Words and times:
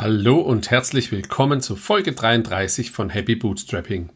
Hallo 0.00 0.36
und 0.36 0.70
herzlich 0.70 1.10
willkommen 1.10 1.60
zu 1.60 1.74
Folge 1.74 2.12
33 2.12 2.92
von 2.92 3.10
Happy 3.10 3.34
Bootstrapping. 3.34 4.10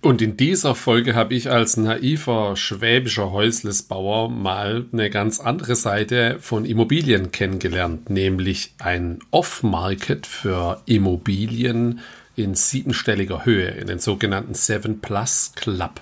Und 0.00 0.22
in 0.22 0.36
dieser 0.36 0.76
Folge 0.76 1.16
habe 1.16 1.34
ich 1.34 1.50
als 1.50 1.76
naiver 1.76 2.54
schwäbischer 2.54 3.32
Häuslesbauer 3.32 4.30
mal 4.30 4.86
eine 4.92 5.10
ganz 5.10 5.40
andere 5.40 5.74
Seite 5.74 6.36
von 6.38 6.64
Immobilien 6.64 7.32
kennengelernt, 7.32 8.10
nämlich 8.10 8.74
ein 8.78 9.18
Off-Market 9.32 10.28
für 10.28 10.80
Immobilien 10.86 11.98
in 12.36 12.54
siebenstelliger 12.54 13.44
Höhe, 13.44 13.70
in 13.70 13.88
den 13.88 13.98
sogenannten 13.98 14.54
Seven 14.54 15.00
Plus 15.00 15.50
Club. 15.56 16.00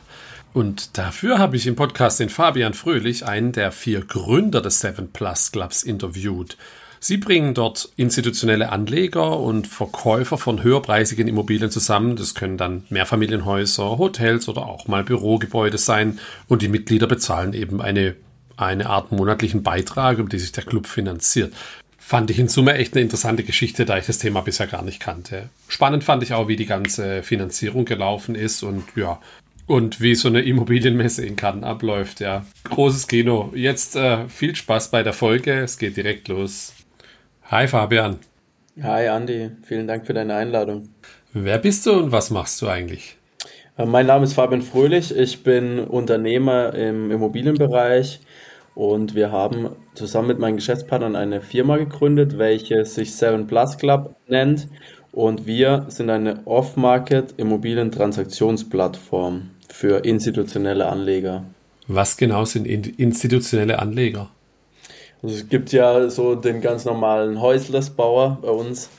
Und 0.52 0.98
dafür 0.98 1.38
habe 1.38 1.56
ich 1.56 1.66
im 1.66 1.74
Podcast 1.74 2.20
den 2.20 2.28
Fabian 2.28 2.74
Fröhlich, 2.74 3.24
einen 3.24 3.52
der 3.52 3.72
vier 3.72 4.02
Gründer 4.02 4.60
des 4.60 4.80
Seven 4.80 5.10
Plus 5.10 5.52
Clubs, 5.52 5.84
interviewt. 5.84 6.58
Sie 7.04 7.16
bringen 7.16 7.52
dort 7.52 7.88
institutionelle 7.96 8.70
Anleger 8.70 9.40
und 9.40 9.66
Verkäufer 9.66 10.38
von 10.38 10.62
höherpreisigen 10.62 11.26
Immobilien 11.26 11.68
zusammen. 11.68 12.14
Das 12.14 12.36
können 12.36 12.56
dann 12.56 12.84
Mehrfamilienhäuser, 12.90 13.98
Hotels 13.98 14.48
oder 14.48 14.66
auch 14.66 14.86
mal 14.86 15.02
Bürogebäude 15.02 15.78
sein. 15.78 16.20
Und 16.46 16.62
die 16.62 16.68
Mitglieder 16.68 17.08
bezahlen 17.08 17.54
eben 17.54 17.82
eine, 17.82 18.14
eine 18.56 18.86
Art 18.86 19.10
monatlichen 19.10 19.64
Beitrag, 19.64 20.20
um 20.20 20.28
die 20.28 20.38
sich 20.38 20.52
der 20.52 20.62
Club 20.62 20.86
finanziert. 20.86 21.52
Fand 21.98 22.30
ich 22.30 22.38
in 22.38 22.46
Summe 22.46 22.74
echt 22.74 22.94
eine 22.94 23.02
interessante 23.02 23.42
Geschichte, 23.42 23.84
da 23.84 23.98
ich 23.98 24.06
das 24.06 24.18
Thema 24.18 24.42
bisher 24.42 24.68
gar 24.68 24.84
nicht 24.84 25.00
kannte. 25.00 25.48
Spannend 25.66 26.04
fand 26.04 26.22
ich 26.22 26.34
auch, 26.34 26.46
wie 26.46 26.56
die 26.56 26.66
ganze 26.66 27.24
Finanzierung 27.24 27.84
gelaufen 27.84 28.36
ist 28.36 28.62
und 28.62 28.84
ja, 28.94 29.18
und 29.66 30.00
wie 30.00 30.14
so 30.14 30.28
eine 30.28 30.42
Immobilienmesse 30.42 31.26
in 31.26 31.34
Cannes 31.34 31.64
abläuft, 31.64 32.20
ja. 32.20 32.46
Großes 32.62 33.08
Kino. 33.08 33.50
Jetzt 33.56 33.96
äh, 33.96 34.28
viel 34.28 34.54
Spaß 34.54 34.92
bei 34.92 35.02
der 35.02 35.14
Folge. 35.14 35.52
Es 35.60 35.78
geht 35.78 35.96
direkt 35.96 36.28
los. 36.28 36.74
Hi 37.52 37.68
Fabian. 37.68 38.18
Hi 38.82 39.08
Andi, 39.08 39.50
vielen 39.64 39.86
Dank 39.86 40.06
für 40.06 40.14
deine 40.14 40.36
Einladung. 40.36 40.88
Wer 41.34 41.58
bist 41.58 41.84
du 41.84 41.92
und 41.92 42.10
was 42.10 42.30
machst 42.30 42.62
du 42.62 42.68
eigentlich? 42.68 43.18
Äh, 43.76 43.84
mein 43.84 44.06
Name 44.06 44.24
ist 44.24 44.32
Fabian 44.32 44.62
Fröhlich, 44.62 45.14
ich 45.14 45.42
bin 45.42 45.78
Unternehmer 45.78 46.72
im 46.72 47.10
Immobilienbereich 47.10 48.20
und 48.74 49.14
wir 49.14 49.32
haben 49.32 49.68
zusammen 49.92 50.28
mit 50.28 50.38
meinen 50.38 50.56
Geschäftspartnern 50.56 51.14
eine 51.14 51.42
Firma 51.42 51.76
gegründet, 51.76 52.38
welche 52.38 52.86
sich 52.86 53.14
Seven 53.14 53.46
Plus 53.46 53.76
Club 53.76 54.16
nennt 54.28 54.68
und 55.12 55.46
wir 55.46 55.84
sind 55.88 56.08
eine 56.08 56.46
Off-Market 56.46 57.34
Immobilientransaktionsplattform 57.36 59.50
für 59.68 60.06
institutionelle 60.06 60.86
Anleger. 60.86 61.44
Was 61.86 62.16
genau 62.16 62.46
sind 62.46 62.66
institutionelle 62.66 63.78
Anleger? 63.78 64.30
Es 65.22 65.48
gibt 65.48 65.72
ja 65.72 66.10
so 66.10 66.34
den 66.34 66.60
ganz 66.60 66.84
normalen 66.84 67.40
Häuslersbauer 67.40 68.38
bei 68.42 68.50
uns 68.50 68.90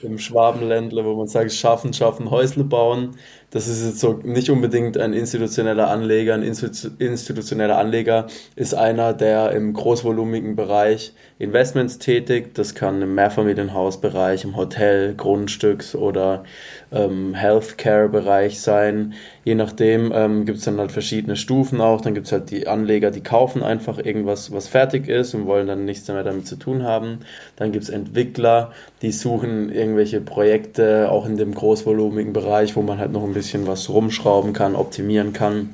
im 0.00 0.18
Schwabenländler, 0.18 1.04
wo 1.04 1.14
man 1.16 1.26
sagt, 1.28 1.52
schaffen, 1.52 1.92
schaffen, 1.92 2.30
Häusle 2.30 2.64
bauen. 2.64 3.18
Das 3.50 3.68
ist 3.68 3.84
jetzt 3.84 4.00
so 4.00 4.20
nicht 4.24 4.50
unbedingt 4.50 4.98
ein 4.98 5.12
institutioneller 5.12 5.88
Anleger. 5.88 6.34
Ein 6.34 6.42
institutioneller 6.42 7.78
Anleger 7.78 8.26
ist 8.56 8.74
einer, 8.74 9.12
der 9.12 9.52
im 9.52 9.72
großvolumigen 9.72 10.56
Bereich 10.56 11.12
Investments 11.38 11.98
tätigt. 11.98 12.58
Das 12.58 12.74
kann 12.74 13.00
im 13.02 13.14
Mehrfamilienhausbereich, 13.14 14.44
im 14.44 14.56
Hotel, 14.56 15.14
Grundstücks 15.14 15.94
oder 15.94 16.44
ähm, 16.90 17.34
Healthcare-Bereich 17.34 18.60
sein. 18.60 19.14
Je 19.44 19.54
nachdem 19.54 20.12
ähm, 20.14 20.44
gibt 20.44 20.58
es 20.58 20.64
dann 20.64 20.78
halt 20.78 20.92
verschiedene 20.92 21.36
Stufen 21.36 21.80
auch. 21.80 22.00
Dann 22.00 22.14
gibt 22.14 22.26
es 22.26 22.32
halt 22.32 22.50
die 22.50 22.66
Anleger, 22.66 23.10
die 23.12 23.22
kaufen 23.22 23.62
einfach 23.62 23.98
irgendwas, 23.98 24.50
was 24.50 24.66
fertig 24.66 25.08
ist 25.08 25.34
und 25.34 25.46
wollen 25.46 25.66
dann 25.68 25.84
nichts 25.84 26.08
mehr 26.08 26.24
damit 26.24 26.48
zu 26.48 26.56
tun 26.56 26.82
haben. 26.82 27.20
Dann 27.54 27.70
gibt 27.70 27.84
es 27.84 27.90
Entwickler, 27.90 28.72
die 29.02 29.12
suchen 29.12 29.70
irgendwelche 29.70 30.20
Projekte, 30.20 31.10
auch 31.10 31.26
in 31.26 31.36
dem 31.36 31.54
großvolumigen 31.54 32.32
Bereich, 32.32 32.74
wo 32.76 32.82
man 32.82 32.98
halt 32.98 33.12
noch 33.12 33.22
ein 33.22 33.35
bisschen 33.36 33.66
was 33.66 33.88
rumschrauben 33.88 34.52
kann, 34.52 34.74
optimieren 34.74 35.32
kann 35.32 35.70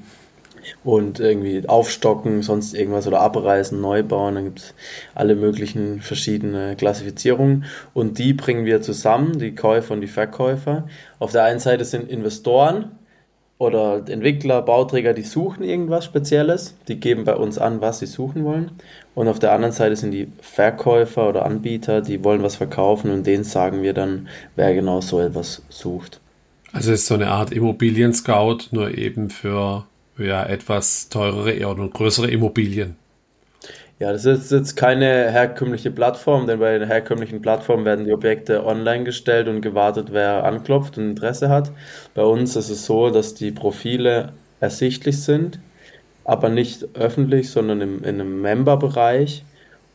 und 0.84 1.20
irgendwie 1.20 1.68
aufstocken, 1.68 2.42
sonst 2.42 2.74
irgendwas 2.74 3.06
oder 3.06 3.20
abreißen, 3.20 3.80
neu 3.80 4.02
bauen. 4.02 4.34
Dann 4.34 4.45
gibt 4.45 4.58
es 4.61 4.74
alle 5.14 5.34
möglichen 5.34 6.01
verschiedene 6.01 6.77
Klassifizierungen 6.77 7.64
und 7.95 8.18
die 8.18 8.33
bringen 8.33 8.64
wir 8.64 8.83
zusammen, 8.83 9.39
die 9.39 9.55
Käufer 9.55 9.95
und 9.95 10.01
die 10.01 10.06
Verkäufer. 10.06 10.86
Auf 11.18 11.33
der 11.33 11.45
einen 11.45 11.61
Seite 11.61 11.84
sind 11.84 12.08
Investoren 12.11 12.92
oder 13.58 14.02
Entwickler, 14.08 14.61
Bauträger, 14.62 15.14
die 15.14 15.22
suchen 15.22 15.62
irgendwas 15.62 16.05
Spezielles, 16.05 16.74
die 16.89 16.98
geben 16.98 17.24
bei 17.24 17.36
uns 17.36 17.58
an, 17.58 17.80
was 17.80 18.01
sie 18.01 18.06
suchen 18.06 18.45
wollen. 18.45 18.72
Und 19.14 19.28
auf 19.28 19.39
der 19.39 19.52
anderen 19.52 19.72
Seite 19.72 19.95
sind 19.95 20.11
die 20.11 20.33
Verkäufer 20.40 21.28
oder 21.28 21.45
Anbieter, 21.45 22.01
die 22.01 22.24
wollen 22.24 22.42
was 22.42 22.56
verkaufen 22.56 23.12
und 23.12 23.27
denen 23.27 23.45
sagen 23.45 23.83
wir 23.83 23.95
dann, 23.95 24.28
wer 24.56 24.74
genau 24.74 25.01
so 25.01 25.20
etwas 25.20 25.62
sucht. 25.68 26.21
Also 26.72 26.92
es 26.92 27.00
ist 27.00 27.06
so 27.06 27.14
eine 27.14 27.28
Art 27.28 27.52
Immobilien-Scout, 27.52 28.68
nur 28.70 28.96
eben 28.96 29.28
für 29.28 29.86
ja, 30.18 30.44
etwas 30.44 31.08
teurere 31.08 31.66
oder 31.66 31.86
größere 31.88 32.30
Immobilien. 32.30 32.96
Ja, 33.98 34.10
das 34.10 34.24
ist 34.24 34.50
jetzt 34.50 34.74
keine 34.74 35.30
herkömmliche 35.30 35.90
Plattform, 35.92 36.46
denn 36.46 36.58
bei 36.58 36.74
einer 36.74 36.86
herkömmlichen 36.86 37.40
Plattform 37.40 37.84
werden 37.84 38.05
die 38.05 38.12
Objekte 38.12 38.66
online 38.66 39.05
gestellt 39.05 39.46
und 39.46 39.60
gewartet, 39.60 40.08
wer 40.10 40.42
anklopft 40.44 40.98
und 40.98 41.10
Interesse 41.10 41.48
hat. 41.48 41.70
Bei 42.14 42.22
uns 42.22 42.56
ist 42.56 42.68
es 42.68 42.84
so, 42.84 43.10
dass 43.10 43.34
die 43.34 43.52
Profile 43.52 44.33
ersichtlich 44.58 45.22
sind, 45.22 45.60
aber 46.24 46.48
nicht 46.48 46.96
öffentlich, 46.96 47.50
sondern 47.50 47.80
im, 47.80 47.98
in 48.02 48.20
einem 48.20 48.40
Member-Bereich. 48.40 49.44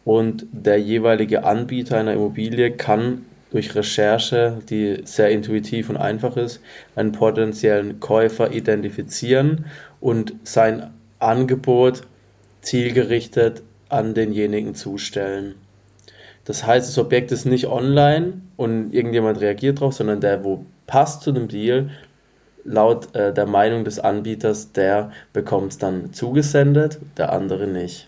Und 0.06 0.46
der 0.54 0.80
jeweilige 0.80 1.44
Anbieter 1.44 1.98
einer 1.98 2.14
Immobilie 2.14 2.72
kann 2.72 3.26
durch 3.52 3.76
Recherche, 3.76 4.60
die 4.70 5.02
sehr 5.06 5.30
intuitiv 5.30 5.90
und 5.90 5.98
einfach 5.98 6.36
ist, 6.38 6.62
einen 6.96 7.12
potenziellen 7.12 8.00
Käufer 8.00 8.52
identifizieren 8.52 9.66
und 10.00 10.34
sein 10.44 10.92
Angebot 11.20 12.02
zielgerichtet 12.62 13.64
an 13.90 14.14
denjenigen 14.14 14.76
zustellen. 14.76 15.56
Das 16.44 16.66
heißt, 16.66 16.88
das 16.88 16.98
Objekt 16.98 17.32
ist 17.32 17.46
nicht 17.46 17.68
online 17.68 18.42
und 18.56 18.94
irgendjemand 18.94 19.42
reagiert 19.42 19.80
drauf, 19.80 19.94
sondern 19.94 20.22
der, 20.22 20.44
wo 20.44 20.66
passt 20.86 21.22
zu 21.22 21.32
dem 21.32 21.48
Deal, 21.48 21.90
laut 22.64 23.16
äh, 23.16 23.34
der 23.34 23.46
Meinung 23.46 23.84
des 23.84 24.00
Anbieters, 24.00 24.72
der 24.72 25.12
bekommt 25.34 25.74
es 25.74 25.78
dann 25.78 26.14
zugesendet, 26.14 27.00
der 27.18 27.32
andere 27.32 27.68
nicht. 27.68 28.08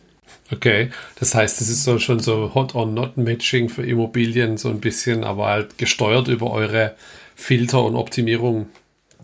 Okay, 0.52 0.90
das 1.20 1.36
heißt, 1.36 1.62
es 1.62 1.70
ist 1.70 1.84
so 1.84 2.00
schon 2.00 2.20
so 2.20 2.54
Hot 2.56 2.74
or 2.76 2.86
Not 2.86 3.18
Matching 3.18 3.70
für 3.70 3.86
Immobilien, 3.86 4.58
so 4.58 4.70
ein 4.70 4.80
bisschen, 4.80 5.24
aber 5.24 5.48
halt 5.48 5.78
gesteuert 5.78 6.28
über 6.28 6.52
eure 6.52 6.96
Filter 7.36 7.84
und 7.84 7.96
Optimierung. 7.96 8.68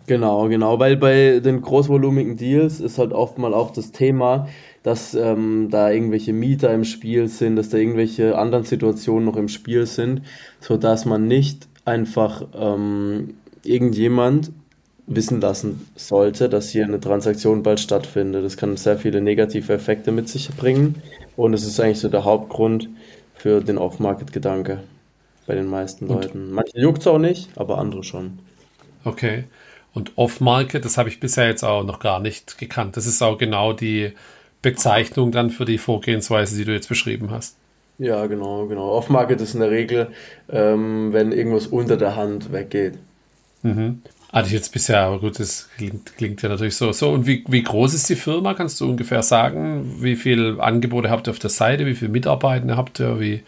Genau, 0.07 0.47
genau, 0.49 0.77
weil 0.77 0.97
bei 0.97 1.39
den 1.39 1.61
großvolumigen 1.61 2.37
Deals 2.37 2.79
ist 2.79 2.99
halt 2.99 3.11
oftmals 3.11 3.55
auch 3.55 3.73
das 3.73 3.91
Thema, 3.91 4.47
dass 4.83 5.15
ähm, 5.15 5.69
da 5.71 5.89
irgendwelche 5.89 6.31
Mieter 6.31 6.71
im 6.71 6.83
Spiel 6.83 7.27
sind, 7.27 7.55
dass 7.55 7.69
da 7.69 7.77
irgendwelche 7.77 8.37
anderen 8.37 8.65
Situationen 8.65 9.25
noch 9.25 9.35
im 9.35 9.47
Spiel 9.47 9.87
sind, 9.87 10.21
sodass 10.59 11.05
man 11.05 11.27
nicht 11.27 11.67
einfach 11.85 12.45
ähm, 12.55 13.33
irgendjemand 13.63 14.51
wissen 15.07 15.39
lassen 15.39 15.87
sollte, 15.95 16.49
dass 16.49 16.69
hier 16.69 16.85
eine 16.85 16.99
Transaktion 16.99 17.63
bald 17.63 17.79
stattfindet. 17.79 18.43
Das 18.43 18.57
kann 18.57 18.75
sehr 18.77 18.97
viele 18.97 19.21
negative 19.21 19.73
Effekte 19.73 20.11
mit 20.11 20.29
sich 20.29 20.49
bringen 20.49 21.01
und 21.35 21.53
es 21.53 21.65
ist 21.65 21.79
eigentlich 21.79 21.99
so 21.99 22.09
der 22.09 22.23
Hauptgrund 22.23 22.89
für 23.35 23.61
den 23.61 23.77
Off-Market-Gedanke 23.77 24.83
bei 25.45 25.55
den 25.55 25.67
meisten 25.67 26.07
Leuten. 26.07 26.51
Manche 26.51 26.79
juckt 26.79 27.01
es 27.01 27.07
auch 27.07 27.19
nicht, 27.19 27.49
aber 27.55 27.77
andere 27.77 28.03
schon. 28.03 28.39
Okay. 29.03 29.43
Und 29.93 30.11
Off-Market, 30.15 30.83
das 30.83 30.97
habe 30.97 31.09
ich 31.09 31.19
bisher 31.19 31.47
jetzt 31.47 31.63
auch 31.63 31.83
noch 31.83 31.99
gar 31.99 32.19
nicht 32.19 32.57
gekannt. 32.57 32.97
Das 32.97 33.05
ist 33.05 33.21
auch 33.21 33.37
genau 33.37 33.71
die 33.71 34.13
Bezeichnung 34.61 35.31
dann 35.31 35.51
für 35.51 35.63
die 35.63 35.77
Vorgehensweise, 35.77 36.57
die 36.57 36.65
du 36.65 36.73
jetzt 36.73 36.89
beschrieben 36.89 37.29
hast. 37.31 37.55
Ja, 37.97 38.25
genau, 38.25 38.65
genau. 38.65 38.89
Off-Market 38.89 39.39
ist 39.39 39.53
in 39.53 39.61
der 39.61 39.71
Regel, 39.71 40.09
ähm, 40.49 41.13
wenn 41.13 41.31
irgendwas 41.31 41.67
unter 41.67 41.95
der 41.95 42.15
Hand 42.15 42.51
weggeht. 42.51 42.97
Mhm. 43.63 44.01
Hatte 44.35 44.47
ich 44.47 44.53
jetzt 44.53 44.73
bisher, 44.73 44.99
aber 44.99 45.19
gut, 45.19 45.39
das 45.39 45.69
klingt, 45.77 46.17
klingt 46.17 46.41
ja 46.41 46.49
natürlich 46.49 46.75
so. 46.75 46.91
So, 46.91 47.09
und 47.09 47.25
wie, 47.25 47.45
wie 47.47 47.63
groß 47.63 47.93
ist 47.93 48.09
die 48.09 48.17
Firma? 48.17 48.53
Kannst 48.53 48.81
du 48.81 48.89
ungefähr 48.89 49.23
sagen? 49.23 49.95
Wie 50.01 50.17
viele 50.17 50.61
Angebote 50.61 51.09
habt 51.09 51.29
ihr 51.29 51.31
auf 51.31 51.39
der 51.39 51.49
Seite? 51.49 51.85
Wie 51.85 51.93
viele 51.93 52.11
Mitarbeiter 52.11 52.75
habt 52.75 52.99
ihr? 52.99 53.17
Wie 53.21 53.43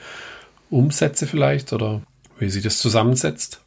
Umsätze 0.70 1.28
vielleicht? 1.28 1.74
Oder 1.74 2.04
wie 2.40 2.50
sich 2.50 2.64
das 2.64 2.78
zusammensetzt? 2.78 3.60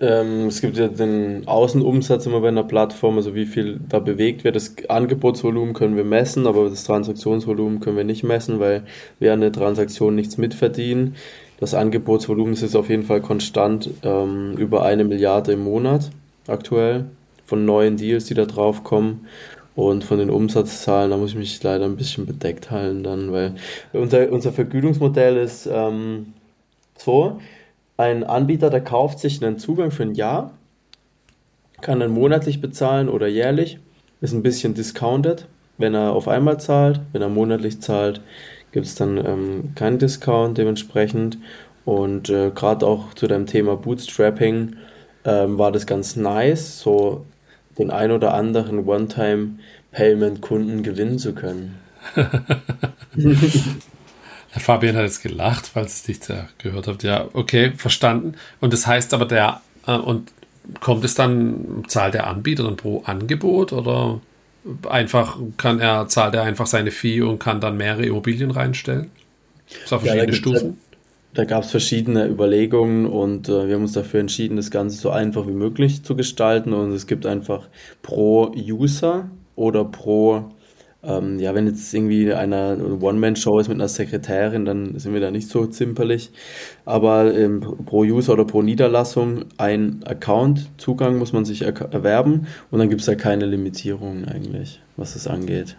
Ähm, 0.00 0.46
es 0.46 0.62
gibt 0.62 0.78
ja 0.78 0.88
den 0.88 1.46
Außenumsatz 1.46 2.24
immer 2.24 2.40
bei 2.40 2.48
einer 2.48 2.64
Plattform, 2.64 3.18
also 3.18 3.34
wie 3.34 3.44
viel 3.44 3.78
da 3.86 3.98
bewegt 3.98 4.44
wird. 4.44 4.56
Das 4.56 4.74
Angebotsvolumen 4.88 5.74
können 5.74 5.96
wir 5.96 6.04
messen, 6.04 6.46
aber 6.46 6.70
das 6.70 6.84
Transaktionsvolumen 6.84 7.80
können 7.80 7.98
wir 7.98 8.04
nicht 8.04 8.24
messen, 8.24 8.58
weil 8.58 8.84
wir 9.18 9.34
an 9.34 9.42
der 9.42 9.52
Transaktion 9.52 10.14
nichts 10.14 10.38
mitverdienen. 10.38 11.16
Das 11.60 11.74
Angebotsvolumen 11.74 12.54
ist 12.54 12.74
auf 12.74 12.88
jeden 12.88 13.02
Fall 13.02 13.20
konstant 13.20 13.90
ähm, 14.02 14.56
über 14.56 14.82
eine 14.82 15.04
Milliarde 15.04 15.52
im 15.52 15.64
Monat 15.64 16.10
aktuell 16.46 17.06
von 17.46 17.64
neuen 17.64 17.96
Deals, 17.96 18.26
die 18.26 18.34
da 18.34 18.44
drauf 18.46 18.84
kommen. 18.84 19.26
Und 19.76 20.04
von 20.04 20.18
den 20.18 20.30
Umsatzzahlen, 20.30 21.10
da 21.10 21.16
muss 21.16 21.30
ich 21.30 21.36
mich 21.36 21.60
leider 21.62 21.84
ein 21.84 21.96
bisschen 21.96 22.26
bedeckt 22.26 22.70
halten 22.70 23.02
dann, 23.02 23.32
weil 23.32 23.56
unser, 23.92 24.30
unser 24.30 24.52
Vergütungsmodell 24.52 25.36
ist 25.36 25.66
ähm, 25.66 26.32
so, 26.96 27.40
ein 27.96 28.22
Anbieter, 28.22 28.70
der 28.70 28.82
kauft 28.82 29.18
sich 29.18 29.44
einen 29.44 29.58
Zugang 29.58 29.90
für 29.90 30.04
ein 30.04 30.14
Jahr, 30.14 30.52
kann 31.80 31.98
dann 31.98 32.12
monatlich 32.12 32.60
bezahlen 32.60 33.08
oder 33.08 33.26
jährlich, 33.26 33.78
ist 34.20 34.32
ein 34.32 34.42
bisschen 34.42 34.74
discounted, 34.74 35.46
wenn 35.76 35.94
er 35.94 36.12
auf 36.12 36.28
einmal 36.28 36.58
zahlt. 36.58 37.00
Wenn 37.12 37.22
er 37.22 37.28
monatlich 37.28 37.80
zahlt, 37.80 38.20
gibt 38.72 38.86
es 38.86 38.94
dann 38.94 39.18
ähm, 39.18 39.72
keinen 39.74 39.98
Discount 39.98 40.56
dementsprechend. 40.56 41.38
Und 41.84 42.30
äh, 42.30 42.50
gerade 42.54 42.86
auch 42.86 43.12
zu 43.14 43.26
deinem 43.26 43.46
Thema 43.46 43.76
Bootstrapping 43.76 44.76
ähm, 45.24 45.58
war 45.58 45.72
das 45.72 45.86
ganz 45.86 46.16
nice, 46.16 46.80
so 46.80 47.24
den 47.78 47.90
ein 47.90 48.10
oder 48.10 48.34
anderen 48.34 48.86
One-Time-Payment-Kunden 48.86 50.82
gewinnen 50.82 51.18
zu 51.18 51.34
können. 51.34 51.78
Herr 52.14 52.54
Fabian 54.60 54.96
hat 54.96 55.04
jetzt 55.04 55.22
gelacht, 55.22 55.70
falls 55.72 55.94
es 55.94 56.08
nicht 56.08 56.28
äh, 56.30 56.44
gehört 56.58 56.86
habt. 56.86 57.02
Ja, 57.02 57.28
okay, 57.32 57.72
verstanden. 57.76 58.34
Und 58.60 58.72
das 58.72 58.86
heißt 58.86 59.12
aber, 59.14 59.26
der, 59.26 59.60
äh, 59.86 59.96
und 59.96 60.30
kommt 60.80 61.04
es 61.04 61.14
dann, 61.14 61.84
zahlt 61.88 62.14
der 62.14 62.28
Anbieter 62.28 62.62
dann 62.62 62.76
pro 62.76 63.02
Angebot 63.04 63.72
oder 63.72 64.20
einfach 64.88 65.38
kann 65.56 65.80
er, 65.80 66.08
zahlt 66.08 66.34
er 66.34 66.42
einfach 66.42 66.66
seine 66.66 66.90
Fee 66.90 67.20
und 67.20 67.38
kann 67.38 67.60
dann 67.60 67.76
mehrere 67.76 68.06
Immobilien 68.06 68.50
reinstellen? 68.50 69.10
Das 69.82 69.92
auf 69.92 70.02
verschiedene 70.02 70.32
ja, 70.32 70.38
Stufen? 70.38 70.80
Da, 71.34 71.44
gab 71.44 71.64
es 71.64 71.70
verschiedene 71.70 72.26
Überlegungen 72.28 73.06
und 73.06 73.48
äh, 73.48 73.66
wir 73.66 73.74
haben 73.74 73.82
uns 73.82 73.92
dafür 73.92 74.20
entschieden, 74.20 74.56
das 74.56 74.70
Ganze 74.70 74.98
so 74.98 75.10
einfach 75.10 75.46
wie 75.46 75.52
möglich 75.52 76.04
zu 76.04 76.16
gestalten. 76.16 76.72
Und 76.72 76.92
es 76.92 77.06
gibt 77.06 77.26
einfach 77.26 77.68
pro 78.02 78.52
User 78.56 79.28
oder 79.56 79.84
pro 79.84 80.50
ähm, 81.06 81.38
ja, 81.38 81.54
wenn 81.54 81.66
jetzt 81.66 81.92
irgendwie 81.92 82.32
eine 82.32 82.78
One-Man-Show 83.00 83.58
ist 83.58 83.68
mit 83.68 83.76
einer 83.76 83.88
Sekretärin, 83.88 84.64
dann 84.64 84.98
sind 84.98 85.12
wir 85.12 85.20
da 85.20 85.30
nicht 85.30 85.48
so 85.48 85.66
zimperlich. 85.66 86.30
Aber 86.84 87.34
ähm, 87.34 87.60
pro 87.84 88.00
User 88.00 88.32
oder 88.32 88.44
pro 88.44 88.62
Niederlassung 88.62 89.44
ein 89.58 90.02
Account-Zugang 90.04 91.18
muss 91.18 91.32
man 91.32 91.44
sich 91.44 91.62
er 91.62 91.78
erwerben 91.92 92.46
und 92.70 92.78
dann 92.78 92.88
gibt 92.88 93.02
es 93.02 93.06
da 93.06 93.14
keine 93.14 93.46
Limitierungen 93.46 94.24
eigentlich, 94.26 94.80
was 94.96 95.14
das 95.14 95.26
angeht. 95.26 95.76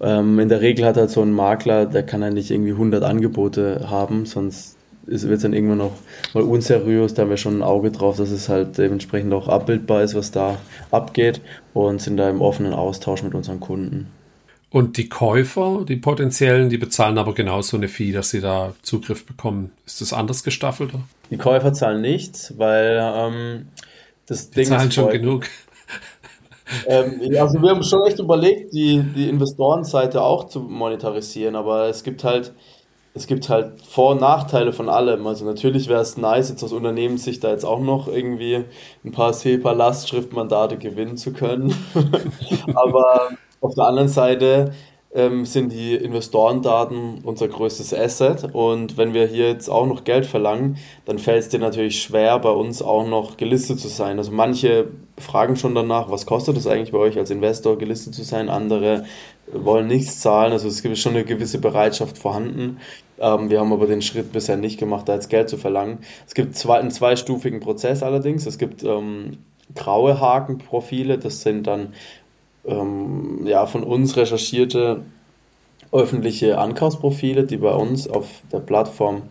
Ähm, 0.00 0.38
in 0.38 0.48
der 0.48 0.60
Regel 0.60 0.84
hat 0.84 0.96
halt 0.96 1.10
so 1.10 1.22
ein 1.22 1.32
Makler, 1.32 1.86
der 1.86 2.02
kann 2.02 2.22
ja 2.22 2.30
nicht 2.30 2.50
irgendwie 2.50 2.72
100 2.72 3.02
Angebote 3.04 3.88
haben, 3.88 4.26
sonst 4.26 4.76
wird 5.06 5.24
es 5.24 5.42
dann 5.42 5.52
irgendwann 5.52 5.78
noch 5.78 5.92
mal 6.32 6.42
unseriös. 6.42 7.14
Da 7.14 7.22
haben 7.22 7.30
wir 7.30 7.36
schon 7.36 7.58
ein 7.58 7.62
Auge 7.62 7.90
drauf, 7.90 8.16
dass 8.16 8.30
es 8.30 8.48
halt 8.48 8.78
dementsprechend 8.78 9.32
auch 9.32 9.48
abbildbar 9.48 10.02
ist, 10.02 10.14
was 10.14 10.30
da 10.30 10.58
abgeht 10.90 11.40
und 11.74 12.00
sind 12.00 12.16
da 12.16 12.30
im 12.30 12.40
offenen 12.40 12.72
Austausch 12.72 13.22
mit 13.22 13.34
unseren 13.34 13.60
Kunden. 13.60 14.08
Und 14.70 14.96
die 14.96 15.08
Käufer, 15.10 15.84
die 15.86 15.96
potenziellen, 15.96 16.70
die 16.70 16.78
bezahlen 16.78 17.18
aber 17.18 17.34
genauso 17.34 17.76
eine 17.76 17.88
Fee, 17.88 18.10
dass 18.10 18.30
sie 18.30 18.40
da 18.40 18.72
Zugriff 18.80 19.26
bekommen. 19.26 19.70
Ist 19.84 20.00
das 20.00 20.14
anders 20.14 20.44
gestaffelt? 20.44 20.92
Die 21.30 21.36
Käufer 21.36 21.74
zahlen 21.74 22.00
nichts, 22.00 22.54
weil 22.56 22.98
ähm, 22.98 23.66
das 24.24 24.48
die 24.48 24.60
Ding 24.60 24.68
zahlen 24.68 24.88
ist 24.88 24.94
schon 24.94 25.10
genug. 25.10 25.46
Ähm, 26.86 27.20
also 27.38 27.60
wir 27.60 27.70
haben 27.70 27.82
schon 27.82 28.02
echt 28.06 28.18
überlegt, 28.18 28.72
die, 28.72 29.02
die 29.14 29.28
Investorenseite 29.28 30.22
auch 30.22 30.44
zu 30.44 30.60
monetarisieren, 30.60 31.56
aber 31.56 31.88
es 31.88 32.02
gibt 32.02 32.24
halt 32.24 32.52
es 33.14 33.26
gibt 33.26 33.48
halt 33.48 33.82
Vor- 33.82 34.12
und 34.12 34.20
Nachteile 34.20 34.72
von 34.72 34.88
allem. 34.88 35.26
Also 35.26 35.44
natürlich 35.44 35.88
wäre 35.88 36.00
es 36.00 36.16
nice, 36.16 36.48
jetzt 36.48 36.62
aus 36.64 36.72
Unternehmenssicht 36.72 37.44
da 37.44 37.50
jetzt 37.50 37.64
auch 37.64 37.80
noch 37.80 38.08
irgendwie 38.08 38.64
ein 39.04 39.12
paar 39.12 39.32
SEPA-Lastschriftmandate 39.34 40.78
gewinnen 40.78 41.16
zu 41.16 41.32
können. 41.32 41.74
aber 42.74 43.28
auf 43.60 43.74
der 43.74 43.84
anderen 43.84 44.08
Seite 44.08 44.72
ähm, 45.14 45.44
sind 45.44 45.72
die 45.72 45.94
Investorendaten 45.94 47.20
unser 47.22 47.48
größtes 47.48 47.92
Asset 47.92 48.48
und 48.54 48.96
wenn 48.96 49.12
wir 49.12 49.26
hier 49.26 49.48
jetzt 49.48 49.68
auch 49.68 49.86
noch 49.86 50.04
Geld 50.04 50.24
verlangen, 50.24 50.78
dann 51.04 51.18
fällt 51.18 51.42
es 51.42 51.48
dir 51.50 51.58
natürlich 51.58 52.00
schwer, 52.00 52.38
bei 52.38 52.50
uns 52.50 52.80
auch 52.80 53.06
noch 53.06 53.36
gelistet 53.36 53.78
zu 53.78 53.88
sein. 53.88 54.16
Also 54.16 54.32
manche 54.32 54.88
fragen 55.18 55.56
schon 55.56 55.74
danach, 55.74 56.10
was 56.10 56.26
kostet 56.26 56.56
es 56.56 56.66
eigentlich 56.66 56.92
bei 56.92 56.98
euch 56.98 57.18
als 57.18 57.30
Investor 57.30 57.78
gelistet 57.78 58.14
zu 58.14 58.22
sein, 58.22 58.48
andere 58.48 59.04
wollen 59.52 59.86
nichts 59.86 60.20
zahlen, 60.20 60.52
also 60.52 60.68
es 60.68 60.82
gibt 60.82 60.96
schon 60.98 61.14
eine 61.14 61.24
gewisse 61.24 61.58
Bereitschaft 61.58 62.18
vorhanden. 62.18 62.78
Ähm, 63.18 63.50
wir 63.50 63.60
haben 63.60 63.72
aber 63.72 63.86
den 63.86 64.02
Schritt 64.02 64.32
bisher 64.32 64.56
nicht 64.56 64.78
gemacht, 64.78 65.08
da 65.08 65.14
jetzt 65.14 65.28
Geld 65.28 65.48
zu 65.48 65.58
verlangen. 65.58 65.98
Es 66.26 66.34
gibt 66.34 66.56
zwei, 66.56 66.78
einen 66.78 66.90
zweistufigen 66.90 67.60
Prozess 67.60 68.02
allerdings. 68.02 68.46
Es 68.46 68.58
gibt 68.58 68.82
ähm, 68.82 69.38
graue 69.74 70.20
Hakenprofile, 70.20 71.18
das 71.18 71.42
sind 71.42 71.66
dann 71.66 71.94
ähm, 72.64 73.46
ja, 73.46 73.66
von 73.66 73.82
uns 73.82 74.16
recherchierte 74.16 75.02
öffentliche 75.92 76.58
Ankaufsprofile, 76.58 77.44
die 77.44 77.58
bei 77.58 77.72
uns 77.72 78.08
auf 78.08 78.26
der 78.50 78.60
Plattform 78.60 79.24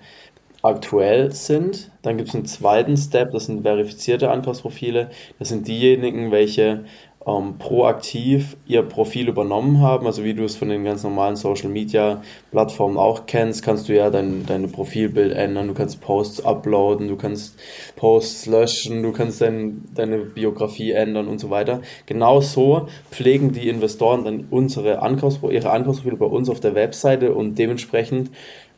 aktuell 0.61 1.31
sind. 1.31 1.91
Dann 2.01 2.17
gibt 2.17 2.29
es 2.29 2.35
einen 2.35 2.45
zweiten 2.45 2.97
Step, 2.97 3.31
das 3.31 3.45
sind 3.45 3.63
verifizierte 3.63 4.31
Ankaufsprofile. 4.31 5.09
Das 5.39 5.49
sind 5.49 5.67
diejenigen, 5.67 6.31
welche 6.31 6.85
ähm, 7.25 7.57
proaktiv 7.59 8.57
ihr 8.65 8.81
Profil 8.81 9.27
übernommen 9.27 9.79
haben. 9.79 10.07
Also 10.07 10.23
wie 10.23 10.33
du 10.33 10.43
es 10.43 10.55
von 10.55 10.69
den 10.69 10.83
ganz 10.83 11.03
normalen 11.03 11.35
Social 11.35 11.69
Media 11.69 12.21
Plattformen 12.51 12.97
auch 12.97 13.25
kennst, 13.27 13.63
kannst 13.63 13.89
du 13.89 13.95
ja 13.95 14.09
dein, 14.09 14.45
dein 14.45 14.71
Profilbild 14.71 15.33
ändern, 15.33 15.67
du 15.67 15.73
kannst 15.73 16.01
Posts 16.01 16.45
uploaden, 16.45 17.07
du 17.07 17.17
kannst 17.17 17.59
Posts 17.95 18.47
löschen, 18.47 19.03
du 19.03 19.11
kannst 19.11 19.41
dein, 19.41 19.83
deine 19.93 20.17
Biografie 20.19 20.91
ändern 20.91 21.27
und 21.27 21.39
so 21.39 21.49
weiter. 21.49 21.81
Genau 22.05 22.41
so 22.41 22.87
pflegen 23.11 23.51
die 23.51 23.69
Investoren 23.69 24.25
dann 24.25 24.47
unsere 24.49 25.01
Ankaufs 25.01 25.39
ihre 25.49 25.71
Ankaufsprofile 25.71 26.17
bei 26.17 26.25
uns 26.25 26.49
auf 26.49 26.59
der 26.59 26.75
Webseite 26.75 27.33
und 27.33 27.57
dementsprechend 27.57 28.31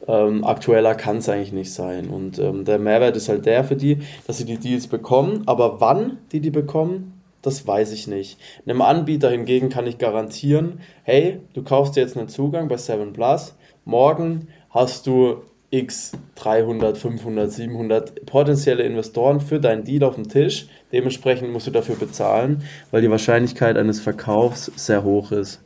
ähm, 0.07 0.43
aktueller 0.43 0.95
kann 0.95 1.17
es 1.17 1.29
eigentlich 1.29 1.53
nicht 1.53 1.73
sein. 1.73 2.09
Und 2.09 2.39
ähm, 2.39 2.65
der 2.65 2.79
Mehrwert 2.79 3.15
ist 3.15 3.29
halt 3.29 3.45
der 3.45 3.63
für 3.63 3.75
die, 3.75 3.99
dass 4.27 4.37
sie 4.37 4.45
die 4.45 4.57
Deals 4.57 4.87
bekommen, 4.87 5.43
aber 5.45 5.79
wann 5.79 6.17
die 6.31 6.39
die 6.39 6.51
bekommen, 6.51 7.21
das 7.41 7.67
weiß 7.67 7.91
ich 7.91 8.07
nicht. 8.07 8.39
Einem 8.65 8.81
Anbieter 8.81 9.29
hingegen 9.29 9.69
kann 9.69 9.85
ich 9.85 9.97
garantieren, 9.97 10.79
hey, 11.03 11.39
du 11.53 11.63
kaufst 11.63 11.95
dir 11.95 12.01
jetzt 12.01 12.17
einen 12.17 12.29
Zugang 12.29 12.67
bei 12.69 12.77
7 12.77 13.13
Plus, 13.13 13.55
morgen 13.85 14.47
hast 14.69 15.07
du 15.07 15.43
x 15.69 16.11
300, 16.35 16.97
500, 16.97 17.51
700 17.51 18.25
potenzielle 18.27 18.83
Investoren 18.83 19.41
für 19.41 19.59
deinen 19.59 19.83
Deal 19.83 20.03
auf 20.03 20.15
dem 20.15 20.29
Tisch. 20.29 20.67
Dementsprechend 20.91 21.51
musst 21.51 21.65
du 21.65 21.71
dafür 21.71 21.95
bezahlen, 21.95 22.63
weil 22.91 23.01
die 23.01 23.09
Wahrscheinlichkeit 23.09 23.75
eines 23.75 23.99
Verkaufs 23.99 24.71
sehr 24.75 25.03
hoch 25.03 25.31
ist. 25.31 25.61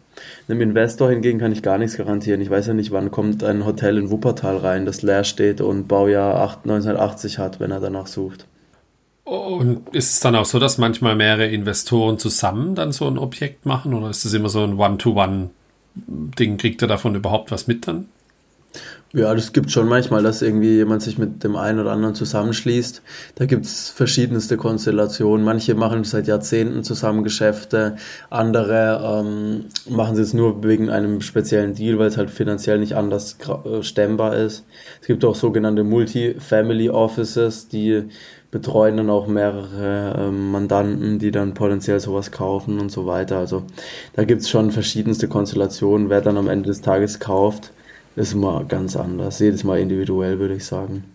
Einem 0.48 0.62
Investor 0.62 1.10
hingegen 1.10 1.40
kann 1.40 1.52
ich 1.52 1.64
gar 1.64 1.78
nichts 1.78 1.98
garantieren. 1.98 2.42
Ich 2.42 2.50
weiß 2.50 2.68
ja 2.68 2.74
nicht, 2.74 2.92
wann 2.92 3.12
kommt 3.12 3.44
ein 3.44 3.66
Hotel 3.66 3.98
in 3.98 4.10
Wuppertal 4.10 4.58
rein, 4.58 4.86
das 4.86 5.02
leer 5.02 5.24
steht 5.24 5.62
und 5.62 5.88
Baujahr 5.88 6.40
1980 6.64 7.40
hat, 7.40 7.60
wenn 7.60 7.72
er 7.72 7.80
danach 7.80 8.08
sucht. 8.08 8.46
Und 9.24 9.90
ist 9.94 10.14
es 10.14 10.20
dann 10.22 10.36
auch 10.36 10.46
so, 10.46 10.58
dass 10.58 10.78
manchmal 10.78 11.16
mehrere 11.16 11.48
Investoren 11.48 12.18
zusammen 12.18 12.76
dann 12.76 12.94
so 12.94 13.08
ein 13.08 13.18
Objekt 13.18 13.66
machen 13.66 13.94
oder 13.94 14.10
ist 14.10 14.24
es 14.24 14.34
immer 14.34 14.48
so 14.48 14.64
ein 14.64 14.80
One-to-One-Ding? 14.80 16.58
Kriegt 16.58 16.82
er 16.82 16.88
davon 16.88 17.14
überhaupt 17.14 17.52
was 17.52 17.68
mit 17.68 17.88
dann? 17.88 18.08
Ja, 19.14 19.34
das 19.34 19.54
gibt 19.54 19.72
schon 19.72 19.88
manchmal, 19.88 20.22
dass 20.22 20.42
irgendwie 20.42 20.76
jemand 20.76 21.02
sich 21.02 21.18
mit 21.18 21.42
dem 21.42 21.56
einen 21.56 21.80
oder 21.80 21.94
anderen 21.94 22.14
zusammenschließt. 22.14 23.02
Da 23.36 23.46
gibt 23.46 23.66
es 23.66 23.90
verschiedenste 23.90 24.58
Konstellationen. 24.58 25.46
Manche 25.46 25.76
machen 25.76 26.04
seit 26.04 26.28
Jahrzehnten 26.28 26.84
zusammen 26.84 27.24
Geschäfte, 27.24 27.96
andere 28.30 29.24
ähm, 29.26 29.66
machen 29.90 30.20
es 30.20 30.34
nur 30.34 30.62
wegen 30.62 30.90
einem 30.90 31.22
speziellen 31.22 31.74
Deal, 31.74 31.98
weil 32.00 32.08
es 32.08 32.18
halt 32.18 32.30
finanziell 32.30 32.80
nicht 32.80 32.98
anders 32.98 33.38
äh, 33.48 33.82
stemmbar 33.82 34.36
ist. 34.36 34.66
Es 35.00 35.08
gibt 35.08 35.24
auch 35.24 35.36
sogenannte 35.36 35.86
Multi-Family 35.86 36.90
Offices, 36.90 37.70
die 37.70 38.04
betreuen 38.52 38.98
dann 38.98 39.10
auch 39.10 39.28
mehrere 39.28 40.16
ähm, 40.20 40.52
Mandanten, 40.52 41.18
die 41.18 41.32
dann 41.32 41.54
potenziell 41.54 42.02
sowas 42.02 42.32
kaufen 42.32 42.78
und 42.80 42.92
so 42.92 43.06
weiter. 43.06 43.38
Also 43.38 43.64
da 44.14 44.26
gibt 44.26 44.42
es 44.42 44.50
schon 44.50 44.72
verschiedenste 44.72 45.30
Konstellationen. 45.30 46.10
Wer 46.10 46.20
dann 46.20 46.38
am 46.38 46.50
Ende 46.50 46.68
des 46.68 46.82
Tages 46.82 47.20
kauft, 47.22 47.72
ist 48.18 48.34
immer 48.34 48.64
ganz 48.66 48.96
anders. 48.96 49.40
Jedes 49.40 49.64
Mal 49.64 49.80
individuell, 49.80 50.40
würde 50.40 50.56
ich 50.56 50.66
sagen. 50.66 51.06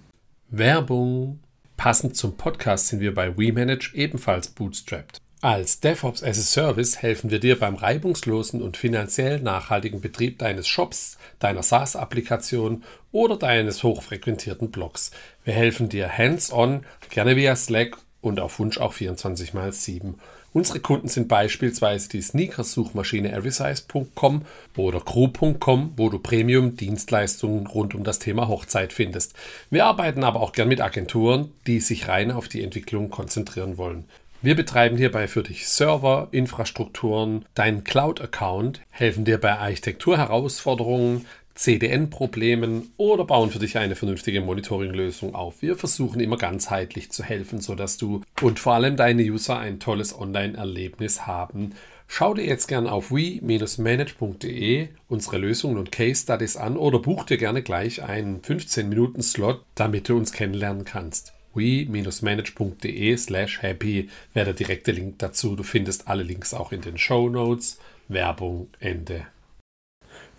Werbung. 0.49 1.41
Passend 1.77 2.17
zum 2.17 2.37
Podcast 2.37 2.89
sind 2.89 3.01
wir 3.01 3.13
bei 3.13 3.37
WeManage 3.37 3.93
ebenfalls 3.95 4.49
bootstrapped. 4.49 5.19
Als 5.41 5.81
DevOps 5.81 6.23
as 6.23 6.39
a 6.39 6.43
Service 6.43 7.03
helfen 7.03 7.33
wir 7.33 7.41
dir 7.41 7.59
beim 7.59 7.75
reibungslosen 7.75 8.63
und 8.63 8.77
finanziell 8.77 9.41
nachhaltigen 9.41 10.01
Betrieb 10.01 10.39
deines 10.39 10.69
Shops, 10.69 11.19
deiner 11.41 11.65
SaaS-Applikation 11.65 12.85
oder 13.11 13.37
deines 13.37 13.83
hochfrequentierten 13.83 14.71
Blogs. 14.71 15.11
Wir 15.43 15.55
helfen 15.55 15.89
dir 15.89 16.17
hands-on, 16.17 16.85
gerne 17.11 17.35
via 17.35 17.57
Slack 17.57 17.97
und 18.21 18.39
auf 18.39 18.61
Wunsch 18.61 18.79
auch 18.79 18.93
24 18.93 19.53
x 19.53 19.85
7. 19.85 20.15
Unsere 20.55 20.81
Kunden 20.81 21.09
sind 21.09 21.29
beispielsweise 21.29 22.11
die 22.11 22.21
Sneakers-Suchmaschine 22.21 23.33
everysize.com 23.33 24.43
oder 24.77 25.01
crew.com, 25.01 25.95
wo 25.97 26.11
du 26.11 26.19
Premium-Dienstleistungen 26.19 27.67
rund 27.67 27.95
um 27.95 28.05
das 28.05 28.19
Thema 28.19 28.49
Hochzeit 28.49 28.93
findest. 28.93 29.35
Wir 29.71 29.87
arbeiten 29.87 30.25
aber 30.25 30.41
auch 30.41 30.53
gern 30.53 30.69
mit 30.69 30.83
Agenturen, 30.83 31.53
die 31.67 31.81
sich 31.81 32.09
rein 32.09 32.31
auf 32.31 32.49
die 32.49 32.63
Entwicklung 32.63 33.09
konzentrieren 33.09 33.79
wollen. 33.79 34.05
Wir 34.43 34.57
betreiben 34.57 34.97
hierbei 34.97 35.29
für 35.29 35.45
dich 35.45 35.69
Server, 35.69 36.29
Infrastrukturen, 36.33 37.45
deinen 37.55 37.85
Cloud-Account, 37.85 38.81
helfen 38.91 39.25
dir 39.25 39.39
bei 39.39 39.57
Architekturherausforderungen, 39.57 41.27
CDN-Problemen 41.55 42.93
oder 42.97 43.25
bauen 43.25 43.51
für 43.51 43.59
dich 43.59 43.79
eine 43.79 43.95
vernünftige 43.95 44.41
Monitoring-Lösung 44.41 45.35
auf. 45.35 45.63
Wir 45.63 45.77
versuchen 45.77 46.21
immer 46.21 46.37
ganzheitlich 46.37 47.11
zu 47.11 47.23
helfen, 47.23 47.61
sodass 47.61 47.97
du 47.97 48.23
und 48.41 48.59
vor 48.59 48.75
allem 48.75 48.97
deine 48.97 49.23
User 49.23 49.59
ein 49.59 49.81
tolles 49.81 50.19
Online-Erlebnis 50.19 51.27
haben. 51.27 51.75
Schau 52.09 52.35
dir 52.35 52.45
jetzt 52.45 52.67
gerne 52.67 52.93
auf 52.93 53.11
we-manage.de 53.11 54.89
unsere 55.09 55.39
Lösungen 55.39 55.79
und 55.79 55.93
Case 55.93 56.23
Studies 56.23 56.57
an 56.57 56.77
oder 56.77 56.99
buch 56.99 57.25
dir 57.25 57.39
gerne 57.39 57.63
gleich 57.63 58.03
einen 58.03 58.43
15-Minuten-Slot, 58.43 59.63
damit 59.75 60.09
du 60.09 60.17
uns 60.17 60.33
kennenlernen 60.33 60.85
kannst 60.85 61.33
we-manage.de 61.55 63.17
slash 63.17 63.63
happy 63.63 64.09
wäre 64.33 64.47
der 64.47 64.55
direkte 64.55 64.93
Link 64.93 65.19
dazu. 65.19 65.57
Du 65.57 65.63
findest 65.63 66.09
alle 66.09 66.23
Links 66.23 66.55
auch 66.55 66.73
in 66.73 66.81
den 66.81 66.99
Show 66.99 67.29
Notes. 67.29 67.79
Werbung 68.09 68.69
Ende. 68.81 69.27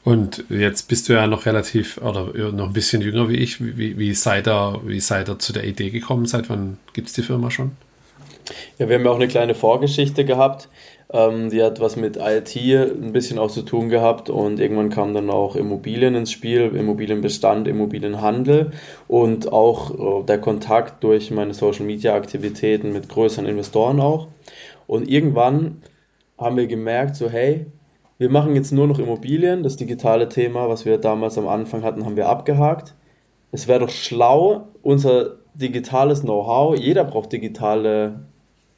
Und 0.03 0.43
jetzt 0.50 0.89
bist 0.89 1.07
du 1.07 1.13
ja 1.13 1.27
noch 1.27 1.45
relativ 1.45 1.98
oder 1.98 2.51
noch 2.51 2.67
ein 2.67 2.74
bisschen 2.74 3.01
jünger 3.01 3.29
wie 3.29 3.38
ich. 3.38 3.62
Wie, 3.62 3.98
wie, 3.98 4.13
seid, 4.13 4.48
ihr, 4.48 4.81
wie 4.83 5.00
seid 5.00 5.29
ihr 5.29 5.39
zu 5.39 5.53
der 5.53 5.63
Idee 5.63 5.91
gekommen? 5.91 6.25
Seit 6.25 6.50
wann 6.50 6.77
gibt 6.91 7.07
es 7.07 7.13
die 7.13 7.22
Firma 7.22 7.50
schon? 7.50 7.72
Ja, 8.77 8.89
wir 8.89 8.98
haben 8.98 9.05
ja 9.05 9.12
auch 9.12 9.15
eine 9.15 9.29
kleine 9.29 9.55
Vorgeschichte 9.55 10.25
gehabt. 10.25 10.67
Ähm, 11.13 11.50
die 11.50 11.63
hat 11.63 11.79
was 11.79 11.95
mit 11.95 12.17
IT 12.17 12.55
ein 12.55 13.13
bisschen 13.13 13.39
auch 13.39 13.51
zu 13.51 13.62
tun 13.62 13.89
gehabt 13.89 14.29
und 14.29 14.60
irgendwann 14.60 14.89
kam 14.89 15.13
dann 15.13 15.29
auch 15.29 15.55
Immobilien 15.55 16.15
ins 16.15 16.31
Spiel, 16.31 16.75
Immobilienbestand, 16.75 17.67
Immobilienhandel 17.67 18.72
und 19.07 19.53
auch 19.53 20.22
äh, 20.22 20.25
der 20.25 20.39
Kontakt 20.39 21.03
durch 21.03 21.31
meine 21.31 21.53
Social 21.53 21.86
Media 21.86 22.15
Aktivitäten 22.15 22.91
mit 22.91 23.07
größeren 23.07 23.45
Investoren 23.45 24.01
auch. 24.01 24.27
Und 24.88 25.07
irgendwann 25.07 25.81
haben 26.38 26.57
wir 26.57 26.67
gemerkt, 26.67 27.15
so 27.15 27.29
hey, 27.29 27.67
wir 28.24 28.30
machen 28.30 28.56
jetzt 28.56 28.72
nur 28.72 28.88
noch 28.88 29.00
Immobilien. 29.00 29.63
Das 29.63 29.75
digitale 29.75 30.30
Thema, 30.30 30.70
was 30.70 30.86
wir 30.86 30.98
damals 30.98 31.38
am 31.38 31.50
Anfang 31.50 31.84
hatten, 31.84 32.06
haben 32.06 32.15
wir 32.15 32.30
abgehakt. 32.30 32.96
Es 33.51 33.68
wäre 33.68 33.82
doch 33.82 33.89
schlau, 33.89 34.70
unser 34.82 35.39
digitales 35.56 36.22
Know-how, 36.22 36.80
jeder 36.80 37.03
braucht 37.03 37.34
digitale 37.34 38.22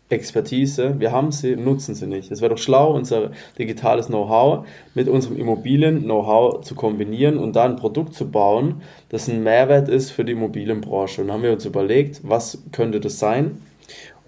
Expertise, 0.10 1.00
wir 1.00 1.12
haben 1.12 1.32
sie, 1.32 1.56
nutzen 1.56 1.94
sie 1.94 2.08
nicht. 2.08 2.32
Es 2.32 2.42
wäre 2.42 2.56
doch 2.56 2.58
schlau, 2.58 2.96
unser 2.96 3.30
digitales 3.60 4.08
Know-how 4.08 4.66
mit 4.96 5.08
unserem 5.08 5.38
Immobilien-Know-how 5.38 6.62
zu 6.62 6.74
kombinieren 6.74 7.38
und 7.38 7.56
da 7.56 7.66
ein 7.66 7.76
Produkt 7.76 8.16
zu 8.16 8.32
bauen, 8.32 8.82
das 9.10 9.30
ein 9.30 9.44
Mehrwert 9.44 9.90
ist 9.90 10.10
für 10.10 10.26
die 10.26 10.32
Immobilienbranche. 10.32 11.22
Und 11.22 11.32
haben 11.32 11.44
wir 11.44 11.54
uns 11.54 11.66
überlegt, 11.66 12.22
was 12.24 12.64
könnte 12.72 13.00
das 13.00 13.20
sein? 13.20 13.62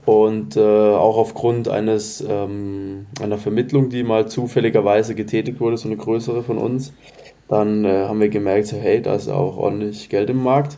Und 0.07 0.55
äh, 0.55 0.61
auch 0.61 1.17
aufgrund 1.17 1.67
eines, 1.67 2.23
ähm, 2.25 3.07
einer 3.21 3.37
Vermittlung, 3.37 3.89
die 3.89 4.03
mal 4.03 4.29
zufälligerweise 4.29 5.15
getätigt 5.15 5.59
wurde, 5.59 5.75
so 5.75 5.89
eine 5.89 5.97
größere 5.97 6.43
von 6.43 6.57
uns, 6.57 6.93
dann 7.49 7.83
äh, 7.83 8.05
haben 8.05 8.21
wir 8.21 8.29
gemerkt, 8.29 8.67
so, 8.67 8.77
hey, 8.77 9.01
da 9.01 9.15
ist 9.15 9.27
auch 9.27 9.57
ordentlich 9.57 10.07
Geld 10.07 10.29
im 10.29 10.41
Markt. 10.41 10.77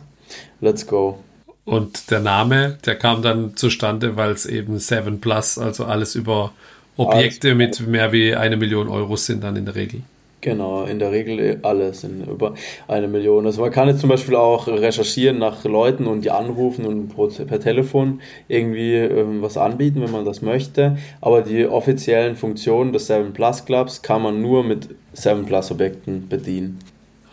Let's 0.60 0.84
go. 0.84 1.20
Und 1.64 2.10
der 2.10 2.18
Name, 2.18 2.78
der 2.84 2.96
kam 2.96 3.22
dann 3.22 3.54
zustande, 3.54 4.16
weil 4.16 4.32
es 4.32 4.46
eben 4.46 4.80
Seven 4.80 5.20
Plus, 5.20 5.58
also 5.58 5.84
alles 5.84 6.16
über 6.16 6.50
Objekte 6.96 7.52
alles. 7.52 7.78
mit 7.78 7.86
mehr 7.86 8.10
wie 8.10 8.34
eine 8.34 8.56
Million 8.56 8.88
Euro 8.88 9.14
sind 9.14 9.44
dann 9.44 9.54
in 9.54 9.64
der 9.64 9.76
Regel. 9.76 10.02
Genau, 10.40 10.84
in 10.84 10.98
der 10.98 11.12
Regel 11.12 11.58
alle 11.62 11.92
sind 11.92 12.26
über 12.26 12.54
eine 12.88 13.08
Million. 13.08 13.44
Also 13.44 13.60
man 13.60 13.70
kann 13.70 13.88
jetzt 13.88 14.00
zum 14.00 14.08
Beispiel 14.08 14.36
auch 14.36 14.68
recherchieren 14.68 15.38
nach 15.38 15.64
Leuten 15.64 16.06
und 16.06 16.24
die 16.24 16.30
anrufen 16.30 16.86
und 16.86 17.14
per 17.46 17.60
Telefon 17.60 18.20
irgendwie 18.48 18.94
ähm, 18.94 19.42
was 19.42 19.58
anbieten, 19.58 20.00
wenn 20.00 20.12
man 20.12 20.24
das 20.24 20.40
möchte. 20.40 20.96
Aber 21.20 21.42
die 21.42 21.66
offiziellen 21.66 22.36
Funktionen 22.36 22.94
des 22.94 23.06
7 23.06 23.34
Plus 23.34 23.66
Clubs 23.66 24.00
kann 24.00 24.22
man 24.22 24.40
nur 24.40 24.64
mit 24.64 24.88
7 25.12 25.44
Plus 25.44 25.70
Objekten 25.70 26.28
bedienen. 26.28 26.78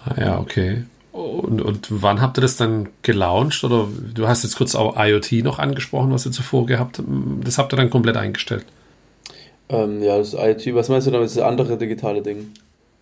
Ah, 0.03 0.19
ja, 0.19 0.39
okay. 0.39 0.83
Und, 1.13 1.61
und 1.61 1.87
wann 1.89 2.21
habt 2.21 2.37
ihr 2.37 2.41
das 2.41 2.57
dann 2.57 2.89
gelauncht? 3.03 3.63
Oder 3.63 3.87
du 4.13 4.27
hast 4.27 4.43
jetzt 4.43 4.57
kurz 4.57 4.75
auch 4.75 4.95
IoT 4.97 5.43
noch 5.43 5.59
angesprochen, 5.59 6.11
was 6.11 6.25
ihr 6.25 6.31
zuvor 6.33 6.65
gehabt 6.65 6.99
habt. 6.99 7.07
Das 7.43 7.57
habt 7.57 7.73
ihr 7.73 7.77
dann 7.77 7.89
komplett 7.89 8.17
eingestellt? 8.17 8.65
Ähm, 9.69 10.03
ja, 10.03 10.17
das 10.17 10.33
IoT, 10.33 10.75
was 10.75 10.89
meinst 10.89 11.07
du 11.07 11.11
damit? 11.11 11.29
Das 11.29 11.37
andere 11.39 11.77
digitale 11.77 12.21
Ding. 12.21 12.51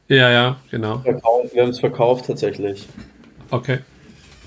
Ja, 0.08 0.30
ja, 0.30 0.58
genau. 0.70 1.04
Wir 1.04 1.64
haben 1.64 1.70
es 1.70 1.80
verkauft 1.80 2.26
tatsächlich. 2.28 2.88
Okay. 3.50 3.80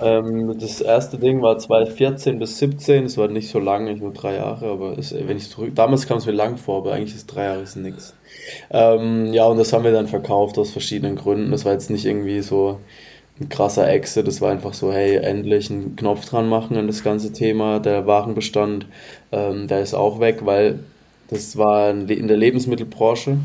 Ähm, 0.01 0.57
das 0.59 0.81
erste 0.81 1.19
Ding 1.19 1.43
war 1.43 1.59
2014 1.59 2.39
bis 2.39 2.59
2017, 2.59 3.05
es 3.05 3.17
war 3.17 3.27
nicht 3.27 3.51
so 3.51 3.59
lange, 3.59 3.97
nur 3.97 4.13
drei 4.13 4.37
Jahre, 4.37 4.67
aber 4.71 4.97
es, 4.97 5.13
wenn 5.13 5.37
ich 5.37 5.51
zurück, 5.51 5.73
damals 5.75 6.07
kam 6.07 6.19
es 6.19 6.27
mir 6.27 6.33
lang 6.33 6.57
vor, 6.57 6.79
aber 6.79 6.93
eigentlich 6.93 7.17
ist 7.17 7.27
drei 7.27 7.45
Jahre 7.45 7.63
ist 7.63 7.75
nichts. 7.75 8.15
Ähm, 8.71 9.33
ja, 9.33 9.47
und 9.47 9.59
das 9.59 9.73
haben 9.73 9.83
wir 9.83 9.93
dann 9.93 10.07
verkauft 10.07 10.57
aus 10.59 10.71
verschiedenen 10.71 11.17
Gründen. 11.17 11.51
Das 11.51 11.65
war 11.65 11.73
jetzt 11.73 11.91
nicht 11.91 12.05
irgendwie 12.07 12.41
so 12.41 12.79
ein 13.41 13.49
krasser 13.49 13.89
Exit, 13.89 14.29
das 14.29 14.41
war 14.41 14.53
einfach 14.53 14.75
so, 14.75 14.93
hey, 14.93 15.17
endlich 15.17 15.71
einen 15.71 15.97
Knopf 15.97 16.29
dran 16.29 16.49
machen 16.49 16.77
an 16.77 16.87
das 16.87 17.03
ganze 17.03 17.33
Thema. 17.33 17.81
Der 17.81 18.07
Warenbestand, 18.07 18.87
ähm, 19.33 19.67
der 19.67 19.81
ist 19.81 19.95
auch 19.95 20.21
weg, 20.21 20.41
weil 20.45 20.79
das 21.29 21.57
war 21.57 21.91
in 21.91 22.29
der 22.29 22.37
Lebensmittelbranche 22.37 23.39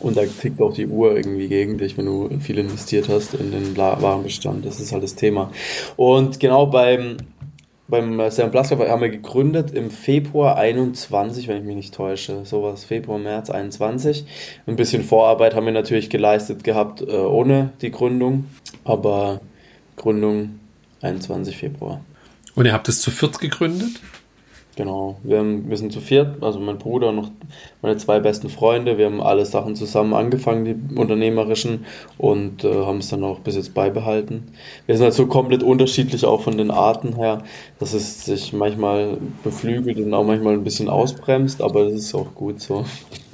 und 0.00 0.16
da 0.16 0.22
tickt 0.24 0.60
auch 0.60 0.72
die 0.72 0.86
Uhr 0.86 1.16
irgendwie 1.16 1.48
gegen 1.48 1.78
dich, 1.78 1.96
wenn 1.96 2.06
du 2.06 2.30
viel 2.40 2.58
investiert 2.58 3.08
hast 3.08 3.34
in 3.34 3.52
den 3.52 3.76
Warenbestand. 3.76 4.64
Das 4.64 4.80
ist 4.80 4.92
halt 4.92 5.02
das 5.02 5.14
Thema. 5.14 5.50
Und 5.96 6.40
genau 6.40 6.66
beim, 6.66 7.18
beim 7.86 8.30
Sam 8.30 8.50
Blasker 8.50 8.78
haben 8.88 9.02
wir 9.02 9.10
gegründet 9.10 9.72
im 9.72 9.90
Februar 9.90 10.56
21, 10.56 11.48
wenn 11.48 11.58
ich 11.58 11.64
mich 11.64 11.76
nicht 11.76 11.94
täusche. 11.94 12.44
Sowas, 12.44 12.84
Februar, 12.84 13.18
März 13.18 13.50
21. 13.50 14.24
Ein 14.66 14.76
bisschen 14.76 15.04
Vorarbeit 15.04 15.54
haben 15.54 15.66
wir 15.66 15.72
natürlich 15.72 16.08
geleistet 16.08 16.64
gehabt 16.64 17.02
äh, 17.02 17.16
ohne 17.16 17.72
die 17.82 17.90
Gründung, 17.90 18.46
aber 18.84 19.40
Gründung 19.96 20.60
21 21.02 21.56
Februar. 21.56 22.00
Und 22.54 22.66
ihr 22.66 22.72
habt 22.72 22.88
es 22.88 23.00
zu 23.00 23.10
viert 23.10 23.38
gegründet? 23.38 24.00
Genau, 24.76 25.18
wir, 25.24 25.38
haben, 25.38 25.68
wir 25.68 25.76
sind 25.76 25.92
zu 25.92 26.00
viert, 26.00 26.42
also 26.42 26.60
mein 26.60 26.78
Bruder 26.78 27.08
und 27.08 27.16
noch 27.16 27.30
meine 27.82 27.96
zwei 27.96 28.20
besten 28.20 28.48
Freunde. 28.48 28.98
Wir 28.98 29.06
haben 29.06 29.20
alle 29.20 29.44
Sachen 29.44 29.74
zusammen 29.74 30.14
angefangen, 30.14 30.64
die 30.64 30.98
unternehmerischen, 30.98 31.84
und 32.18 32.64
äh, 32.64 32.72
haben 32.72 32.98
es 32.98 33.08
dann 33.08 33.24
auch 33.24 33.40
bis 33.40 33.56
jetzt 33.56 33.74
beibehalten. 33.74 34.52
Wir 34.86 34.96
sind 34.96 35.04
halt 35.04 35.14
so 35.14 35.26
komplett 35.26 35.62
unterschiedlich 35.62 36.24
auch 36.24 36.42
von 36.42 36.56
den 36.56 36.70
Arten 36.70 37.16
her, 37.16 37.42
dass 37.78 37.94
es 37.94 38.24
sich 38.24 38.52
manchmal 38.52 39.18
beflügelt 39.42 39.98
und 39.98 40.14
auch 40.14 40.24
manchmal 40.24 40.54
ein 40.54 40.64
bisschen 40.64 40.88
ausbremst, 40.88 41.60
aber 41.62 41.84
das 41.84 41.94
ist 41.94 42.14
auch 42.14 42.34
gut 42.34 42.60
so. 42.60 42.84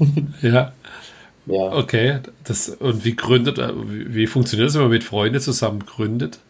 ja. 0.42 0.72
Ja. 1.46 1.72
Okay, 1.76 2.18
das, 2.42 2.70
und 2.70 3.04
wie 3.04 3.14
gründet, 3.14 3.58
äh, 3.58 3.70
wie, 3.88 4.14
wie 4.14 4.26
funktioniert 4.26 4.68
das, 4.68 4.74
wenn 4.74 4.82
man 4.82 4.90
mit 4.90 5.04
Freunden 5.04 5.40
zusammen 5.40 5.86
gründet? 5.86 6.40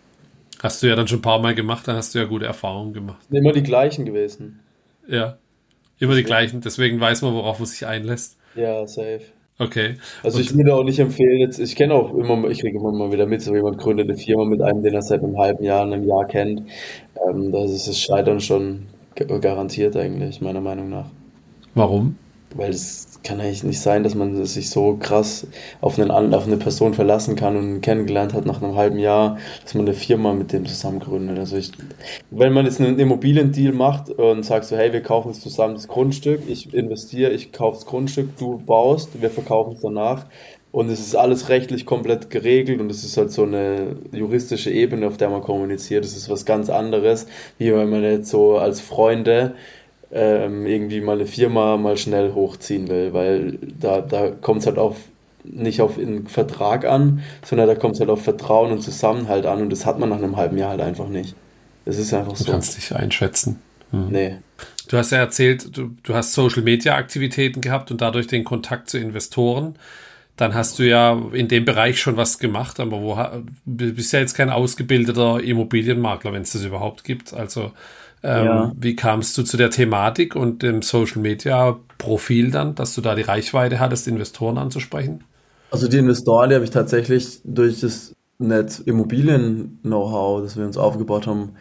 Hast 0.63 0.83
du 0.83 0.87
ja 0.87 0.97
dann 0.97 1.07
schon 1.07 1.19
ein 1.19 1.23
paar 1.23 1.39
Mal 1.39 1.55
gemacht, 1.55 1.87
dann 1.87 1.97
hast 1.97 2.15
du 2.15 2.19
ja 2.19 2.25
gute 2.25 2.47
Erfahrungen 2.47 2.95
gemacht. 2.95 3.19
Immer 3.31 3.53
die 3.53 3.63
gleichen 3.63 4.07
gewesen. 4.07 4.61
Ja. 5.09 5.39
Immer 5.99 6.15
die 6.15 6.25
gleichen, 6.25 6.61
deswegen 6.61 7.01
weiß 7.01 7.23
man, 7.23 7.35
worauf 7.35 7.59
man 7.59 7.67
sich 7.67 7.87
einlässt. 7.87 8.37
Ja, 8.55 8.87
safe. 8.87 9.23
Okay. 9.59 9.95
Also 10.23 10.39
ich 10.39 10.55
würde 10.55 10.75
auch 10.75 10.85
nicht 10.85 10.99
empfehlen, 10.99 11.39
jetzt, 11.39 11.59
ich 11.59 11.77
kenne 11.77 11.95
auch 11.95 12.13
immer, 12.15 12.49
ich 12.51 12.61
kriege 12.61 12.77
immer 12.77 12.93
mal 12.93 13.11
wieder 13.11 13.25
mit, 13.25 13.41
so 13.41 13.55
jemand 13.55 13.79
gründet 13.79 14.09
eine 14.09 14.19
Firma 14.19 14.45
mit 14.45 14.61
einem, 14.61 14.83
den 14.83 14.93
er 14.93 15.01
seit 15.01 15.23
einem 15.23 15.39
halben 15.39 15.65
Jahr, 15.65 15.83
einem 15.83 16.05
Jahr 16.05 16.27
kennt. 16.27 16.63
Ähm, 17.27 17.51
das 17.53 17.71
ist 17.71 17.89
das 17.89 17.99
Scheitern 17.99 18.41
schon 18.41 18.83
garantiert 19.15 19.97
eigentlich, 19.97 20.43
meiner 20.43 20.61
Meinung 20.61 20.91
nach. 20.91 21.07
Warum? 21.75 22.19
Weil 22.55 22.71
es 22.71 23.16
kann 23.27 23.41
eigentlich 23.41 23.65
nicht 23.65 23.81
sein, 23.81 24.05
dass 24.05 24.15
man 24.15 24.45
sich 24.47 24.71
so 24.71 24.97
krass 24.99 25.47
auf, 25.81 25.99
einen, 25.99 26.11
auf 26.11 26.47
eine 26.47 26.57
Person 26.57 26.95
verlassen 26.95 27.35
kann 27.35 27.57
und 27.57 27.81
kennengelernt 27.81 28.33
hat 28.35 28.47
nach 28.47 28.63
einem 28.63 28.77
halben 28.77 28.99
Jahr, 28.99 29.39
dass 29.65 29.75
man 29.75 29.85
eine 29.85 29.95
Firma 29.95 30.33
mit 30.33 30.53
dem 30.53 30.65
zusammen 30.65 31.01
gründet. 31.01 31.39
Also 31.39 31.57
ich, 31.57 31.73
wenn 32.31 32.53
man 32.53 32.67
jetzt 32.67 32.81
einen 32.81 32.99
Immobiliendeal 32.99 33.73
macht 33.73 34.11
und 34.11 34.45
sagt 34.45 34.67
so, 34.67 34.77
hey, 34.77 34.93
wir 34.93 35.03
kaufen 35.03 35.29
jetzt 35.29 35.43
zusammen 35.43 35.75
das 35.75 35.89
Grundstück, 35.89 36.43
ich 36.49 36.73
investiere, 36.73 37.33
ich 37.33 37.53
kaufe 37.53 37.79
das 37.79 37.87
Grundstück, 37.87 38.37
du 38.39 38.59
baust, 38.59 39.21
wir 39.21 39.31
verkaufen 39.31 39.75
es 39.75 39.81
danach. 39.81 40.27
Und 40.71 40.91
es 40.91 41.01
ist 41.01 41.17
alles 41.17 41.49
rechtlich 41.49 41.87
komplett 41.87 42.29
geregelt 42.29 42.81
und 42.81 42.91
es 42.91 43.03
ist 43.03 43.17
halt 43.17 43.33
so 43.33 43.45
eine 43.45 43.97
juristische 44.13 44.71
Ebene, 44.71 45.07
auf 45.07 45.17
der 45.17 45.31
man 45.31 45.41
kommuniziert. 45.41 46.05
Das 46.05 46.15
ist 46.17 46.29
was 46.29 46.45
ganz 46.45 46.69
anderes, 46.69 47.27
wie 47.59 47.73
wenn 47.73 47.89
man 47.89 48.03
jetzt 48.03 48.29
so 48.29 48.59
als 48.59 48.81
Freunde 48.81 49.55
ähm, 50.13 50.67
irgendwie 50.67 51.01
mal 51.01 51.17
eine 51.17 51.27
Firma 51.27 51.77
mal 51.77 51.97
schnell 51.97 52.33
hochziehen 52.33 52.89
will, 52.89 53.13
weil 53.13 53.59
da, 53.81 54.01
da 54.01 54.31
kommt 54.31 54.61
es 54.61 54.67
halt 54.67 54.79
auf 54.79 54.97
nicht 55.45 55.81
auf 55.81 55.97
einen 55.97 56.27
Vertrag 56.27 56.85
an, 56.85 57.23
sondern 57.45 57.69
da 57.69 57.75
kommt 57.77 57.95
es 57.95 58.01
halt 58.01 58.11
auf 58.11 58.23
Vertrauen 58.23 58.73
und 58.73 58.83
Zusammenhalt 58.83 59.47
an 59.47 59.63
und 59.63 59.71
das 59.71 59.87
hat 59.87 59.99
man 59.99 60.09
nach 60.09 60.17
einem 60.17 60.37
halben 60.37 60.59
Jahr 60.59 60.71
halt 60.71 60.81
einfach 60.81 61.09
nicht. 61.09 61.37
Das 61.85 61.99
ist 61.99 62.13
einfach 62.13 62.35
so. 62.35 62.45
Du 62.45 62.51
kannst 62.51 62.77
dich 62.77 62.95
einschätzen. 62.95 63.61
Hm. 63.93 64.09
Nee. 64.11 64.37
Du 64.89 64.97
hast 64.97 65.13
ja 65.13 65.19
erzählt, 65.19 65.77
du, 65.77 65.91
du 66.03 66.15
hast 66.15 66.33
Social 66.33 66.63
Media 66.63 66.97
Aktivitäten 66.97 67.61
gehabt 67.61 67.91
und 67.91 68.01
dadurch 68.01 68.27
den 68.27 68.45
Kontakt 68.45 68.91
zu 68.91 68.99
Investoren. 68.99 69.77
Dann 70.37 70.55
hast 70.55 70.79
du 70.79 70.83
ja 70.83 71.19
in 71.33 71.49
dem 71.49 71.65
Bereich 71.65 71.99
schon 71.99 72.17
was 72.17 72.39
gemacht, 72.39 72.79
aber 72.79 73.01
wo 73.01 73.19
bist 73.65 74.13
ja 74.13 74.21
jetzt 74.21 74.35
kein 74.35 74.51
ausgebildeter 74.51 75.41
Immobilienmakler, 75.41 76.33
wenn 76.33 76.43
es 76.43 76.53
das 76.53 76.65
überhaupt 76.65 77.05
gibt. 77.05 77.33
Also 77.33 77.73
ähm, 78.23 78.45
ja. 78.45 78.73
Wie 78.77 78.97
kamst 78.97 79.37
du 79.39 79.43
zu 79.43 79.57
der 79.57 79.71
Thematik 79.71 80.35
und 80.37 80.63
dem 80.63 80.83
Social 80.83 81.21
Media 81.21 81.79
Profil 81.99 82.51
dann, 82.51 82.75
dass 82.75 82.95
du 82.95 83.01
da 83.01 83.15
die 83.15 83.23
Reichweite 83.23 83.79
hattest, 83.81 84.09
Investoren 84.09 84.59
anzusprechen? 84.59 85.25
Also 85.71 85.89
die 85.89 85.99
Investoren, 85.99 86.49
die 86.49 86.55
habe 86.55 86.65
ich 86.65 86.71
tatsächlich 86.71 87.41
durch 87.45 87.81
das 87.81 88.15
nett 88.39 88.81
Immobilien-Know-how, 88.85 90.43
das 90.43 90.57
wir 90.57 90.65
uns 90.65 90.77
aufgebaut 90.77 91.27
haben, 91.27 91.53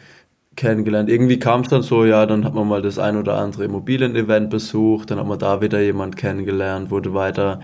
kennengelernt. 0.56 1.10
Irgendwie 1.10 1.40
kam 1.40 1.62
es 1.62 1.70
dann 1.70 1.82
so, 1.82 2.06
ja, 2.06 2.26
dann 2.26 2.46
hat 2.46 2.54
man 2.54 2.68
mal 2.68 2.82
das 2.82 2.98
ein 2.98 3.18
oder 3.18 3.38
andere 3.38 3.66
Immobilien-Event 3.66 4.50
besucht, 4.50 5.12
dann 5.12 5.20
hat 5.20 5.28
man 5.28 5.40
da 5.40 5.62
wieder 5.62 5.82
jemand 5.82 6.16
kennengelernt, 6.18 6.92
wurde 6.92 7.14
weiter, 7.14 7.60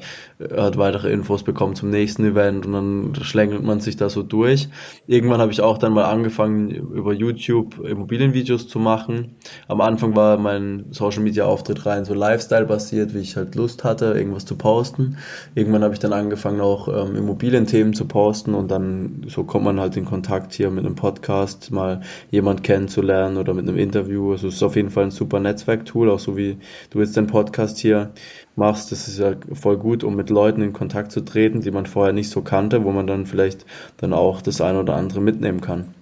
hat 0.55 0.77
weitere 0.77 1.12
Infos 1.12 1.43
bekommen 1.43 1.75
zum 1.75 1.89
nächsten 1.89 2.25
Event 2.25 2.65
und 2.65 2.74
dann 2.74 3.15
schlängelt 3.24 3.63
man 3.63 3.79
sich 3.79 3.95
da 3.95 4.10
so 4.10 4.24
durch. 4.24 4.67
Irgendwann 5.07 5.39
habe 5.39 5.51
ich 5.51 5.62
auch 5.62 5.77
dann 5.77 5.93
mal 5.93 6.05
angefangen, 6.05 6.69
über 6.69 7.13
YouTube 7.13 7.79
Immobilienvideos 7.79 8.67
zu 8.67 8.79
machen. 8.79 9.36
Am 9.67 9.79
Anfang 9.79 10.15
war 10.15 10.38
mein 10.38 10.88
Social-Media-Auftritt 10.91 11.86
rein 11.86 12.03
so 12.03 12.13
Lifestyle-basiert, 12.13 13.13
wie 13.13 13.19
ich 13.19 13.38
halt 13.38 13.55
Lust 13.55 13.83
hatte, 13.83 14.13
irgendwas 14.13 14.45
zu 14.45 14.57
posten. 14.57 15.17
Irgendwann 15.55 15.83
habe 15.83 15.93
ich 15.93 16.00
dann 16.00 16.13
angefangen, 16.13 16.60
auch 16.60 16.88
ähm, 16.88 17.15
Immobilienthemen 17.15 17.93
zu 17.93 18.05
posten 18.05 18.53
und 18.53 18.69
dann 18.69 19.25
so 19.27 19.43
kommt 19.43 19.65
man 19.65 19.79
halt 19.79 19.95
in 19.95 20.05
Kontakt 20.05 20.53
hier 20.53 20.69
mit 20.71 20.86
einem 20.86 20.95
Podcast, 20.95 21.71
mal 21.71 22.01
jemand 22.31 22.63
kennen 22.63 22.81
kennenzulernen 22.81 23.38
oder 23.38 23.53
mit 23.53 23.67
einem 23.67 23.77
Interview. 23.77 24.31
Also 24.31 24.48
es 24.48 24.55
ist 24.55 24.63
auf 24.63 24.75
jeden 24.75 24.89
Fall 24.89 25.05
ein 25.05 25.12
super 25.12 25.39
Netzwerktool, 25.39 26.10
auch 26.10 26.19
so 26.19 26.36
wie 26.36 26.57
du 26.89 27.00
jetzt 27.00 27.15
den 27.15 27.27
Podcast 27.27 27.77
hier 27.77 28.12
machst. 28.55 28.91
Das 28.91 29.08
ist 29.08 29.20
ja 29.20 29.34
voll 29.53 29.77
gut, 29.77 30.03
um 30.03 30.15
mit 30.15 30.29
Leuten 30.29 30.62
in 30.62 30.74
Kontakt 30.74 31.12
zu 31.12 31.22
treten, 31.22 31.62
die 31.62 31.72
man 31.72 31.86
vorher 31.86 32.13
nicht 32.13 32.29
so 32.29 32.41
kannte, 32.41 32.84
wo 32.84 32.91
man 32.91 33.08
dann 33.08 33.25
vielleicht 33.25 33.65
dann 33.98 34.13
auch 34.13 34.41
das 34.41 34.62
eine 34.62 34.79
oder 34.79 34.96
andere 34.96 35.22
mitnehmen 35.22 35.62
kann. 35.62 35.93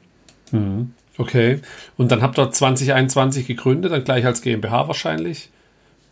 Mhm. 0.51 0.91
Okay. 1.17 1.59
Und 1.97 2.11
dann 2.11 2.21
habt 2.21 2.39
ihr 2.39 2.49
2021 2.49 3.45
gegründet, 3.45 3.91
dann 3.91 4.03
gleich 4.03 4.25
als 4.25 4.41
GmbH 4.41 4.87
wahrscheinlich? 4.87 5.49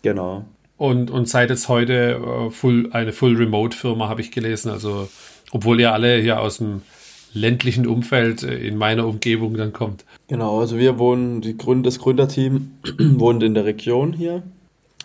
Genau. 0.03 0.45
Und, 0.77 1.09
und 1.09 1.27
seid 1.27 1.49
jetzt 1.49 1.69
heute 1.69 2.19
äh, 2.21 2.51
full, 2.51 2.89
eine 2.91 3.13
Full-Remote-Firma, 3.13 4.09
habe 4.09 4.21
ich 4.21 4.31
gelesen. 4.31 4.69
Also, 4.69 5.09
obwohl 5.51 5.79
ihr 5.79 5.93
alle 5.93 6.17
hier 6.17 6.39
aus 6.39 6.57
dem 6.57 6.81
ländlichen 7.33 7.87
Umfeld 7.87 8.43
äh, 8.43 8.55
in 8.55 8.77
meiner 8.77 9.07
Umgebung 9.07 9.55
dann 9.55 9.73
kommt. 9.73 10.05
Genau, 10.27 10.59
also 10.59 10.77
wir 10.77 10.99
wohnen, 10.99 11.41
die 11.41 11.57
Gründ, 11.57 11.85
das 11.85 11.99
Gründerteam 11.99 12.71
wohnt 12.99 13.43
in 13.43 13.53
der 13.53 13.65
Region 13.65 14.13
hier, 14.13 14.43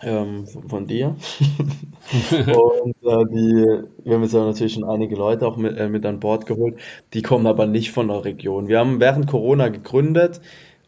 ähm, 0.01 0.47
von 0.47 0.87
dir. 0.87 1.15
und 2.31 2.95
äh, 3.03 3.25
die, 3.31 3.83
wir 4.03 4.15
haben 4.15 4.23
jetzt 4.23 4.33
natürlich 4.33 4.73
schon 4.73 4.83
einige 4.83 5.15
Leute 5.15 5.47
auch 5.47 5.57
mit, 5.57 5.77
äh, 5.77 5.89
mit 5.89 6.05
an 6.05 6.19
Bord 6.19 6.45
geholt, 6.45 6.77
die 7.13 7.21
kommen 7.21 7.47
aber 7.47 7.65
nicht 7.65 7.91
von 7.91 8.07
der 8.07 8.25
Region. 8.25 8.67
Wir 8.67 8.79
haben 8.79 8.99
während 8.99 9.27
Corona 9.27 9.69
gegründet, 9.69 10.41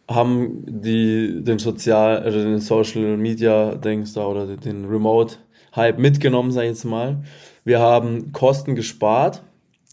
haben 0.10 0.64
die, 0.68 1.44
den 1.44 1.60
Sozial, 1.60 2.20
also 2.20 2.42
den 2.42 2.60
Social 2.60 3.18
Media 3.18 3.76
Dings 3.76 4.14
da 4.14 4.26
oder 4.26 4.58
den 4.58 4.86
Remote 4.86 5.38
Hype 5.76 6.00
mitgenommen, 6.00 6.52
sag 6.52 6.64
ich 6.64 6.70
jetzt 6.70 6.86
mal. 6.86 7.24
Wir 7.64 7.80
haben 7.80 8.32
Kosten 8.32 8.76
gespart 8.76 9.44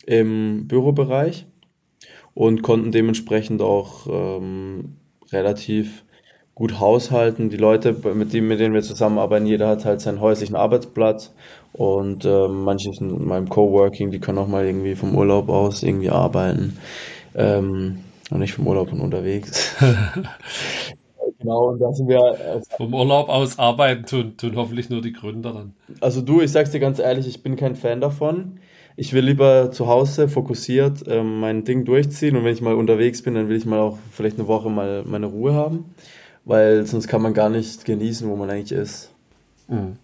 im 0.06 0.68
Bürobereich 0.68 1.46
und 2.34 2.62
konnten 2.62 2.92
dementsprechend 2.92 3.62
auch 3.62 4.06
ähm, 4.08 4.96
relativ 5.32 6.04
gut 6.54 6.80
haushalten. 6.80 7.50
Die 7.50 7.56
Leute, 7.56 7.94
mit 8.14 8.32
denen, 8.32 8.48
mit 8.48 8.60
denen 8.60 8.74
wir 8.74 8.82
zusammenarbeiten, 8.82 9.46
jeder 9.46 9.68
hat 9.68 9.84
halt 9.84 10.00
seinen 10.00 10.20
häuslichen 10.20 10.56
Arbeitsplatz 10.56 11.32
und 11.72 12.24
äh, 12.24 12.48
manche 12.48 12.92
sind 12.92 13.10
in 13.10 13.26
meinem 13.26 13.48
Coworking, 13.48 14.10
die 14.10 14.20
können 14.20 14.38
auch 14.38 14.48
mal 14.48 14.66
irgendwie 14.66 14.94
vom 14.94 15.16
Urlaub 15.16 15.48
aus 15.48 15.82
irgendwie 15.82 16.10
arbeiten. 16.10 16.78
Ähm, 17.34 17.98
und 18.30 18.38
nicht 18.38 18.54
vom 18.54 18.66
Urlaub 18.66 18.92
und 18.92 19.00
unterwegs. 19.00 19.74
genau, 21.38 21.68
und 21.68 21.80
da 21.80 21.92
sind 21.92 22.08
wir. 22.08 22.18
Äh, 22.18 22.60
vom 22.76 22.94
Urlaub 22.94 23.28
aus 23.28 23.58
arbeiten 23.58 24.04
tun, 24.06 24.36
tun 24.36 24.56
hoffentlich 24.56 24.90
nur 24.90 25.02
die 25.02 25.12
Gründer 25.12 25.52
dann. 25.52 25.74
Also 26.00 26.20
du, 26.20 26.40
ich 26.40 26.52
sag's 26.52 26.70
dir 26.70 26.80
ganz 26.80 26.98
ehrlich, 26.98 27.26
ich 27.26 27.42
bin 27.42 27.56
kein 27.56 27.76
Fan 27.76 28.00
davon 28.00 28.58
ich 28.96 29.12
will 29.12 29.24
lieber 29.24 29.70
zu 29.70 29.86
Hause 29.86 30.28
fokussiert 30.28 31.04
ähm, 31.06 31.40
mein 31.40 31.64
Ding 31.64 31.84
durchziehen 31.84 32.36
und 32.36 32.44
wenn 32.44 32.52
ich 32.52 32.60
mal 32.60 32.74
unterwegs 32.74 33.22
bin, 33.22 33.34
dann 33.34 33.48
will 33.48 33.56
ich 33.56 33.66
mal 33.66 33.80
auch 33.80 33.98
vielleicht 34.10 34.38
eine 34.38 34.48
Woche 34.48 34.70
mal 34.70 35.02
meine 35.06 35.26
Ruhe 35.26 35.54
haben, 35.54 35.94
weil 36.44 36.86
sonst 36.86 37.08
kann 37.08 37.22
man 37.22 37.34
gar 37.34 37.48
nicht 37.48 37.84
genießen, 37.84 38.28
wo 38.28 38.36
man 38.36 38.50
eigentlich 38.50 38.72
ist. 38.72 39.10
Mhm. 39.68 39.96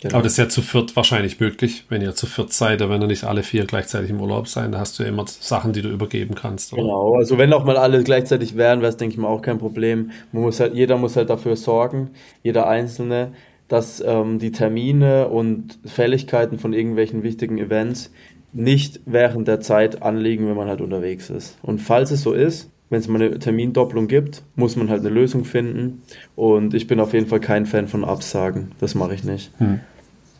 Genau. 0.00 0.14
Aber 0.14 0.22
das 0.22 0.32
ist 0.32 0.38
ja 0.38 0.48
zu 0.48 0.62
viert 0.62 0.94
wahrscheinlich 0.94 1.40
möglich, 1.40 1.84
wenn 1.88 2.02
ihr 2.02 2.14
zu 2.14 2.26
viert 2.26 2.52
seid, 2.52 2.78
werden 2.80 3.00
ja 3.00 3.08
nicht 3.08 3.24
alle 3.24 3.42
vier 3.42 3.64
gleichzeitig 3.64 4.10
im 4.10 4.20
Urlaub 4.20 4.46
sein, 4.46 4.70
da 4.70 4.78
hast 4.78 4.98
du 4.98 5.02
ja 5.02 5.08
immer 5.08 5.24
Sachen, 5.26 5.72
die 5.72 5.82
du 5.82 5.88
übergeben 5.88 6.36
kannst. 6.36 6.72
Oder? 6.72 6.82
Genau, 6.82 7.16
also 7.16 7.36
wenn 7.36 7.52
auch 7.52 7.64
mal 7.64 7.76
alle 7.76 8.04
gleichzeitig 8.04 8.56
wären, 8.56 8.80
wäre 8.80 8.90
es, 8.90 8.96
denke 8.96 9.14
ich 9.14 9.18
mal, 9.18 9.26
auch 9.26 9.42
kein 9.42 9.58
Problem. 9.58 10.12
Man 10.30 10.42
muss 10.42 10.60
halt, 10.60 10.74
jeder 10.74 10.98
muss 10.98 11.16
halt 11.16 11.30
dafür 11.30 11.56
sorgen, 11.56 12.10
jeder 12.44 12.68
Einzelne, 12.68 13.32
dass 13.66 14.00
ähm, 14.00 14.38
die 14.38 14.52
Termine 14.52 15.28
und 15.28 15.78
Fälligkeiten 15.84 16.60
von 16.60 16.72
irgendwelchen 16.72 17.24
wichtigen 17.24 17.58
Events 17.58 18.12
nicht 18.52 19.00
während 19.04 19.48
der 19.48 19.60
Zeit 19.60 20.02
anliegen, 20.02 20.48
wenn 20.48 20.56
man 20.56 20.68
halt 20.68 20.80
unterwegs 20.80 21.28
ist. 21.28 21.58
Und 21.62 21.80
falls 21.80 22.12
es 22.12 22.22
so 22.22 22.32
ist, 22.32 22.70
wenn 22.90 23.00
es 23.00 23.08
mal 23.08 23.20
eine 23.20 23.38
Termindopplung 23.38 24.08
gibt, 24.08 24.42
muss 24.56 24.76
man 24.76 24.88
halt 24.88 25.00
eine 25.00 25.10
Lösung 25.10 25.44
finden. 25.44 26.02
Und 26.36 26.74
ich 26.74 26.86
bin 26.86 27.00
auf 27.00 27.12
jeden 27.12 27.26
Fall 27.26 27.40
kein 27.40 27.66
Fan 27.66 27.88
von 27.88 28.04
Absagen. 28.04 28.72
Das 28.80 28.94
mache 28.94 29.14
ich 29.14 29.24
nicht. 29.24 29.50
Hm. 29.58 29.80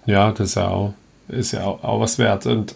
Ja, 0.07 0.33
das 0.33 0.51
ist 0.51 0.55
ja 0.55 0.69
auch, 0.69 0.95
ist 1.29 1.53
ja 1.53 1.65
auch, 1.65 1.85
auch 1.85 2.01
was 2.01 2.19
wert. 2.19 2.47
Und 2.47 2.75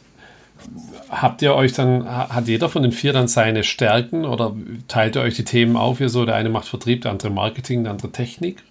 habt 1.09 1.41
ihr 1.43 1.55
euch 1.55 1.73
dann, 1.73 2.07
hat 2.07 2.49
jeder 2.49 2.69
von 2.69 2.83
den 2.83 2.93
vier 2.93 3.13
dann 3.13 3.29
seine 3.29 3.65
Stärken 3.65 4.25
oder 4.25 4.55
teilt 4.89 5.17
ihr 5.17 5.23
euch 5.23 5.35
die 5.35 5.45
Themen 5.45 5.77
auf? 5.77 5.99
Hier 5.99 6.11
so, 6.11 6.27
der 6.27 6.35
eine 6.35 6.51
macht 6.51 6.69
Vertrieb, 6.69 7.03
der 7.03 7.11
andere 7.11 7.31
Marketing, 7.31 7.85
der 7.85 7.93
andere 7.93 8.13
Technik? 8.13 8.63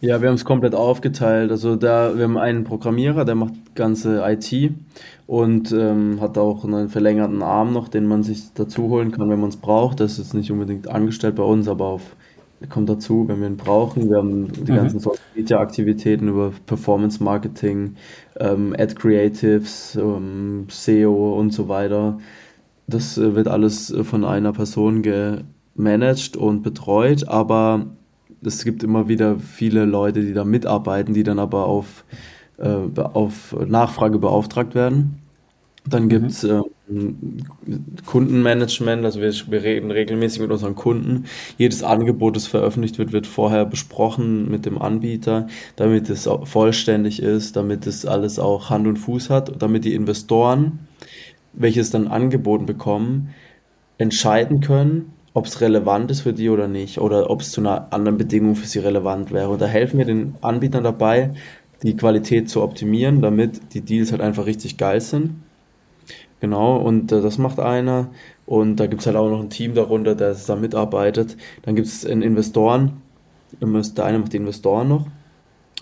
Ja, 0.00 0.20
wir 0.20 0.28
haben 0.28 0.34
es 0.34 0.44
komplett 0.44 0.74
aufgeteilt. 0.74 1.50
Also 1.50 1.76
da, 1.76 2.16
wir 2.16 2.24
haben 2.24 2.36
einen 2.36 2.64
Programmierer, 2.64 3.24
der 3.24 3.34
macht 3.36 3.54
ganze 3.74 4.22
IT 4.26 4.72
und 5.26 5.72
ähm, 5.72 6.20
hat 6.20 6.36
auch 6.36 6.64
einen 6.64 6.88
verlängerten 6.88 7.42
Arm 7.42 7.72
noch, 7.72 7.88
den 7.88 8.06
man 8.06 8.22
sich 8.22 8.52
dazu 8.54 8.88
holen 8.88 9.10
kann, 9.10 9.30
wenn 9.30 9.40
man 9.40 9.48
es 9.48 9.56
braucht. 9.56 10.00
Das 10.00 10.12
ist 10.12 10.18
jetzt 10.18 10.34
nicht 10.34 10.50
unbedingt 10.50 10.88
angestellt 10.88 11.36
bei 11.36 11.42
uns, 11.42 11.66
aber 11.66 11.86
auf, 11.86 12.02
kommt 12.68 12.88
dazu, 12.88 13.26
wenn 13.26 13.40
wir 13.40 13.48
ihn 13.48 13.56
brauchen. 13.56 14.10
Wir 14.10 14.18
haben 14.18 14.52
die 14.52 14.72
mhm. 14.72 14.76
ganzen 14.76 15.00
Social 15.00 15.24
Media 15.34 15.58
Aktivitäten 15.58 16.28
über 16.28 16.52
Performance 16.66 17.22
Marketing, 17.22 17.96
ähm, 18.38 18.74
Ad 18.78 18.94
Creatives, 18.94 19.96
ähm, 19.96 20.66
SEO 20.68 21.38
und 21.38 21.52
so 21.52 21.68
weiter. 21.68 22.18
Das 22.86 23.16
äh, 23.16 23.34
wird 23.34 23.48
alles 23.48 23.90
äh, 23.90 24.04
von 24.04 24.24
einer 24.24 24.52
Person 24.52 25.02
gemanagt 25.02 26.36
und 26.36 26.62
betreut, 26.62 27.26
aber 27.28 27.86
es 28.42 28.62
gibt 28.64 28.82
immer 28.82 29.08
wieder 29.08 29.38
viele 29.38 29.86
Leute, 29.86 30.20
die 30.20 30.34
da 30.34 30.44
mitarbeiten, 30.44 31.14
die 31.14 31.22
dann 31.22 31.38
aber 31.38 31.64
auf, 31.64 32.04
äh, 32.58 33.00
auf 33.00 33.56
Nachfrage 33.66 34.18
beauftragt 34.18 34.74
werden. 34.74 35.20
Dann 35.86 36.08
gibt 36.08 36.30
es 36.30 36.42
mhm. 36.42 37.42
äh, 37.68 38.02
Kundenmanagement, 38.06 39.04
also 39.04 39.20
wir, 39.20 39.32
wir, 39.32 39.62
reden 39.62 39.90
regelmäßig 39.90 40.40
mit 40.40 40.50
unseren 40.50 40.74
Kunden. 40.74 41.24
Jedes 41.58 41.82
Angebot, 41.82 42.36
das 42.36 42.46
veröffentlicht 42.46 42.98
wird, 42.98 43.12
wird 43.12 43.26
vorher 43.26 43.66
besprochen 43.66 44.50
mit 44.50 44.64
dem 44.64 44.80
Anbieter, 44.80 45.46
damit 45.76 46.08
es 46.08 46.28
vollständig 46.44 47.20
ist, 47.20 47.56
damit 47.56 47.86
es 47.86 48.06
alles 48.06 48.38
auch 48.38 48.70
Hand 48.70 48.86
und 48.86 48.96
Fuß 48.96 49.28
hat, 49.28 49.60
damit 49.60 49.84
die 49.84 49.94
Investoren, 49.94 50.78
welches 51.52 51.90
dann 51.90 52.08
angeboten 52.08 52.64
bekommen, 52.64 53.34
entscheiden 53.98 54.60
können, 54.60 55.12
ob 55.34 55.46
es 55.46 55.60
relevant 55.60 56.10
ist 56.10 56.22
für 56.22 56.32
die 56.32 56.48
oder 56.48 56.68
nicht 56.68 56.98
oder 56.98 57.28
ob 57.28 57.42
es 57.42 57.50
zu 57.50 57.60
einer 57.60 57.92
anderen 57.92 58.16
Bedingung 58.16 58.56
für 58.56 58.66
sie 58.66 58.78
relevant 58.78 59.32
wäre. 59.32 59.50
Und 59.50 59.60
da 59.60 59.66
helfen 59.66 59.98
wir 59.98 60.06
den 60.06 60.36
Anbietern 60.40 60.84
dabei, 60.84 61.34
die 61.84 61.96
Qualität 61.96 62.50
zu 62.50 62.62
optimieren, 62.62 63.20
damit 63.22 63.74
die 63.74 63.82
Deals 63.82 64.10
halt 64.10 64.22
einfach 64.22 64.46
richtig 64.46 64.78
geil 64.78 65.00
sind. 65.00 65.34
Genau, 66.40 66.76
und 66.78 67.12
äh, 67.12 67.20
das 67.20 67.38
macht 67.38 67.60
einer. 67.60 68.08
Und 68.46 68.76
da 68.76 68.86
gibt 68.86 69.02
es 69.02 69.06
halt 69.06 69.16
auch 69.16 69.30
noch 69.30 69.40
ein 69.40 69.50
Team 69.50 69.74
darunter, 69.74 70.14
das 70.14 70.46
da 70.46 70.56
mitarbeitet. 70.56 71.36
Dann 71.62 71.76
gibt 71.76 71.86
es 71.88 72.04
Investoren. 72.04 73.02
Der 73.60 74.04
eine 74.04 74.18
macht 74.18 74.32
die 74.32 74.38
Investoren 74.38 74.88
noch. 74.88 75.06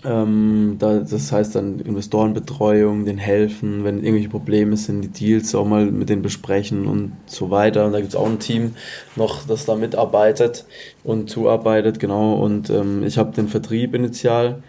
Ähm, 0.05 0.75
da, 0.79 0.99
das 0.99 1.31
heißt 1.31 1.55
dann 1.55 1.79
Investorenbetreuung, 1.79 3.05
den 3.05 3.17
helfen, 3.17 3.83
wenn 3.83 3.99
irgendwelche 3.99 4.29
Probleme 4.29 4.75
sind, 4.75 5.01
die 5.01 5.07
Deals 5.07 5.55
auch 5.55 5.65
mal 5.65 5.85
mit 5.85 6.09
denen 6.09 6.21
besprechen 6.21 6.85
und 6.87 7.13
so 7.25 7.49
weiter. 7.51 7.85
Und 7.85 7.93
da 7.93 7.99
gibt 7.99 8.11
es 8.11 8.15
auch 8.15 8.27
ein 8.27 8.39
Team 8.39 8.75
noch, 9.15 9.45
das 9.47 9.65
da 9.65 9.75
mitarbeitet 9.75 10.65
und 11.03 11.29
zuarbeitet, 11.29 11.99
genau. 11.99 12.35
Und 12.35 12.69
ähm, 12.69 13.03
ich 13.03 13.17
habe 13.17 13.31
den 13.31 13.47
Vertrieb 13.47 13.95
initial 13.95 14.61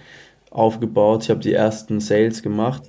aufgebaut, 0.55 1.25
ich 1.25 1.31
habe 1.31 1.41
die 1.41 1.53
ersten 1.53 2.01
Sales 2.01 2.43
gemacht 2.43 2.85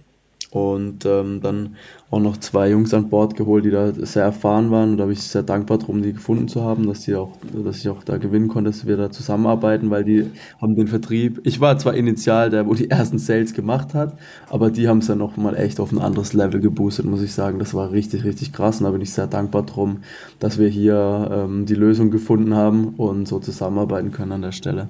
und 0.56 1.06
ähm, 1.06 1.42
dann 1.42 1.76
auch 2.10 2.22
noch 2.22 2.38
zwei 2.38 2.70
Jungs 2.70 2.94
an 2.94 3.10
Bord 3.10 3.36
geholt, 3.36 3.66
die 3.66 3.72
da 3.72 3.92
sehr 3.92 4.24
erfahren 4.24 4.72
waren. 4.72 4.92
Und 4.92 4.98
da 4.98 5.04
bin 5.04 5.12
ich 5.12 5.22
sehr 5.22 5.44
dankbar 5.44 5.80
drum, 5.80 6.02
die 6.02 6.14
gefunden 6.14 6.48
zu 6.48 6.64
haben, 6.64 6.88
dass, 6.88 7.02
die 7.02 7.16
auch, 7.16 7.34
dass 7.54 7.80
ich 7.80 7.90
auch 7.90 8.06
da 8.06 8.16
gewinnen 8.16 8.48
konnte, 8.48 8.70
dass 8.70 8.88
wir 8.88 8.96
da 8.96 9.12
zusammenarbeiten, 9.12 9.90
weil 9.90 10.06
die 10.06 10.32
haben 10.62 10.78
den 10.78 10.88
Vertrieb. 10.88 11.42
Ich 11.44 11.60
war 11.60 11.78
zwar 11.78 11.96
initial 11.96 12.52
der, 12.52 12.68
wo 12.68 12.74
die 12.74 12.90
ersten 12.90 13.20
Sales 13.20 13.54
gemacht 13.54 13.94
hat, 13.94 14.18
aber 14.50 14.72
die 14.72 14.88
haben 14.88 15.00
es 15.00 15.08
dann 15.08 15.18
nochmal 15.18 15.58
echt 15.58 15.82
auf 15.82 15.92
ein 15.92 16.00
anderes 16.00 16.32
Level 16.32 16.62
geboostet, 16.62 17.06
muss 17.06 17.22
ich 17.22 17.34
sagen. 17.34 17.60
Das 17.60 17.74
war 17.74 17.92
richtig, 17.92 18.24
richtig 18.24 18.54
krass. 18.54 18.80
Und 18.80 18.86
da 18.86 18.92
bin 18.92 19.02
ich 19.02 19.12
sehr 19.12 19.28
dankbar 19.28 19.64
drum, 19.64 20.04
dass 20.40 20.58
wir 20.58 20.70
hier 20.70 21.32
ähm, 21.34 21.66
die 21.66 21.76
Lösung 21.76 22.12
gefunden 22.12 22.54
haben 22.54 22.94
und 22.96 23.28
so 23.28 23.40
zusammenarbeiten 23.40 24.14
können 24.14 24.32
an 24.32 24.42
der 24.42 24.54
Stelle. 24.54 24.88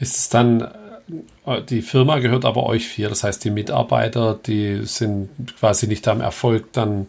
Ist 0.00 0.16
es 0.16 0.28
dann 0.30 0.66
die 1.68 1.82
Firma 1.82 2.18
gehört 2.18 2.44
aber 2.44 2.66
euch 2.66 2.86
vier. 2.86 3.08
Das 3.08 3.24
heißt, 3.24 3.44
die 3.44 3.50
Mitarbeiter, 3.50 4.38
die 4.46 4.80
sind 4.84 5.28
quasi 5.58 5.86
nicht 5.86 6.06
am 6.08 6.20
Erfolg 6.20 6.72
dann 6.72 7.06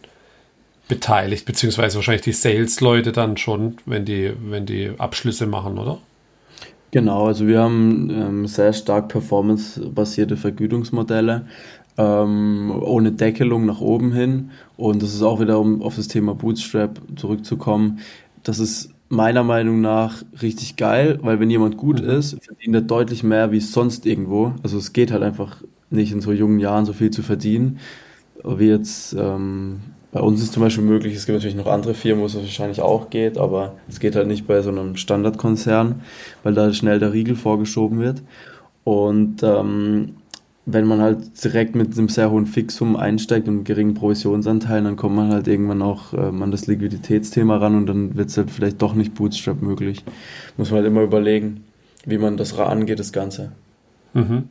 beteiligt, 0.88 1.46
beziehungsweise 1.46 1.96
wahrscheinlich 1.96 2.22
die 2.22 2.32
Sales-Leute 2.32 3.12
dann 3.12 3.36
schon, 3.36 3.76
wenn 3.86 4.04
die, 4.04 4.32
wenn 4.48 4.66
die 4.66 4.92
Abschlüsse 4.98 5.46
machen, 5.46 5.78
oder? 5.78 5.98
Genau, 6.90 7.26
also 7.26 7.46
wir 7.46 7.60
haben 7.60 8.10
ähm, 8.10 8.46
sehr 8.46 8.72
stark 8.74 9.08
performance-basierte 9.08 10.36
Vergütungsmodelle 10.36 11.46
ähm, 11.96 12.70
ohne 12.82 13.12
Deckelung 13.12 13.66
nach 13.66 13.80
oben 13.80 14.12
hin. 14.12 14.50
Und 14.76 15.02
das 15.02 15.14
ist 15.14 15.22
auch 15.22 15.40
wieder, 15.40 15.58
um 15.58 15.82
auf 15.82 15.96
das 15.96 16.08
Thema 16.08 16.34
Bootstrap 16.34 17.00
zurückzukommen, 17.16 18.00
das 18.42 18.58
ist 18.58 18.91
meiner 19.12 19.44
Meinung 19.44 19.82
nach 19.82 20.22
richtig 20.40 20.76
geil, 20.76 21.18
weil 21.20 21.38
wenn 21.38 21.50
jemand 21.50 21.76
gut 21.76 22.00
mhm. 22.00 22.08
ist, 22.08 22.42
verdient 22.42 22.74
er 22.74 22.80
deutlich 22.80 23.22
mehr 23.22 23.52
wie 23.52 23.60
sonst 23.60 24.06
irgendwo. 24.06 24.54
Also 24.62 24.78
es 24.78 24.94
geht 24.94 25.12
halt 25.12 25.22
einfach 25.22 25.62
nicht 25.90 26.12
in 26.12 26.22
so 26.22 26.32
jungen 26.32 26.58
Jahren 26.58 26.86
so 26.86 26.94
viel 26.94 27.10
zu 27.10 27.22
verdienen, 27.22 27.78
wie 28.42 28.68
jetzt 28.68 29.12
ähm, 29.12 29.80
bei 30.12 30.20
uns 30.20 30.42
ist 30.42 30.54
zum 30.54 30.62
Beispiel 30.62 30.84
möglich, 30.84 31.14
es 31.14 31.26
gibt 31.26 31.36
natürlich 31.36 31.56
noch 31.56 31.66
andere 31.66 31.92
Firmen, 31.92 32.22
wo 32.22 32.26
es 32.26 32.34
wahrscheinlich 32.34 32.80
auch 32.80 33.10
geht, 33.10 33.36
aber 33.36 33.74
es 33.86 34.00
geht 34.00 34.16
halt 34.16 34.28
nicht 34.28 34.46
bei 34.46 34.62
so 34.62 34.70
einem 34.70 34.96
Standardkonzern, 34.96 36.00
weil 36.42 36.54
da 36.54 36.72
schnell 36.72 36.98
der 36.98 37.12
Riegel 37.12 37.36
vorgeschoben 37.36 38.00
wird. 38.00 38.22
Und 38.84 39.42
ähm, 39.42 40.16
wenn 40.64 40.86
man 40.86 41.00
halt 41.00 41.42
direkt 41.42 41.74
mit 41.74 41.98
einem 41.98 42.08
sehr 42.08 42.30
hohen 42.30 42.46
Fixum 42.46 42.94
einsteigt 42.94 43.48
und 43.48 43.64
geringen 43.64 43.94
Provisionsanteil, 43.94 44.82
dann 44.84 44.96
kommt 44.96 45.16
man 45.16 45.32
halt 45.32 45.48
irgendwann 45.48 45.82
auch 45.82 46.12
äh, 46.12 46.18
an 46.18 46.50
das 46.52 46.66
Liquiditätsthema 46.66 47.56
ran 47.56 47.74
und 47.74 47.86
dann 47.86 48.16
wird 48.16 48.28
es 48.28 48.36
halt 48.36 48.50
vielleicht 48.50 48.80
doch 48.80 48.94
nicht 48.94 49.14
Bootstrap 49.14 49.60
möglich. 49.60 50.04
Muss 50.56 50.70
man 50.70 50.78
halt 50.78 50.86
immer 50.86 51.02
überlegen, 51.02 51.64
wie 52.06 52.18
man 52.18 52.36
das 52.36 52.56
angeht, 52.56 53.00
das 53.00 53.12
Ganze. 53.12 53.52
Mhm. 54.14 54.44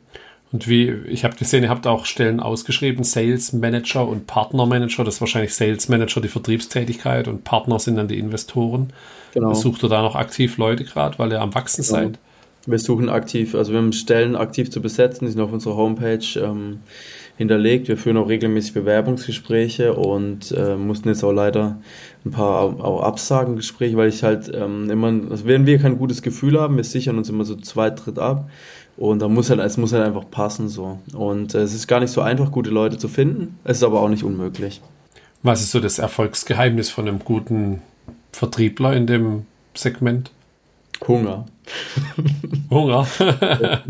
Und 0.52 0.68
wie, 0.68 0.90
ich 1.06 1.24
habe 1.24 1.34
gesehen, 1.34 1.62
ihr 1.62 1.70
habt 1.70 1.86
auch 1.86 2.04
Stellen 2.04 2.38
ausgeschrieben, 2.38 3.04
Sales 3.04 3.54
Manager 3.54 4.06
und 4.06 4.26
Partner 4.26 4.66
Manager. 4.66 5.02
Das 5.02 5.14
ist 5.14 5.20
wahrscheinlich 5.22 5.54
Sales 5.54 5.88
Manager 5.88 6.20
die 6.20 6.28
Vertriebstätigkeit 6.28 7.26
und 7.26 7.42
Partner 7.42 7.78
sind 7.78 7.96
dann 7.96 8.08
die 8.08 8.18
Investoren. 8.18 8.92
Genau. 9.32 9.54
Sucht 9.54 9.82
ihr 9.82 9.88
da 9.88 10.02
noch 10.02 10.14
aktiv 10.14 10.58
Leute 10.58 10.84
gerade, 10.84 11.18
weil 11.18 11.32
ihr 11.32 11.40
am 11.40 11.54
Wachsen 11.54 11.82
genau. 11.82 11.96
seid? 11.96 12.18
Wir 12.66 12.78
suchen 12.78 13.08
aktiv, 13.08 13.54
also 13.54 13.72
wir 13.72 13.78
haben 13.78 13.92
Stellen 13.92 14.36
aktiv 14.36 14.70
zu 14.70 14.80
besetzen, 14.80 15.24
die 15.24 15.32
sind 15.32 15.40
auf 15.40 15.52
unserer 15.52 15.76
Homepage 15.76 16.24
ähm, 16.36 16.80
hinterlegt. 17.36 17.88
Wir 17.88 17.96
führen 17.96 18.16
auch 18.16 18.28
regelmäßig 18.28 18.74
Bewerbungsgespräche 18.74 19.94
und 19.94 20.52
äh, 20.52 20.76
mussten 20.76 21.08
jetzt 21.08 21.24
auch 21.24 21.32
leider 21.32 21.78
ein 22.24 22.30
paar 22.30 22.60
auch 22.62 23.02
Absagengespräche, 23.02 23.96
weil 23.96 24.08
ich 24.08 24.22
halt 24.22 24.50
ähm, 24.54 24.88
immer, 24.90 25.08
also 25.30 25.44
wenn 25.46 25.66
wir 25.66 25.78
kein 25.78 25.98
gutes 25.98 26.22
Gefühl 26.22 26.60
haben, 26.60 26.76
wir 26.76 26.84
sichern 26.84 27.18
uns 27.18 27.28
immer 27.28 27.44
so 27.44 27.56
zwei 27.56 27.90
Dritt 27.90 28.18
ab 28.18 28.48
und 28.96 29.20
da 29.20 29.28
muss 29.28 29.50
halt, 29.50 29.60
es 29.60 29.76
muss 29.76 29.92
halt 29.92 30.04
einfach 30.04 30.30
passen 30.30 30.68
so. 30.68 30.98
Und 31.12 31.54
äh, 31.54 31.62
es 31.62 31.74
ist 31.74 31.88
gar 31.88 32.00
nicht 32.00 32.10
so 32.10 32.20
einfach, 32.20 32.52
gute 32.52 32.70
Leute 32.70 32.98
zu 32.98 33.08
finden. 33.08 33.58
Es 33.64 33.78
ist 33.78 33.82
aber 33.82 34.00
auch 34.00 34.08
nicht 34.08 34.22
unmöglich. 34.22 34.80
Was 35.42 35.60
ist 35.60 35.72
so 35.72 35.80
das 35.80 35.98
Erfolgsgeheimnis 35.98 36.90
von 36.90 37.08
einem 37.08 37.18
guten 37.18 37.82
Vertriebler 38.30 38.94
in 38.94 39.06
dem 39.06 39.46
Segment? 39.74 40.30
Hunger. 41.08 41.46
Hunger. 42.70 43.06
ja, 43.18 43.82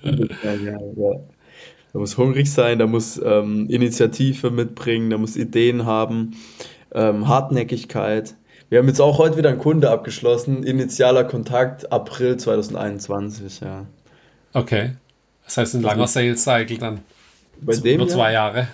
ja, 0.64 0.78
ja. 0.96 1.12
Da 1.92 1.98
muss 1.98 2.16
hungrig 2.16 2.50
sein, 2.50 2.78
da 2.78 2.86
muss 2.86 3.20
ähm, 3.22 3.68
Initiative 3.68 4.50
mitbringen, 4.50 5.10
da 5.10 5.18
muss 5.18 5.36
Ideen 5.36 5.84
haben, 5.84 6.36
ähm, 6.94 7.28
Hartnäckigkeit. 7.28 8.34
Wir 8.70 8.78
haben 8.78 8.88
jetzt 8.88 9.00
auch 9.00 9.18
heute 9.18 9.36
wieder 9.36 9.50
einen 9.50 9.58
Kunde 9.58 9.90
abgeschlossen, 9.90 10.62
initialer 10.62 11.24
Kontakt 11.24 11.92
April 11.92 12.38
2021, 12.38 13.60
ja. 13.60 13.86
Okay. 14.54 14.92
Das 15.44 15.58
heißt 15.58 15.74
ein 15.74 15.82
langer 15.82 16.06
Sales 16.06 16.42
Cycle 16.42 16.78
dann. 16.78 17.00
Bei 17.60 17.76
dem 17.76 17.98
nur 17.98 18.08
zwei 18.08 18.32
Jahre. 18.32 18.68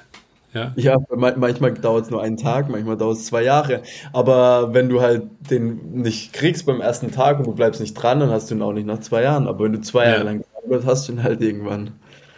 Ja, 0.58 0.72
ja 0.76 0.96
manchmal 1.16 1.74
dauert 1.74 2.04
es 2.04 2.10
nur 2.10 2.22
einen 2.22 2.36
Tag, 2.36 2.68
manchmal 2.68 2.96
dauert 2.96 3.18
es 3.18 3.26
zwei 3.26 3.42
Jahre. 3.42 3.82
Aber 4.12 4.74
wenn 4.74 4.88
du 4.88 5.00
halt 5.00 5.24
den 5.50 5.92
nicht 5.92 6.32
kriegst 6.32 6.66
beim 6.66 6.80
ersten 6.80 7.10
Tag 7.12 7.38
und 7.38 7.46
du 7.46 7.54
bleibst 7.54 7.80
nicht 7.80 7.94
dran, 7.94 8.20
dann 8.20 8.30
hast 8.30 8.50
du 8.50 8.54
ihn 8.54 8.62
auch 8.62 8.72
nicht 8.72 8.86
nach 8.86 9.00
zwei 9.00 9.22
Jahren. 9.22 9.46
Aber 9.46 9.64
wenn 9.64 9.72
du 9.72 9.80
zwei 9.80 10.04
ja. 10.04 10.12
Jahre 10.12 10.24
lang 10.24 10.40
dran 10.40 10.62
bleibst, 10.68 10.86
hast 10.86 11.08
du 11.08 11.12
ihn 11.12 11.22
halt 11.22 11.40
irgendwann. 11.40 11.92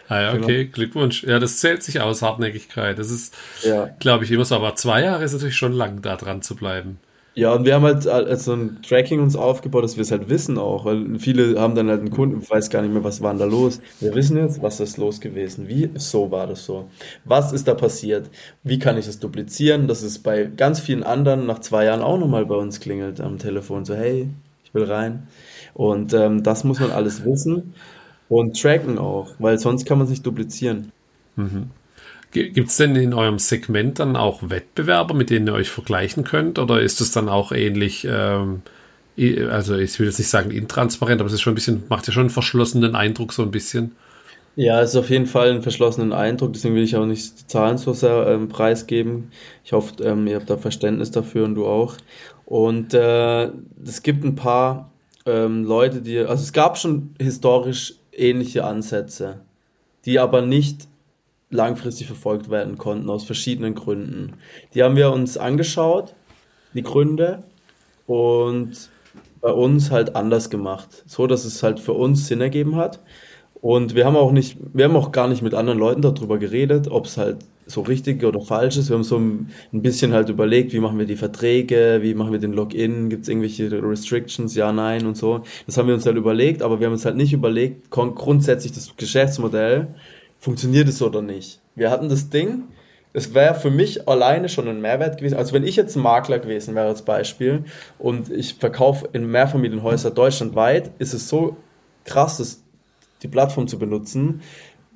Ah 0.07 0.21
ja, 0.21 0.33
okay, 0.33 0.65
genau. 0.65 0.73
Glückwunsch. 0.73 1.23
Ja, 1.23 1.39
das 1.39 1.59
zählt 1.59 1.83
sich 1.83 2.01
aus, 2.01 2.21
Hartnäckigkeit. 2.21 2.99
Das 2.99 3.09
ist, 3.09 3.33
ja. 3.63 3.89
glaube 3.99 4.25
ich, 4.25 4.31
immer 4.31 4.43
so. 4.43 4.55
Aber 4.55 4.75
zwei 4.75 5.03
Jahre 5.03 5.23
ist 5.23 5.31
natürlich 5.31 5.55
schon 5.55 5.71
lang, 5.71 6.01
da 6.01 6.17
dran 6.17 6.41
zu 6.41 6.55
bleiben. 6.55 6.99
Ja, 7.33 7.53
und 7.53 7.63
wir 7.63 7.75
haben 7.75 7.83
halt 7.83 8.05
also 8.07 8.53
ein 8.53 8.81
Tracking 8.81 9.21
uns 9.21 9.37
aufgebaut, 9.37 9.85
dass 9.85 9.95
wir 9.95 10.01
es 10.01 10.11
halt 10.11 10.27
wissen 10.27 10.57
auch, 10.57 10.83
weil 10.83 11.17
viele 11.17 11.57
haben 11.57 11.75
dann 11.75 11.87
halt 11.89 12.01
einen 12.01 12.11
Kunden, 12.11 12.41
weiß 12.47 12.69
gar 12.69 12.81
nicht 12.81 12.91
mehr, 12.91 13.05
was 13.05 13.21
war 13.21 13.33
da 13.33 13.45
los. 13.45 13.79
Wir 14.01 14.13
wissen 14.15 14.35
jetzt, 14.35 14.61
was 14.61 14.81
ist 14.81 14.97
los 14.97 15.21
gewesen, 15.21 15.69
wie 15.69 15.91
so 15.95 16.29
war 16.29 16.45
das 16.47 16.65
so, 16.65 16.89
was 17.23 17.53
ist 17.53 17.69
da 17.69 17.73
passiert, 17.73 18.29
wie 18.63 18.79
kann 18.79 18.97
ich 18.97 19.05
das 19.05 19.19
duplizieren, 19.19 19.87
dass 19.87 20.01
es 20.01 20.19
bei 20.19 20.43
ganz 20.43 20.81
vielen 20.81 21.03
anderen 21.03 21.45
nach 21.45 21.59
zwei 21.59 21.85
Jahren 21.85 22.01
auch 22.01 22.17
nochmal 22.17 22.45
bei 22.45 22.55
uns 22.55 22.81
klingelt 22.81 23.21
am 23.21 23.37
Telefon, 23.37 23.85
so 23.85 23.95
hey, 23.95 24.27
ich 24.65 24.73
will 24.73 24.83
rein. 24.83 25.27
Und 25.73 26.13
ähm, 26.13 26.43
das 26.43 26.65
muss 26.65 26.81
man 26.81 26.91
alles 26.91 27.23
wissen 27.23 27.73
und 28.27 28.59
tracken 28.59 28.97
auch, 28.97 29.29
weil 29.39 29.57
sonst 29.57 29.85
kann 29.85 29.99
man 29.99 30.07
sich 30.07 30.21
duplizieren. 30.21 30.91
Mhm. 31.37 31.69
Gibt 32.31 32.69
es 32.69 32.77
denn 32.77 32.95
in 32.95 33.13
eurem 33.13 33.39
Segment 33.39 33.99
dann 33.99 34.15
auch 34.15 34.49
Wettbewerber, 34.49 35.13
mit 35.13 35.29
denen 35.29 35.47
ihr 35.47 35.53
euch 35.53 35.69
vergleichen 35.69 36.23
könnt? 36.23 36.59
Oder 36.59 36.81
ist 36.81 37.01
es 37.01 37.11
dann 37.11 37.27
auch 37.27 37.51
ähnlich, 37.51 38.07
ähm, 38.09 38.61
also 39.49 39.75
ich 39.75 39.99
will 39.99 40.07
jetzt 40.07 40.17
nicht 40.17 40.29
sagen 40.29 40.51
intransparent, 40.51 41.19
aber 41.19 41.27
es 41.27 41.33
ist 41.33 41.41
schon 41.41 41.51
ein 41.51 41.55
bisschen, 41.55 41.83
macht 41.89 42.07
ja 42.07 42.13
schon 42.13 42.21
einen 42.21 42.29
verschlossenen 42.29 42.95
Eindruck 42.95 43.33
so 43.33 43.41
ein 43.41 43.51
bisschen. 43.51 43.95
Ja, 44.55 44.81
es 44.81 44.91
ist 44.91 44.95
auf 44.97 45.09
jeden 45.09 45.27
Fall 45.27 45.49
einen 45.49 45.61
verschlossenen 45.61 46.13
Eindruck, 46.13 46.53
deswegen 46.53 46.75
will 46.75 46.83
ich 46.83 46.95
auch 46.95 47.05
nicht 47.05 47.41
die 47.41 47.47
Zahlen 47.47 47.77
so 47.77 47.93
sehr 47.93 48.27
ähm, 48.27 48.49
preisgeben. 48.49 49.31
Ich 49.63 49.73
hoffe, 49.73 50.03
ähm, 50.03 50.27
ihr 50.27 50.37
habt 50.37 50.49
da 50.49 50.57
Verständnis 50.57 51.11
dafür 51.11 51.45
und 51.45 51.55
du 51.55 51.65
auch. 51.65 51.95
Und 52.45 52.93
äh, 52.93 53.49
es 53.85 54.03
gibt 54.03 54.23
ein 54.23 54.35
paar 54.35 54.91
ähm, 55.25 55.63
Leute, 55.63 56.01
die, 56.01 56.19
also 56.19 56.43
es 56.43 56.53
gab 56.53 56.77
schon 56.77 57.15
historisch 57.19 57.95
ähnliche 58.11 58.65
Ansätze, 58.65 59.41
die 60.05 60.19
aber 60.19 60.41
nicht 60.41 60.87
langfristig 61.51 62.07
verfolgt 62.07 62.49
werden 62.49 62.77
konnten, 62.77 63.09
aus 63.09 63.23
verschiedenen 63.23 63.75
Gründen. 63.75 64.33
Die 64.73 64.81
haben 64.81 64.95
wir 64.95 65.11
uns 65.11 65.37
angeschaut, 65.37 66.15
die 66.73 66.81
Gründe, 66.83 67.43
und 68.11 68.89
bei 69.39 69.51
uns 69.51 69.89
halt 69.89 70.15
anders 70.15 70.49
gemacht. 70.49 71.03
So, 71.05 71.27
dass 71.27 71.45
es 71.45 71.63
halt 71.63 71.79
für 71.79 71.93
uns 71.93 72.27
Sinn 72.27 72.41
ergeben 72.41 72.75
hat. 72.75 72.99
Und 73.61 73.95
wir 73.95 74.05
haben 74.05 74.15
auch 74.15 74.31
nicht, 74.31 74.57
wir 74.73 74.85
haben 74.85 74.95
auch 74.95 75.11
gar 75.11 75.27
nicht 75.27 75.41
mit 75.41 75.53
anderen 75.53 75.79
Leuten 75.79 76.01
darüber 76.01 76.37
geredet, 76.39 76.89
ob 76.89 77.05
es 77.05 77.17
halt 77.17 77.37
so 77.67 77.81
richtig 77.81 78.23
oder 78.23 78.41
falsch 78.41 78.75
ist. 78.77 78.89
Wir 78.89 78.95
haben 78.95 79.03
so 79.03 79.17
ein 79.17 79.47
bisschen 79.71 80.13
halt 80.13 80.29
überlegt, 80.29 80.73
wie 80.73 80.79
machen 80.79 80.97
wir 80.97 81.05
die 81.05 81.15
Verträge, 81.15 81.99
wie 82.01 82.15
machen 82.15 82.31
wir 82.31 82.39
den 82.39 82.53
Login, 82.53 83.09
gibt 83.09 83.23
es 83.23 83.29
irgendwelche 83.29 83.71
Restrictions, 83.71 84.55
ja, 84.55 84.71
nein 84.71 85.05
und 85.05 85.15
so. 85.15 85.41
Das 85.67 85.77
haben 85.77 85.87
wir 85.87 85.93
uns 85.93 86.05
halt 86.05 86.17
überlegt, 86.17 86.63
aber 86.63 86.79
wir 86.79 86.87
haben 86.87 86.93
uns 86.93 87.05
halt 87.05 87.15
nicht 87.15 87.33
überlegt, 87.33 87.91
grundsätzlich 87.91 88.73
das 88.73 88.95
Geschäftsmodell 88.97 89.95
funktioniert 90.41 90.89
es 90.89 91.01
oder 91.01 91.21
nicht. 91.21 91.61
Wir 91.75 91.89
hatten 91.89 92.09
das 92.09 92.29
Ding, 92.29 92.63
es 93.13 93.33
wäre 93.33 93.55
für 93.55 93.71
mich 93.71 94.07
alleine 94.07 94.49
schon 94.49 94.67
ein 94.67 94.81
Mehrwert 94.81 95.17
gewesen. 95.17 95.37
Also 95.37 95.53
wenn 95.53 95.63
ich 95.63 95.75
jetzt 95.75 95.95
ein 95.95 96.01
Makler 96.01 96.39
gewesen 96.39 96.75
wäre 96.75 96.87
als 96.87 97.03
Beispiel 97.03 97.63
und 97.99 98.29
ich 98.29 98.55
verkaufe 98.55 99.07
in 99.13 99.29
Mehrfamilienhäuser 99.29 100.11
deutschlandweit, 100.11 100.91
ist 100.97 101.13
es 101.13 101.29
so 101.29 101.57
krass, 102.05 102.37
das, 102.37 102.63
die 103.21 103.27
Plattform 103.27 103.67
zu 103.67 103.77
benutzen. 103.77 104.41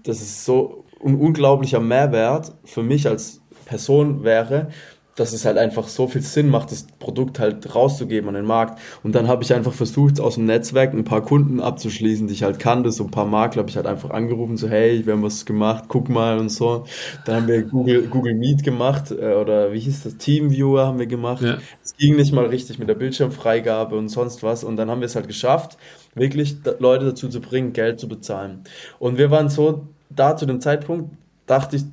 Das 0.04 0.22
ist 0.22 0.46
so 0.46 0.86
ein 1.04 1.16
unglaublicher 1.16 1.80
Mehrwert 1.80 2.54
für 2.64 2.84
mich 2.84 3.08
als 3.08 3.42
Person 3.66 4.24
wäre 4.24 4.70
dass 5.16 5.32
es 5.32 5.46
halt 5.46 5.58
einfach 5.58 5.88
so 5.88 6.08
viel 6.08 6.22
Sinn 6.22 6.50
macht, 6.50 6.72
das 6.72 6.88
Produkt 7.00 7.40
halt 7.40 7.74
rauszugeben 7.74 8.28
an 8.28 8.36
den 8.36 8.46
Markt. 8.46 8.80
Und 9.02 9.16
dann 9.16 9.30
habe 9.30 9.44
ich 9.44 9.54
einfach 9.54 9.74
versucht, 9.74 10.20
aus 10.20 10.36
dem 10.36 10.46
Netzwerk 10.46 10.94
ein 10.94 11.06
paar 11.06 11.22
Kunden 11.22 11.62
abzuschließen, 11.62 12.28
die 12.28 12.34
ich 12.34 12.44
halt 12.44 12.60
kannte. 12.60 12.92
So 12.92 13.06
ein 13.06 13.12
paar 13.12 13.26
Makler 13.26 13.62
habe 13.62 13.70
ich 13.70 13.78
halt 13.78 13.88
einfach 13.88 14.10
angerufen, 14.10 14.58
so 14.58 14.68
hey, 14.68 15.06
wir 15.06 15.14
haben 15.14 15.24
was 15.24 15.46
gemacht, 15.46 15.86
guck 15.88 16.10
mal 16.10 16.38
und 16.38 16.50
so. 16.50 16.84
Dann 17.26 17.36
haben 17.36 17.48
wir 17.48 17.64
Google, 17.64 18.08
Google 18.08 18.36
Meet 18.36 18.64
gemacht 18.64 19.12
äh, 19.12 19.36
oder 19.36 19.72
wie 19.72 19.80
hieß 19.80 20.04
das, 20.04 20.18
Teamviewer 20.18 20.86
haben 20.86 21.00
wir 21.00 21.08
gemacht. 21.08 21.42
Es 21.42 21.92
ja. 21.92 21.98
ging 21.98 22.18
nicht 22.18 22.34
mal 22.34 22.46
richtig 22.46 22.78
mit 22.78 22.90
der 22.90 22.96
Bildschirmfreigabe 22.96 23.96
und 23.98 24.10
sonst 24.10 24.44
was. 24.44 24.66
Und 24.66 24.76
dann 24.76 24.90
haben 24.90 25.00
wir 25.00 25.06
es 25.06 25.16
halt 25.16 25.28
geschafft, 25.28 25.78
wirklich 26.14 26.58
Leute 26.80 27.06
dazu 27.06 27.30
zu 27.30 27.40
bringen, 27.40 27.72
Geld 27.72 28.02
zu 28.02 28.10
bezahlen. 28.10 28.66
Und 29.00 29.18
wir 29.18 29.32
waren 29.32 29.48
so, 29.48 29.88
da 30.10 30.36
zu 30.36 30.46
dem 30.46 30.60
Zeitpunkt, 30.60 31.12
dachte 31.46 31.78
ich, 31.78 31.84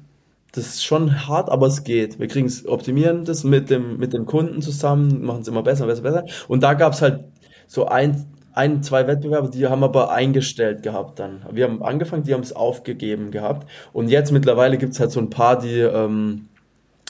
das 0.52 0.66
ist 0.66 0.84
schon 0.84 1.26
hart, 1.26 1.50
aber 1.50 1.66
es 1.66 1.82
geht. 1.82 2.18
Wir 2.18 2.28
kriegen 2.28 2.46
es, 2.46 2.66
optimieren 2.66 3.24
das 3.24 3.42
mit 3.42 3.70
dem, 3.70 3.96
mit 3.96 4.12
dem 4.12 4.26
Kunden 4.26 4.60
zusammen, 4.60 5.24
machen 5.24 5.40
es 5.40 5.48
immer 5.48 5.62
besser, 5.62 5.86
besser, 5.86 6.02
besser. 6.02 6.24
Und 6.46 6.62
da 6.62 6.74
gab 6.74 6.92
es 6.92 7.00
halt 7.00 7.24
so 7.66 7.86
ein, 7.86 8.26
ein, 8.52 8.82
zwei 8.82 9.06
Wettbewerbe, 9.06 9.48
die 9.48 9.66
haben 9.66 9.82
aber 9.82 10.12
eingestellt 10.12 10.82
gehabt 10.82 11.18
dann. 11.18 11.46
Wir 11.50 11.64
haben 11.64 11.82
angefangen, 11.82 12.24
die 12.24 12.34
haben 12.34 12.42
es 12.42 12.54
aufgegeben 12.54 13.30
gehabt. 13.30 13.66
Und 13.94 14.08
jetzt 14.08 14.30
mittlerweile 14.30 14.76
gibt 14.76 14.92
es 14.92 15.00
halt 15.00 15.10
so 15.10 15.20
ein 15.20 15.30
paar, 15.30 15.58
die, 15.58 15.80
ähm, 15.80 16.48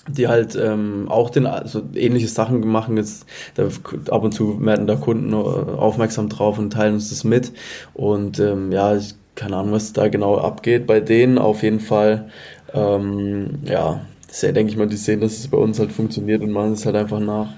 die 0.08 0.28
halt 0.28 0.54
ähm, 0.54 1.06
auch 1.08 1.30
den, 1.30 1.46
also 1.46 1.82
ähnliche 1.94 2.28
Sachen 2.28 2.60
machen. 2.68 2.96
Jetzt 2.96 3.26
da, 3.56 3.68
ab 4.10 4.22
und 4.22 4.32
zu 4.32 4.64
werden 4.64 4.86
da 4.86 4.94
Kunden 4.94 5.34
aufmerksam 5.34 6.28
drauf 6.28 6.58
und 6.58 6.72
teilen 6.72 6.94
uns 6.94 7.10
das 7.10 7.24
mit. 7.24 7.52
Und 7.92 8.38
ähm, 8.38 8.70
ja, 8.70 8.94
ich, 8.94 9.16
keine 9.34 9.56
Ahnung, 9.56 9.72
was 9.72 9.92
da 9.92 10.08
genau 10.08 10.38
abgeht 10.38 10.86
bei 10.86 11.00
denen. 11.00 11.38
Auf 11.38 11.64
jeden 11.64 11.80
Fall 11.80 12.28
ähm, 12.74 13.58
ja, 13.64 14.00
das 14.26 14.36
ist 14.36 14.42
ja, 14.42 14.52
denke 14.52 14.72
ich 14.72 14.78
mal, 14.78 14.86
die 14.86 14.96
sehen, 14.96 15.20
dass 15.20 15.38
es 15.38 15.48
bei 15.48 15.58
uns 15.58 15.78
halt 15.78 15.92
funktioniert 15.92 16.42
und 16.42 16.50
machen 16.52 16.72
es 16.72 16.86
halt 16.86 16.96
einfach 16.96 17.20
nach. 17.20 17.48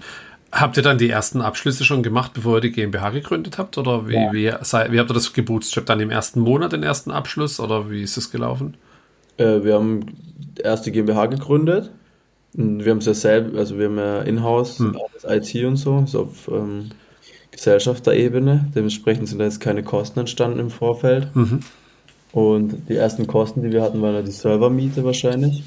Habt 0.51 0.77
ihr 0.77 0.83
dann 0.85 0.99
die 0.99 1.11
ersten 1.11 1.41
Abschlüsse 1.41 1.85
schon 1.85 2.03
gemacht, 2.03 2.33
bevor 2.33 2.57
ihr 2.57 2.61
die 2.61 2.71
GmbH 2.71 3.11
gegründet 3.11 3.59
habt? 3.59 3.77
Oder 3.77 4.07
wie, 4.07 4.15
ja. 4.15 4.33
wie, 4.33 4.47
wie 4.93 4.99
habt 5.01 5.11
ihr 5.11 5.15
das 5.15 5.33
gebootstrapped? 5.33 5.89
Dann 5.89 5.99
im 5.99 6.11
ersten 6.11 6.41
Monat 6.41 6.73
den 6.73 6.85
ersten 6.85 7.11
Abschluss? 7.11 7.59
Oder 7.59 7.91
wie 7.91 8.03
ist 8.03 8.17
das 8.17 8.31
gelaufen? 8.31 8.77
Äh, 9.37 9.65
wir 9.65 9.75
haben 9.75 10.17
erst 10.63 10.87
die 10.87 10.93
GmbH 10.93 11.27
gegründet. 11.27 11.91
Wir 12.53 12.93
haben 12.93 12.99
es 12.99 13.07
ja 13.07 13.15
selbst, 13.15 13.57
also 13.57 13.79
wir 13.79 13.87
haben 13.87 13.99
ja 13.99 14.23
Inhouse, 14.23 14.79
hm. 14.79 14.97
IT 15.25 15.65
und 15.65 15.77
so, 15.77 16.05
ist 16.05 16.15
auf 16.15 16.49
ähm, 16.49 16.91
Gesellschafterebene. 17.51 18.71
Dementsprechend 18.77 19.29
sind 19.29 19.41
da 19.41 19.45
jetzt 19.45 19.61
keine 19.61 19.83
Kosten 19.83 20.21
entstanden 20.21 20.61
im 20.61 20.71
Vorfeld. 20.71 21.35
Mhm. 21.35 21.61
Und 22.35 22.89
die 22.89 22.97
ersten 22.97 23.29
Kosten, 23.29 23.63
die 23.63 23.71
wir 23.71 23.81
hatten, 23.81 24.03
waren 24.03 24.15
ja 24.15 24.23
die 24.23 24.33
Servermiete 24.33 25.05
wahrscheinlich. 25.05 25.63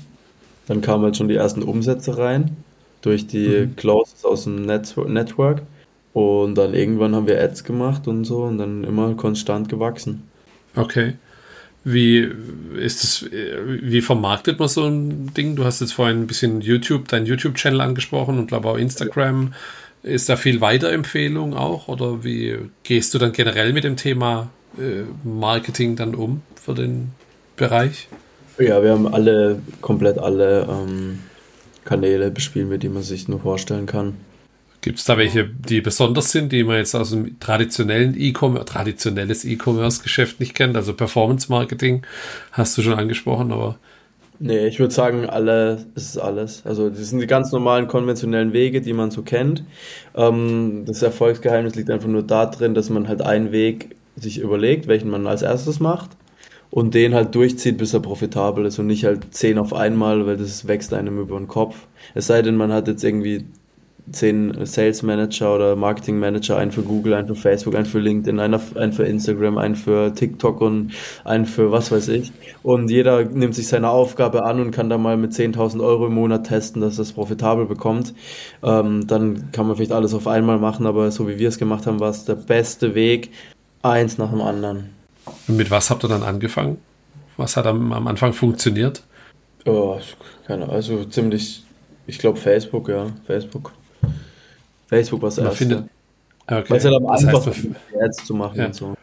Dann 0.68 0.82
kamen 0.82 1.06
halt 1.06 1.16
schon 1.16 1.30
die 1.30 1.36
ersten 1.36 1.64
Umsätze 1.64 2.18
rein 2.18 2.58
durch 3.02 3.26
die 3.26 3.48
mhm. 3.48 3.76
Closes 3.78 4.26
aus 4.26 4.44
dem 4.44 4.66
Network. 4.66 5.62
Und 6.12 6.56
dann 6.56 6.74
irgendwann 6.74 7.16
haben 7.16 7.26
wir 7.26 7.42
Ads 7.42 7.64
gemacht 7.64 8.06
und 8.10 8.26
so 8.26 8.44
und 8.44 8.58
dann 8.58 8.84
immer 8.84 9.14
konstant 9.14 9.70
gewachsen. 9.70 10.24
Okay. 10.76 11.14
Wie 11.86 12.28
ist 12.78 13.04
es, 13.06 13.30
wie 13.66 14.02
vermarktet 14.02 14.60
man 14.60 14.68
so 14.68 14.88
ein 14.88 15.32
Ding? 15.38 15.56
Du 15.56 15.64
hast 15.64 15.80
jetzt 15.80 15.94
vorhin 15.94 16.24
ein 16.24 16.28
bisschen 16.28 16.60
YouTube, 16.60 17.08
dein 17.08 17.26
YouTube-Channel 17.26 17.80
angesprochen 17.80 18.40
und 18.40 18.48
glaube 18.48 18.68
auch 18.68 18.78
Instagram. 18.78 19.54
Ist 20.04 20.28
da 20.28 20.36
viel 20.36 20.60
Weiterempfehlung 20.60 21.54
auch? 21.54 21.88
Oder 21.88 22.26
wie 22.26 22.58
gehst 22.84 23.14
du 23.14 23.20
dann 23.20 23.32
generell 23.32 23.72
mit 23.72 23.86
dem 23.86 23.96
Thema 23.96 24.50
äh, 24.78 25.04
Marketing 25.24 25.96
dann 25.96 26.16
um 26.16 26.42
für 26.56 26.74
den 26.74 27.12
Bereich? 27.56 28.08
Ja, 28.60 28.82
wir 28.82 28.92
haben 28.92 29.08
alle, 29.08 29.62
komplett 29.82 30.18
alle 30.18 30.68
ähm, 30.70 31.20
Kanäle 31.86 32.32
bespielen 32.32 32.70
wir, 32.70 32.78
die 32.78 32.90
man 32.90 33.04
sich 33.04 33.28
nur 33.28 33.40
vorstellen 33.40 33.86
kann. 33.86 34.16
Gibt 34.82 35.00
es 35.00 35.06
da 35.06 35.18
welche, 35.18 35.46
die 35.46 35.82
besonders 35.82 36.32
sind, 36.32 36.52
die 36.52 36.64
man 36.64 36.78
jetzt 36.78 36.96
aus 36.96 37.10
dem 37.10 37.40
traditionellen 37.40 38.16
E-Commerce, 38.18 38.66
traditionelles 38.66 39.44
E-Commerce-Geschäft 39.44 40.40
nicht 40.40 40.54
kennt? 40.54 40.76
Also 40.76 40.94
Performance-Marketing 40.94 42.04
hast 42.52 42.78
du 42.78 42.82
schon 42.82 42.94
angesprochen, 42.94 43.52
aber. 43.52 43.78
Nee, 44.40 44.68
ich 44.68 44.80
würde 44.80 44.94
sagen, 44.94 45.26
alle 45.26 45.86
ist 45.96 46.18
alles. 46.18 46.64
Also 46.64 46.90
das 46.90 47.10
sind 47.10 47.20
die 47.20 47.28
ganz 47.28 47.52
normalen 47.52 47.88
konventionellen 47.88 48.54
Wege, 48.54 48.82
die 48.82 48.94
man 48.94 49.10
so 49.10 49.24
kennt. 49.24 49.64
Ähm, 50.16 50.84
das 50.86 51.02
Erfolgsgeheimnis 51.02 51.76
liegt 51.76 51.90
einfach 51.90 52.08
nur 52.08 52.24
da 52.24 52.46
drin, 52.46 52.76
dass 52.76 52.90
man 52.90 53.08
halt 53.08 53.22
einen 53.22 53.52
Weg 53.52 53.97
sich 54.18 54.40
überlegt, 54.40 54.88
welchen 54.88 55.10
man 55.10 55.28
als 55.28 55.42
erstes 55.42 55.80
macht 55.80 56.10
und 56.70 56.94
den 56.94 57.14
halt 57.14 57.36
durchzieht, 57.36 57.78
bis 57.78 57.94
er 57.94 58.02
profitabel 58.02 58.66
ist 58.66 58.80
und 58.80 58.88
nicht 58.88 59.06
halt 59.06 59.34
zehn 59.34 59.58
auf 59.58 59.74
einmal, 59.74 60.26
weil 60.28 60.38
das 60.38 60.68
wächst 60.68 60.94
einem 60.94 61.20
über 61.20 61.38
den 61.38 61.48
Kopf. 61.48 61.88
Es 62.14 62.28
sei 62.28 62.42
denn, 62.42 62.56
man 62.56 62.74
hat 62.74 62.88
jetzt 62.88 63.04
irgendwie 63.04 63.46
zehn 64.12 64.66
Sales 64.66 65.04
Manager 65.04 65.56
oder 65.56 65.76
Marketing 65.76 66.20
Manager, 66.20 66.58
einen 66.58 66.72
für 66.72 66.82
Google, 66.82 67.14
einen 67.14 67.28
für 67.28 67.36
Facebook, 67.36 67.76
einen 67.76 67.86
für 67.86 68.00
LinkedIn, 68.00 68.40
einen, 68.40 68.94
für 68.94 69.04
Instagram, 69.04 69.58
einen 69.58 69.76
für 69.76 70.14
TikTok 70.14 70.62
und 70.62 70.92
einen 71.26 71.46
für 71.46 71.72
was 71.72 71.92
weiß 71.92 72.08
ich. 72.10 72.32
Und 72.64 72.90
jeder 72.90 73.26
nimmt 73.26 73.56
sich 73.56 73.68
seine 73.68 73.90
Aufgabe 73.90 74.46
an 74.46 74.60
und 74.60 74.72
kann 74.72 74.90
da 74.90 74.98
mal 74.98 75.18
mit 75.18 75.34
10.000 75.34 75.84
Euro 75.84 76.08
im 76.08 76.14
Monat 76.14 76.48
testen, 76.48 76.82
dass 76.82 76.96
das 76.96 77.14
profitabel 77.14 77.66
bekommt. 77.66 78.14
Ähm, 78.64 79.08
dann 79.08 79.52
kann 79.52 79.68
man 79.68 79.76
vielleicht 79.76 79.92
alles 79.92 80.14
auf 80.14 80.28
einmal 80.28 80.60
machen, 80.60 80.86
aber 80.86 81.12
so 81.12 81.28
wie 81.28 81.40
wir 81.40 81.50
es 81.50 81.58
gemacht 81.58 81.86
haben, 81.86 82.00
war 82.00 82.10
es 82.10 82.26
der 82.26 82.36
beste 82.36 82.96
Weg, 82.96 83.32
eins 83.82 84.18
nach 84.18 84.30
dem 84.30 84.42
anderen. 84.42 84.90
Und 85.48 85.58
mit 85.58 85.72
was 85.72 85.90
habt 85.90 86.04
ihr 86.04 86.08
dann 86.08 86.24
angefangen? 86.24 86.78
Was 87.38 87.58
hat 87.58 87.68
am, 87.68 87.94
am 87.94 88.08
Anfang 88.08 88.34
funktioniert? 88.34 89.04
Oh, 89.66 90.00
keine 90.46 90.70
also 90.70 91.04
ziemlich, 91.06 91.64
ich 92.08 92.20
glaube 92.20 92.40
Facebook, 92.40 92.90
ja, 92.90 93.08
Facebook. 93.26 93.74
Facebook 94.88 95.22
war 95.22 95.30
das 95.30 95.38
erste. 95.38 95.56
Findet, 95.56 95.84
okay. 96.48 96.64
Weil 96.70 96.78
es 96.78 96.86
halt 96.86 96.96
am 96.96 97.08
einfachsten 97.08 97.76
Ads 98.00 98.26
zu 98.26 98.34
machen 98.34 98.58
ja. 98.58 98.66
und 98.68 98.76
so. 98.76 98.96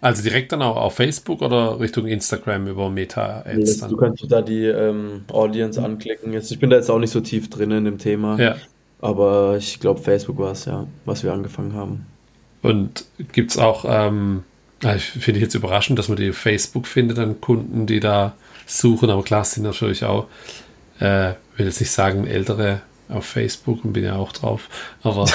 Also 0.00 0.22
direkt 0.22 0.52
dann 0.52 0.62
auch 0.62 0.76
auf 0.76 0.94
Facebook 0.94 1.42
oder 1.42 1.78
Richtung 1.78 2.06
Instagram 2.06 2.66
über 2.68 2.88
Meta-Ads? 2.88 3.80
Du 3.80 3.96
kannst 3.96 4.24
da 4.30 4.40
die 4.40 4.64
ähm, 4.64 5.24
Audience 5.30 5.82
anklicken. 5.82 6.32
Jetzt, 6.32 6.50
ich 6.50 6.58
bin 6.58 6.70
da 6.70 6.76
jetzt 6.76 6.90
auch 6.90 6.98
nicht 6.98 7.10
so 7.10 7.20
tief 7.20 7.50
drin 7.50 7.70
in 7.70 7.84
dem 7.84 7.98
Thema. 7.98 8.38
Ja. 8.38 8.56
Aber 9.00 9.56
ich 9.58 9.78
glaube, 9.80 10.00
Facebook 10.00 10.38
war 10.38 10.52
es, 10.52 10.64
ja, 10.64 10.86
was 11.04 11.22
wir 11.22 11.32
angefangen 11.32 11.74
haben. 11.74 12.06
Und 12.62 13.06
gibt 13.32 13.52
es 13.52 13.58
auch 13.58 13.84
ähm, 13.88 14.44
Ah, 14.82 14.94
ich 14.94 15.04
finde 15.04 15.40
jetzt 15.40 15.54
überraschend, 15.54 15.98
dass 15.98 16.08
man 16.08 16.16
die 16.16 16.32
Facebook 16.32 16.86
findet, 16.86 17.18
dann 17.18 17.40
Kunden, 17.40 17.86
die 17.86 18.00
da 18.00 18.34
suchen, 18.66 19.10
aber 19.10 19.22
klar 19.22 19.44
sind 19.44 19.64
natürlich 19.64 20.04
auch, 20.04 20.26
äh, 21.00 21.34
will 21.56 21.66
jetzt 21.66 21.80
nicht 21.80 21.90
sagen, 21.90 22.26
ältere 22.26 22.80
auf 23.10 23.26
Facebook 23.26 23.84
und 23.84 23.92
bin 23.92 24.04
ja 24.04 24.16
auch 24.16 24.32
drauf, 24.32 24.70
aber 25.02 25.26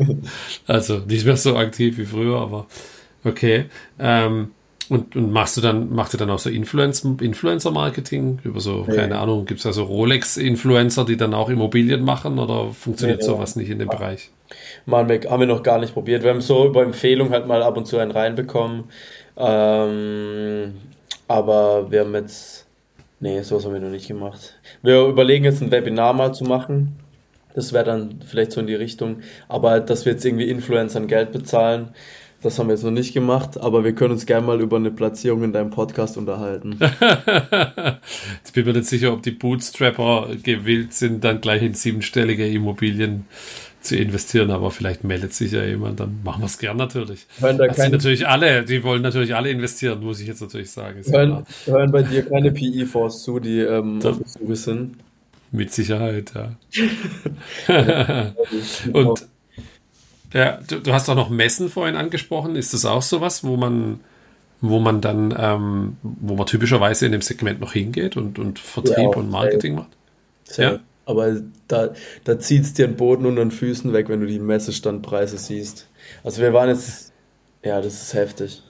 also 0.66 1.00
nicht 1.00 1.26
mehr 1.26 1.36
so 1.36 1.56
aktiv 1.56 1.98
wie 1.98 2.06
früher, 2.06 2.38
aber 2.38 2.66
okay. 3.24 3.66
Ähm, 3.98 4.52
und, 4.88 5.16
und 5.16 5.32
machst 5.32 5.58
du 5.58 5.60
dann, 5.60 5.92
machst 5.92 6.14
du 6.14 6.18
dann 6.18 6.30
auch 6.30 6.38
so 6.38 6.48
Influencer-Marketing 6.48 8.38
über 8.42 8.60
so, 8.60 8.86
ja. 8.88 8.94
keine 8.94 9.18
Ahnung, 9.18 9.44
gibt 9.44 9.58
es 9.58 9.64
da 9.64 9.74
so 9.74 9.84
Rolex-Influencer, 9.84 11.04
die 11.04 11.18
dann 11.18 11.34
auch 11.34 11.50
Immobilien 11.50 12.02
machen 12.02 12.38
oder 12.38 12.72
funktioniert 12.72 13.20
ja, 13.20 13.26
sowas 13.26 13.54
nicht 13.54 13.68
in 13.68 13.80
dem 13.80 13.88
Bereich? 13.88 14.30
Wir, 14.86 14.96
haben 14.96 15.40
wir 15.40 15.46
noch 15.46 15.62
gar 15.62 15.78
nicht 15.78 15.94
probiert. 15.94 16.22
Wir 16.22 16.30
haben 16.30 16.40
so 16.40 16.66
über 16.66 16.82
Empfehlung 16.82 17.30
halt 17.30 17.46
mal 17.46 17.62
ab 17.62 17.76
und 17.76 17.86
zu 17.86 17.98
einen 17.98 18.10
reinbekommen. 18.10 18.84
Ähm, 19.36 20.74
aber 21.26 21.90
wir 21.90 22.00
haben 22.00 22.14
jetzt, 22.14 22.66
nee, 23.20 23.40
sowas 23.42 23.64
haben 23.64 23.74
wir 23.74 23.80
noch 23.80 23.90
nicht 23.90 24.08
gemacht. 24.08 24.54
Wir 24.82 25.04
überlegen 25.06 25.44
jetzt 25.44 25.60
ein 25.60 25.70
Webinar 25.70 26.12
mal 26.12 26.32
zu 26.32 26.44
machen. 26.44 26.98
Das 27.54 27.72
wäre 27.72 27.84
dann 27.84 28.20
vielleicht 28.26 28.52
so 28.52 28.60
in 28.60 28.66
die 28.66 28.74
Richtung. 28.74 29.20
Aber 29.48 29.80
dass 29.80 30.04
wir 30.04 30.12
jetzt 30.12 30.24
irgendwie 30.24 30.48
Influencern 30.48 31.06
Geld 31.06 31.32
bezahlen, 31.32 31.90
das 32.40 32.56
haben 32.58 32.68
wir 32.68 32.74
jetzt 32.74 32.84
noch 32.84 32.92
nicht 32.92 33.14
gemacht, 33.14 33.58
aber 33.60 33.82
wir 33.82 33.96
können 33.96 34.12
uns 34.12 34.24
gerne 34.24 34.46
mal 34.46 34.60
über 34.60 34.76
eine 34.76 34.92
Platzierung 34.92 35.42
in 35.42 35.52
deinem 35.52 35.70
Podcast 35.70 36.16
unterhalten. 36.16 36.78
jetzt 36.80 38.54
bin 38.54 38.62
ich 38.62 38.64
mir 38.64 38.72
nicht 38.74 38.86
sicher, 38.86 39.12
ob 39.12 39.24
die 39.24 39.32
Bootstrapper 39.32 40.28
gewillt 40.40 40.94
sind, 40.94 41.24
dann 41.24 41.40
gleich 41.40 41.62
in 41.62 41.74
siebenstellige 41.74 42.46
Immobilien 42.46 43.26
zu 43.88 43.96
investieren, 43.96 44.50
aber 44.50 44.70
vielleicht 44.70 45.04
meldet 45.04 45.34
sich 45.34 45.52
ja 45.52 45.64
jemand, 45.64 46.00
dann 46.00 46.20
machen 46.22 46.42
wir 46.42 46.46
es 46.46 46.58
gern 46.58 46.76
natürlich. 46.76 47.26
Hören 47.40 47.58
da 47.58 47.66
das 47.66 47.76
sind 47.76 47.92
natürlich 47.92 48.26
alle, 48.26 48.64
die 48.64 48.82
wollen 48.84 49.02
natürlich 49.02 49.34
alle 49.34 49.50
investieren, 49.50 50.00
muss 50.02 50.20
ich 50.20 50.28
jetzt 50.28 50.40
natürlich 50.40 50.70
sagen. 50.70 51.02
Hören, 51.04 51.44
hören 51.64 51.90
bei 51.90 52.02
dir 52.02 52.22
keine 52.24 52.52
PE-Fonds 52.52 53.22
zu, 53.22 53.40
die 53.40 53.60
ähm, 53.60 53.98
Besuche 53.98 54.56
sind? 54.56 54.96
Mit 55.50 55.72
Sicherheit, 55.72 56.32
ja. 56.34 56.52
Und 58.92 59.26
ja, 60.34 60.58
du, 60.68 60.80
du, 60.80 60.92
hast 60.92 61.08
auch 61.08 61.14
noch 61.14 61.30
Messen 61.30 61.70
vorhin 61.70 61.96
angesprochen. 61.96 62.54
Ist 62.54 62.74
das 62.74 62.84
auch 62.84 63.00
sowas, 63.00 63.44
wo 63.44 63.56
man, 63.56 64.00
wo 64.60 64.78
man 64.78 65.00
dann, 65.00 65.34
ähm, 65.38 65.96
wo 66.02 66.36
man 66.36 66.46
typischerweise 66.46 67.06
in 67.06 67.12
dem 67.12 67.22
Segment 67.22 67.60
noch 67.60 67.72
hingeht 67.72 68.18
und, 68.18 68.38
und 68.38 68.58
Vertrieb 68.58 68.98
ja, 68.98 69.16
und 69.16 69.30
Marketing 69.30 69.76
safe. 69.76 69.86
macht? 69.86 69.96
Safe. 70.44 70.62
Ja. 70.62 70.80
Aber 71.08 71.40
da, 71.68 71.94
da 72.24 72.38
zieht 72.38 72.62
es 72.62 72.74
dir 72.74 72.86
den 72.86 72.96
Boden 72.96 73.26
unter 73.26 73.44
den 73.44 73.50
Füßen 73.50 73.92
weg, 73.92 74.08
wenn 74.08 74.20
du 74.20 74.26
die 74.26 74.38
Messestandpreise 74.38 75.38
siehst. 75.38 75.88
Also 76.22 76.42
wir 76.42 76.52
waren 76.52 76.68
jetzt, 76.68 77.12
ja, 77.64 77.80
das 77.80 78.02
ist 78.02 78.14
heftig. 78.14 78.62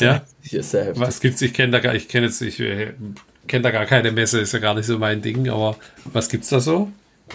ja? 0.00 0.22
Ist 0.42 0.70
sehr 0.70 0.86
heftig. 0.86 1.00
Was 1.00 1.20
gibt's? 1.20 1.40
Ich 1.42 1.54
kenne 1.54 1.72
da 1.72 1.78
gar, 1.78 1.94
ich 1.94 2.08
kenne 2.08 2.26
jetzt, 2.26 2.42
ich 2.42 2.58
äh, 2.60 2.94
kenne 3.46 3.62
da 3.62 3.70
gar 3.70 3.86
keine 3.86 4.12
Messe, 4.12 4.40
ist 4.40 4.52
ja 4.52 4.58
gar 4.58 4.74
nicht 4.74 4.86
so 4.86 4.98
mein 4.98 5.22
Ding, 5.22 5.48
aber 5.48 5.76
was 6.04 6.28
gibt's 6.28 6.48
da 6.48 6.60
so? 6.60 6.90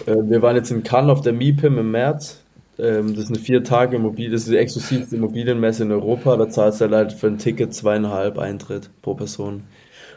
Äh, 0.06 0.14
wir 0.14 0.42
waren 0.42 0.56
jetzt 0.56 0.70
in 0.70 0.82
Cannes 0.82 1.10
auf 1.10 1.22
der 1.22 1.32
MIPIM 1.32 1.78
im 1.78 1.90
März 1.90 2.42
ähm, 2.78 3.14
das 3.14 3.24
ist 3.24 3.30
eine 3.30 3.38
vier 3.38 3.62
Tage 3.62 3.96
Immobilie, 3.96 4.30
das 4.30 4.42
ist 4.42 4.50
die 4.50 4.56
exklusivste 4.56 5.16
Immobilienmesse 5.16 5.84
in 5.84 5.92
Europa. 5.92 6.36
Da 6.36 6.48
zahlst 6.48 6.80
du 6.80 6.90
halt 6.90 7.12
für 7.12 7.28
ein 7.28 7.38
Ticket 7.38 7.74
zweieinhalb 7.74 8.38
Eintritt 8.38 8.90
pro 9.02 9.14
Person. 9.14 9.64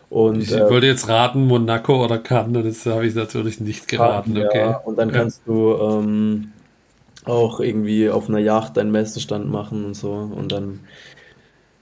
Und, 0.10 0.42
ich 0.42 0.52
äh, 0.52 0.70
wollte 0.70 0.88
jetzt 0.88 1.10
raten, 1.10 1.48
Monaco 1.48 2.04
oder 2.04 2.20
Cannes, 2.20 2.64
das 2.64 2.94
habe 2.94 3.08
ich 3.08 3.16
natürlich 3.16 3.60
nicht 3.60 3.88
geraten. 3.88 4.36
Ja, 4.36 4.46
okay. 4.46 4.76
Und 4.86 4.98
dann 4.98 5.12
kannst 5.12 5.42
du 5.46 5.74
ähm, 5.74 6.52
auch 7.26 7.60
irgendwie 7.60 8.10
auf 8.10 8.30
einer 8.30 8.40
Yacht 8.40 8.78
einen 8.78 8.92
Messestand 8.92 9.50
machen 9.50 9.86
und 9.86 9.96
so. 9.96 10.12
Und 10.12 10.52
dann 10.52 10.82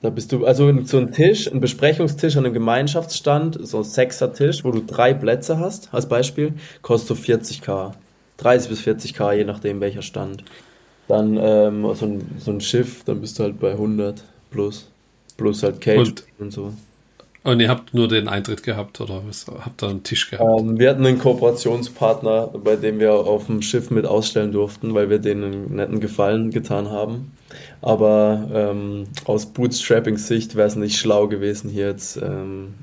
da 0.04 0.10
bist 0.10 0.34
du, 0.34 0.46
also 0.46 0.70
so 0.84 0.98
ein 0.98 1.14
Tisch, 1.14 1.50
ein 1.50 1.62
Besprechungstisch 1.62 2.36
an 2.36 2.44
einem 2.44 2.54
Gemeinschaftsstand, 2.54 3.58
so 3.62 3.78
ein 3.78 3.84
Sechser-Tisch, 3.86 4.66
wo 4.66 4.72
du 4.72 4.82
drei 4.86 5.14
Plätze 5.14 5.60
hast, 5.60 5.94
als 5.94 6.10
Beispiel, 6.10 6.54
kostet 6.82 7.18
so 7.18 7.24
40k. 7.24 7.94
30 8.36 8.70
bis 8.70 8.82
40k, 8.82 9.34
je 9.34 9.46
nachdem 9.46 9.80
welcher 9.80 10.02
Stand. 10.02 10.44
Dann 11.08 11.38
ähm, 11.42 11.88
so, 11.96 12.06
ein, 12.06 12.32
so 12.38 12.52
ein 12.52 12.60
Schiff, 12.60 13.06
dann 13.06 13.22
bist 13.22 13.40
du 13.40 13.44
halt 13.44 13.62
bei 13.62 13.72
100 13.72 14.26
plus. 14.52 14.90
Plus 15.38 15.64
halt 15.64 15.80
Cage 15.80 16.10
und, 16.10 16.24
und 16.38 16.52
so. 16.52 16.74
Und 17.44 17.60
ihr 17.60 17.68
habt 17.68 17.94
nur 17.94 18.08
den 18.08 18.30
Eintritt 18.30 18.64
gehabt 18.64 19.02
oder 19.02 19.22
was, 19.28 19.46
habt 19.48 19.84
ihr 19.84 19.90
einen 19.90 20.04
Tisch 20.04 20.32
gehabt? 20.32 20.50
Um, 20.50 20.72
ähm, 20.72 20.80
wir 20.80 20.90
hatten 20.90 21.06
einen 21.06 21.20
Kooperationspartner, 21.20 22.48
bei 22.64 22.78
dem 22.78 23.00
wir 23.00 23.14
auf 23.14 23.48
dem 23.48 23.62
Schiff 23.62 23.92
mit 23.92 24.06
ausstellen 24.06 24.54
durften, 24.54 24.94
weil 24.94 25.10
wir 25.10 25.20
denen 25.20 25.44
einen 25.44 25.76
netten 25.76 26.00
Gefallen 26.00 26.52
getan 26.52 26.90
haben. 26.90 27.34
Aber 27.82 28.50
ähm, 28.54 29.08
aus 29.26 29.48
Bootstrapping-Sicht 29.48 30.56
wäre 30.56 30.68
es 30.68 30.78
nicht 30.78 30.98
schlau 30.98 31.28
gewesen, 31.28 31.70
hier 31.70 31.88
jetzt 31.88 32.16
ähm, 32.16 32.76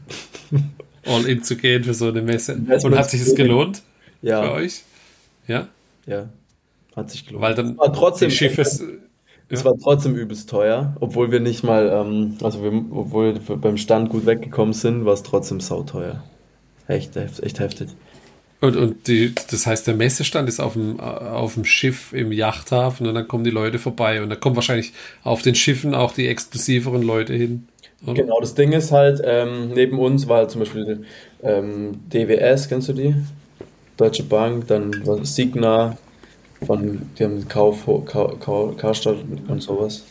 all 1.07 1.25
in 1.27 1.43
zu 1.43 1.57
gehen 1.57 1.83
für 1.83 1.95
so 1.95 2.09
eine 2.09 2.21
Messe. 2.21 2.55
Und 2.55 2.99
hat 2.99 3.09
sich 3.09 3.25
das 3.25 3.35
gelohnt 3.35 3.83
ja. 4.21 4.43
für 4.43 4.53
euch? 4.53 4.83
Ja? 5.49 5.69
Ja, 6.07 6.29
hat 6.95 7.11
sich 7.11 7.27
gelohnt. 7.27 7.43
Weil 7.43 7.55
dann 7.55 7.79
war 7.79 7.93
trotzdem, 7.95 8.29
die 8.29 8.37
Schiffe. 8.37 8.65
es 9.51 9.65
war 9.65 9.75
trotzdem 9.83 10.15
übelst 10.15 10.49
teuer, 10.49 10.97
obwohl 11.01 11.33
wir 11.33 11.41
nicht 11.41 11.65
mal, 11.65 11.89
ähm, 11.89 12.37
also 12.43 12.63
wir, 12.63 12.73
obwohl 12.93 13.35
wir 13.47 13.57
beim 13.57 13.77
Stand 13.77 14.11
gut 14.11 14.25
weggekommen 14.25 14.73
sind, 14.73 15.05
war 15.05 15.15
es 15.15 15.23
trotzdem 15.23 15.61
sauteuer. 15.61 16.23
Echt, 16.87 17.17
echt 17.17 17.59
heftig. 17.59 17.89
Und, 18.61 18.77
und 18.77 19.09
die, 19.09 19.35
das 19.51 19.67
heißt, 19.67 19.87
der 19.87 19.95
Messestand 19.95 20.49
ist 20.49 20.61
auf 20.61 20.75
dem, 20.75 21.01
auf 21.01 21.55
dem 21.55 21.65
Schiff 21.65 22.13
im 22.13 22.31
Yachthafen 22.31 23.07
und 23.07 23.15
dann 23.15 23.27
kommen 23.27 23.43
die 23.43 23.51
Leute 23.51 23.79
vorbei 23.79 24.23
und 24.23 24.29
da 24.29 24.37
kommen 24.37 24.55
wahrscheinlich 24.55 24.93
auf 25.25 25.43
den 25.43 25.55
Schiffen 25.55 25.95
auch 25.95 26.13
die 26.13 26.29
exklusiveren 26.29 27.03
Leute 27.03 27.33
hin. 27.33 27.67
Oder? 28.05 28.15
Genau, 28.15 28.41
das 28.41 28.55
Ding 28.55 28.73
ist 28.73 28.93
halt, 28.93 29.21
ähm, 29.25 29.71
neben 29.75 29.99
uns 29.99 30.29
war 30.29 30.39
halt 30.39 30.51
zum 30.51 30.61
Beispiel 30.61 31.05
ähm, 31.43 32.01
DWS, 32.13 32.69
kennst 32.69 32.89
du 32.89 32.93
die? 32.93 33.15
Deutsche 33.97 34.23
Bank, 34.23 34.67
dann 34.69 34.93
Signa, 35.25 35.97
von, 36.67 37.03
die 37.19 37.25
haben 37.25 37.49
Kauf, 37.49 37.87
Kauf, 38.07 38.77
Karstadt 38.77 39.17
und 39.49 39.63
sowas. 39.63 40.05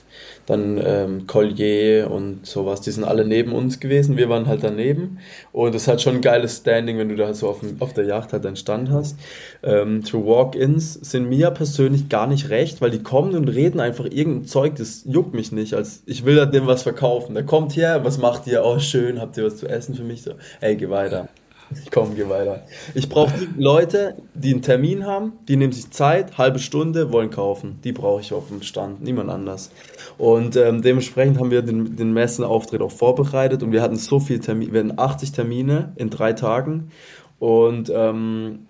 Dann 0.45 0.81
ähm, 0.83 1.27
Collier 1.27 2.09
und 2.09 2.43
sowas, 2.43 2.81
die 2.81 2.89
sind 2.89 3.03
alle 3.03 3.23
neben 3.23 3.51
uns 3.53 3.79
gewesen, 3.79 4.17
wir 4.17 4.29
waren 4.29 4.47
halt 4.47 4.63
daneben. 4.63 5.19
Und 5.51 5.75
es 5.75 5.87
hat 5.87 6.01
schon 6.01 6.15
ein 6.15 6.21
geiles 6.21 6.57
Standing, 6.57 6.97
wenn 6.97 7.09
du 7.09 7.15
da 7.15 7.31
so 7.35 7.49
auf, 7.49 7.59
dem, 7.59 7.77
auf 7.79 7.93
der 7.93 8.05
Yacht 8.05 8.33
halt 8.33 8.45
deinen 8.45 8.55
Stand 8.55 8.89
hast. 8.89 9.15
Ähm, 9.61 10.03
True 10.03 10.25
Walk-Ins 10.25 10.95
sind 10.95 11.29
mir 11.29 11.51
persönlich 11.51 12.09
gar 12.09 12.25
nicht 12.25 12.49
recht, 12.49 12.81
weil 12.81 12.89
die 12.89 13.03
kommen 13.03 13.35
und 13.35 13.47
reden 13.47 13.79
einfach 13.79 14.05
irgendein 14.05 14.45
Zeug, 14.45 14.75
das 14.75 15.03
juckt 15.05 15.35
mich 15.35 15.51
nicht. 15.51 15.75
Als 15.75 16.01
ich 16.07 16.25
will 16.25 16.43
dem 16.47 16.65
was 16.65 16.81
verkaufen. 16.81 17.35
Der 17.35 17.45
kommt 17.45 17.75
her, 17.75 18.03
was 18.03 18.17
macht 18.17 18.47
ihr? 18.47 18.65
Oh, 18.65 18.79
schön, 18.79 19.21
habt 19.21 19.37
ihr 19.37 19.45
was 19.45 19.57
zu 19.57 19.67
essen 19.67 19.93
für 19.93 20.03
mich? 20.03 20.23
So, 20.23 20.31
ey, 20.61 20.75
geh 20.75 20.89
weiter. 20.89 21.29
Ich 21.83 21.91
komme, 21.91 22.15
geh 22.15 22.27
weiter. 22.29 22.63
Ich 22.93 23.09
brauche 23.09 23.33
Leute, 23.57 24.15
die 24.33 24.53
einen 24.53 24.61
Termin 24.61 25.05
haben, 25.05 25.33
die 25.47 25.55
nehmen 25.55 25.73
sich 25.73 25.91
Zeit, 25.91 26.37
halbe 26.37 26.59
Stunde, 26.59 27.11
wollen 27.11 27.29
kaufen. 27.29 27.79
Die 27.83 27.91
brauche 27.91 28.21
ich 28.21 28.33
auf 28.33 28.47
dem 28.47 28.61
Stand, 28.61 29.01
niemand 29.01 29.29
anders. 29.29 29.71
Und 30.17 30.55
ähm, 30.55 30.81
dementsprechend 30.81 31.39
haben 31.39 31.51
wir 31.51 31.61
den, 31.61 31.95
den 31.95 32.13
Messenauftritt 32.13 32.81
auch 32.81 32.91
vorbereitet 32.91 33.63
und 33.63 33.71
wir 33.71 33.81
hatten 33.81 33.95
so 33.95 34.19
viel 34.19 34.39
Termine, 34.39 34.73
wir 34.73 34.79
hatten 34.81 34.99
80 34.99 35.31
Termine 35.31 35.93
in 35.95 36.09
drei 36.09 36.33
Tagen. 36.33 36.91
Und 37.39 37.91
ähm, 37.93 38.67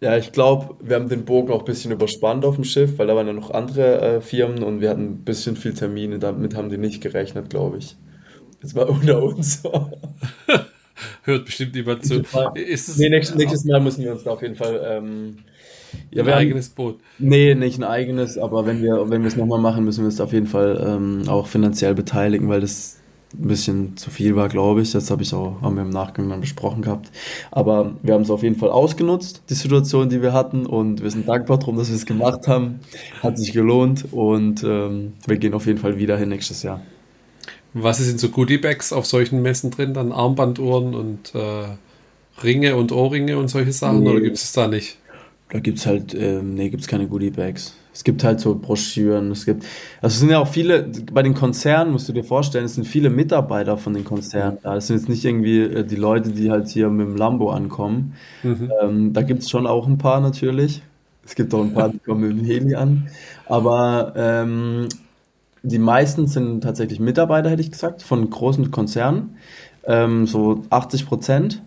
ja, 0.00 0.16
ich 0.16 0.32
glaube, 0.32 0.76
wir 0.80 0.96
haben 0.96 1.08
den 1.08 1.24
Bogen 1.24 1.52
auch 1.52 1.60
ein 1.60 1.64
bisschen 1.64 1.92
überspannt 1.92 2.44
auf 2.44 2.54
dem 2.54 2.64
Schiff, 2.64 2.98
weil 2.98 3.06
da 3.06 3.16
waren 3.16 3.26
ja 3.26 3.32
noch 3.32 3.50
andere 3.50 4.00
äh, 4.00 4.20
Firmen 4.20 4.62
und 4.62 4.80
wir 4.80 4.90
hatten 4.90 5.04
ein 5.04 5.24
bisschen 5.24 5.56
viel 5.56 5.74
Termine, 5.74 6.18
damit 6.18 6.54
haben 6.54 6.70
die 6.70 6.78
nicht 6.78 7.02
gerechnet, 7.02 7.50
glaube 7.50 7.78
ich. 7.78 7.96
Das 8.60 8.74
war 8.74 8.88
unter 8.88 9.22
uns. 9.22 9.62
Hört 11.24 11.44
bestimmt 11.46 11.74
niemand 11.74 12.04
zu. 12.04 12.22
Ist 12.54 12.88
es, 12.88 12.98
nee, 12.98 13.08
nächstes, 13.08 13.36
nächstes 13.36 13.64
Mal 13.64 13.80
müssen 13.80 14.04
wir 14.04 14.12
uns 14.12 14.24
da 14.24 14.30
auf 14.30 14.42
jeden 14.42 14.56
Fall. 14.56 14.80
Ähm, 14.84 15.38
ja, 16.10 16.22
ein 16.22 16.30
eigenes 16.30 16.68
Boot. 16.68 17.00
Nee, 17.18 17.54
nicht 17.54 17.78
ein 17.78 17.84
eigenes, 17.84 18.36
aber 18.38 18.66
wenn 18.66 18.82
wir, 18.82 19.08
wenn 19.10 19.22
wir 19.22 19.28
es 19.28 19.36
nochmal 19.36 19.58
machen, 19.58 19.84
müssen 19.84 20.00
wir 20.00 20.06
uns 20.06 20.20
auf 20.20 20.32
jeden 20.32 20.46
Fall 20.46 20.84
ähm, 20.86 21.28
auch 21.28 21.46
finanziell 21.46 21.94
beteiligen, 21.94 22.48
weil 22.48 22.60
das 22.60 22.98
ein 23.34 23.48
bisschen 23.48 23.96
zu 23.96 24.10
viel 24.10 24.36
war, 24.36 24.48
glaube 24.48 24.82
ich. 24.82 24.92
Das 24.92 25.10
habe 25.10 25.22
ich 25.22 25.34
auch, 25.34 25.60
haben 25.60 25.76
wir 25.76 25.82
im 25.82 25.90
Nachgang 25.90 26.28
dann 26.28 26.40
besprochen 26.40 26.82
gehabt. 26.82 27.10
Aber 27.50 27.92
wir 28.02 28.14
haben 28.14 28.22
es 28.22 28.30
auf 28.30 28.42
jeden 28.42 28.56
Fall 28.56 28.70
ausgenutzt, 28.70 29.42
die 29.50 29.54
Situation, 29.54 30.08
die 30.08 30.22
wir 30.22 30.32
hatten, 30.32 30.66
und 30.66 31.02
wir 31.02 31.10
sind 31.10 31.28
dankbar 31.28 31.58
darum, 31.58 31.76
dass 31.76 31.88
wir 31.88 31.96
es 31.96 32.06
gemacht 32.06 32.48
haben. 32.48 32.80
Hat 33.22 33.38
sich 33.38 33.52
gelohnt 33.52 34.06
und 34.12 34.64
ähm, 34.64 35.14
wir 35.26 35.36
gehen 35.36 35.54
auf 35.54 35.66
jeden 35.66 35.78
Fall 35.78 35.98
wieder 35.98 36.16
hin 36.16 36.30
nächstes 36.30 36.62
Jahr. 36.62 36.80
Was 37.74 37.98
sind 37.98 38.18
so 38.18 38.28
Goodiebags 38.30 38.92
auf 38.92 39.06
solchen 39.06 39.42
Messen 39.42 39.70
drin? 39.70 39.94
Dann 39.94 40.12
Armbanduhren 40.12 40.94
und 40.94 41.34
äh, 41.34 41.64
Ringe 42.42 42.76
und 42.76 42.92
Ohrringe 42.92 43.38
und 43.38 43.48
solche 43.48 43.72
Sachen? 43.72 44.02
Nee. 44.02 44.10
Oder 44.10 44.20
gibt 44.20 44.36
es 44.36 44.52
da 44.52 44.68
nicht? 44.68 44.98
Da 45.50 45.60
gibt 45.60 45.78
es 45.78 45.86
halt, 45.86 46.14
ähm, 46.14 46.54
nee, 46.54 46.68
gibt 46.68 46.82
es 46.82 46.88
keine 46.88 47.06
Goodiebags. 47.06 47.74
Es 47.92 48.04
gibt 48.04 48.22
halt 48.22 48.38
so 48.38 48.54
Broschüren, 48.54 49.32
es 49.32 49.44
gibt, 49.44 49.64
also 50.00 50.14
es 50.14 50.20
sind 50.20 50.30
ja 50.30 50.38
auch 50.38 50.46
viele, 50.46 50.88
bei 51.12 51.22
den 51.22 51.34
Konzernen 51.34 51.90
musst 51.90 52.08
du 52.08 52.12
dir 52.12 52.22
vorstellen, 52.22 52.66
es 52.66 52.74
sind 52.74 52.86
viele 52.86 53.10
Mitarbeiter 53.10 53.76
von 53.76 53.92
den 53.92 54.04
Konzernen 54.04 54.58
da. 54.62 54.76
Es 54.76 54.86
sind 54.86 54.98
jetzt 54.98 55.08
nicht 55.08 55.24
irgendwie 55.24 55.62
äh, 55.62 55.84
die 55.84 55.96
Leute, 55.96 56.30
die 56.30 56.50
halt 56.50 56.68
hier 56.68 56.90
mit 56.90 57.08
dem 57.08 57.16
Lambo 57.16 57.50
ankommen. 57.50 58.14
Mhm. 58.44 58.70
Ähm, 58.82 59.12
da 59.14 59.22
gibt 59.22 59.42
es 59.42 59.50
schon 59.50 59.66
auch 59.66 59.88
ein 59.88 59.98
paar 59.98 60.20
natürlich. 60.20 60.82
Es 61.24 61.34
gibt 61.34 61.52
auch 61.54 61.62
ein 61.62 61.74
paar, 61.74 61.88
die 61.88 61.98
kommen 61.98 62.20
mit 62.20 62.38
dem 62.38 62.44
Heli 62.44 62.74
an. 62.74 63.08
Aber 63.46 64.12
ähm, 64.16 64.88
die 65.62 65.78
meisten 65.78 66.26
sind 66.26 66.62
tatsächlich 66.62 67.00
Mitarbeiter, 67.00 67.50
hätte 67.50 67.62
ich 67.62 67.70
gesagt, 67.70 68.02
von 68.02 68.28
großen 68.28 68.70
Konzernen. 68.70 69.36
Ähm, 69.84 70.26
so 70.26 70.62
80 70.70 71.06
Prozent 71.06 71.62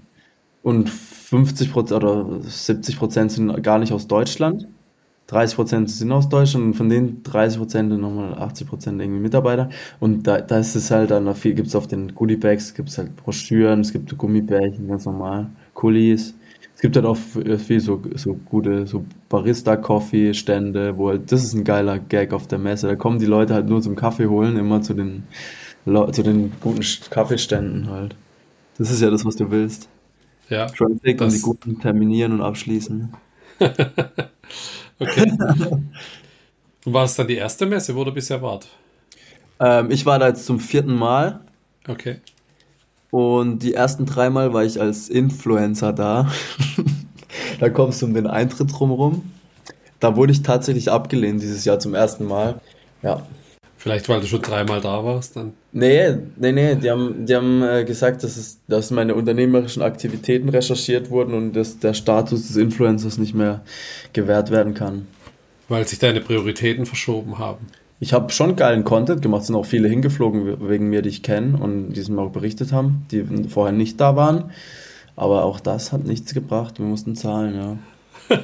und 0.63 0.89
50 0.89 1.71
Prozent 1.71 2.03
oder 2.03 2.41
70 2.41 2.97
Prozent 2.97 3.31
sind 3.31 3.63
gar 3.63 3.79
nicht 3.79 3.93
aus 3.93 4.07
Deutschland. 4.07 4.67
30 5.27 5.55
Prozent 5.55 5.89
sind 5.89 6.11
aus 6.11 6.27
Deutschland 6.27 6.65
und 6.65 6.73
von 6.73 6.89
den 6.89 7.23
30 7.23 7.57
Prozent 7.57 7.91
sind 7.91 8.01
nochmal 8.01 8.33
80 8.33 8.67
Prozent 8.67 9.01
irgendwie 9.01 9.21
Mitarbeiter. 9.21 9.69
Und 9.99 10.27
da, 10.27 10.41
da 10.41 10.59
ist 10.59 10.75
es 10.75 10.91
halt 10.91 11.11
dann 11.11 11.33
viel, 11.35 11.53
gibt 11.53 11.69
es 11.69 11.75
auf 11.75 11.87
den 11.87 12.13
Goodiebags, 12.13 12.73
gibt 12.73 12.89
es 12.89 12.97
halt 12.97 13.15
Broschüren, 13.15 13.79
es 13.79 13.93
gibt 13.93 14.17
Gummibärchen, 14.17 14.89
ganz 14.89 15.05
normal, 15.05 15.49
Kulis. 15.73 16.35
Es 16.81 16.83
gibt 16.83 16.95
halt 16.95 17.05
auch 17.05 17.17
viel 17.59 17.79
so, 17.79 18.01
so 18.15 18.33
gute, 18.33 18.87
so 18.87 19.05
Barista-Coffee-Stände, 19.29 20.97
wo 20.97 21.09
halt, 21.09 21.31
das 21.31 21.43
ist 21.43 21.53
ein 21.53 21.63
geiler 21.63 21.99
Gag 21.99 22.33
auf 22.33 22.47
der 22.47 22.57
Messe. 22.57 22.87
Da 22.87 22.95
kommen 22.95 23.19
die 23.19 23.27
Leute 23.27 23.53
halt 23.53 23.69
nur 23.69 23.83
zum 23.83 23.95
Kaffee 23.95 24.25
holen, 24.25 24.57
immer 24.57 24.81
zu 24.81 24.95
den, 24.95 25.21
zu 25.85 26.23
den 26.23 26.51
guten 26.59 26.83
Kaffeeständen 27.11 27.87
halt. 27.87 28.15
Das 28.79 28.89
ist 28.89 28.99
ja 28.99 29.11
das, 29.11 29.23
was 29.25 29.35
du 29.35 29.51
willst. 29.51 29.89
Ja. 30.49 30.65
Traffic 30.65 31.21
und 31.21 31.31
die 31.31 31.41
guten 31.41 31.79
terminieren 31.79 32.31
und 32.31 32.41
abschließen. 32.41 33.13
okay. 34.99 35.33
war 36.85 37.03
es 37.03 37.15
dann 37.15 37.27
die 37.27 37.35
erste 37.35 37.67
Messe, 37.67 37.95
wo 37.95 38.03
du 38.03 38.11
bisher 38.11 38.41
wart? 38.41 38.67
Ähm, 39.59 39.91
ich 39.91 40.07
war 40.07 40.17
da 40.17 40.29
jetzt 40.29 40.47
zum 40.47 40.59
vierten 40.59 40.95
Mal. 40.95 41.41
Okay. 41.87 42.21
Und 43.11 43.59
die 43.59 43.73
ersten 43.73 44.05
dreimal 44.05 44.53
war 44.53 44.63
ich 44.63 44.79
als 44.79 45.09
Influencer 45.09 45.93
da. 45.93 46.31
da 47.59 47.69
kommst 47.69 48.01
du 48.01 48.07
um 48.07 48.13
den 48.13 48.25
Eintritt 48.25 48.71
drumherum. 48.71 49.29
Da 49.99 50.15
wurde 50.15 50.31
ich 50.31 50.41
tatsächlich 50.41 50.89
abgelehnt 50.89 51.41
dieses 51.41 51.65
Jahr 51.65 51.77
zum 51.77 51.93
ersten 51.93 52.25
Mal. 52.25 52.59
Ja. 53.03 53.27
Vielleicht, 53.77 54.07
weil 54.09 54.21
du 54.21 54.27
schon 54.27 54.41
dreimal 54.41 54.79
da 54.79 55.03
warst, 55.03 55.35
dann? 55.35 55.53
Nee, 55.71 56.15
nee, 56.37 56.51
nee. 56.51 56.75
Die 56.75 56.89
haben, 56.89 57.25
die 57.25 57.35
haben 57.35 57.63
äh, 57.63 57.83
gesagt, 57.83 58.23
dass, 58.23 58.37
es, 58.37 58.59
dass 58.67 58.91
meine 58.91 59.15
unternehmerischen 59.15 59.81
Aktivitäten 59.81 60.49
recherchiert 60.49 61.09
wurden 61.09 61.33
und 61.33 61.53
dass 61.53 61.79
der 61.79 61.93
Status 61.93 62.47
des 62.47 62.55
Influencers 62.55 63.17
nicht 63.17 63.33
mehr 63.33 63.61
gewährt 64.13 64.51
werden 64.51 64.73
kann. 64.73 65.07
Weil 65.67 65.87
sich 65.87 65.99
deine 65.99 66.21
Prioritäten 66.21 66.85
verschoben 66.85 67.39
haben. 67.39 67.67
Ich 68.01 68.13
habe 68.13 68.33
schon 68.33 68.55
geilen 68.55 68.83
Content 68.83 69.21
gemacht, 69.21 69.45
sind 69.45 69.55
auch 69.55 69.65
viele 69.65 69.87
hingeflogen 69.87 70.67
wegen 70.67 70.89
mir, 70.89 71.03
die 71.03 71.09
ich 71.09 71.21
kenne 71.21 71.55
und 71.59 71.93
die 71.93 71.99
es 71.99 72.09
mir 72.09 72.19
auch 72.19 72.31
berichtet 72.31 72.73
haben, 72.73 73.05
die 73.11 73.23
vorher 73.47 73.71
nicht 73.71 74.01
da 74.01 74.15
waren. 74.15 74.49
Aber 75.15 75.43
auch 75.43 75.59
das 75.59 75.91
hat 75.91 76.03
nichts 76.03 76.33
gebracht. 76.33 76.79
Wir 76.79 76.85
mussten 76.87 77.15
zahlen, 77.15 77.79
ja. 78.33 78.39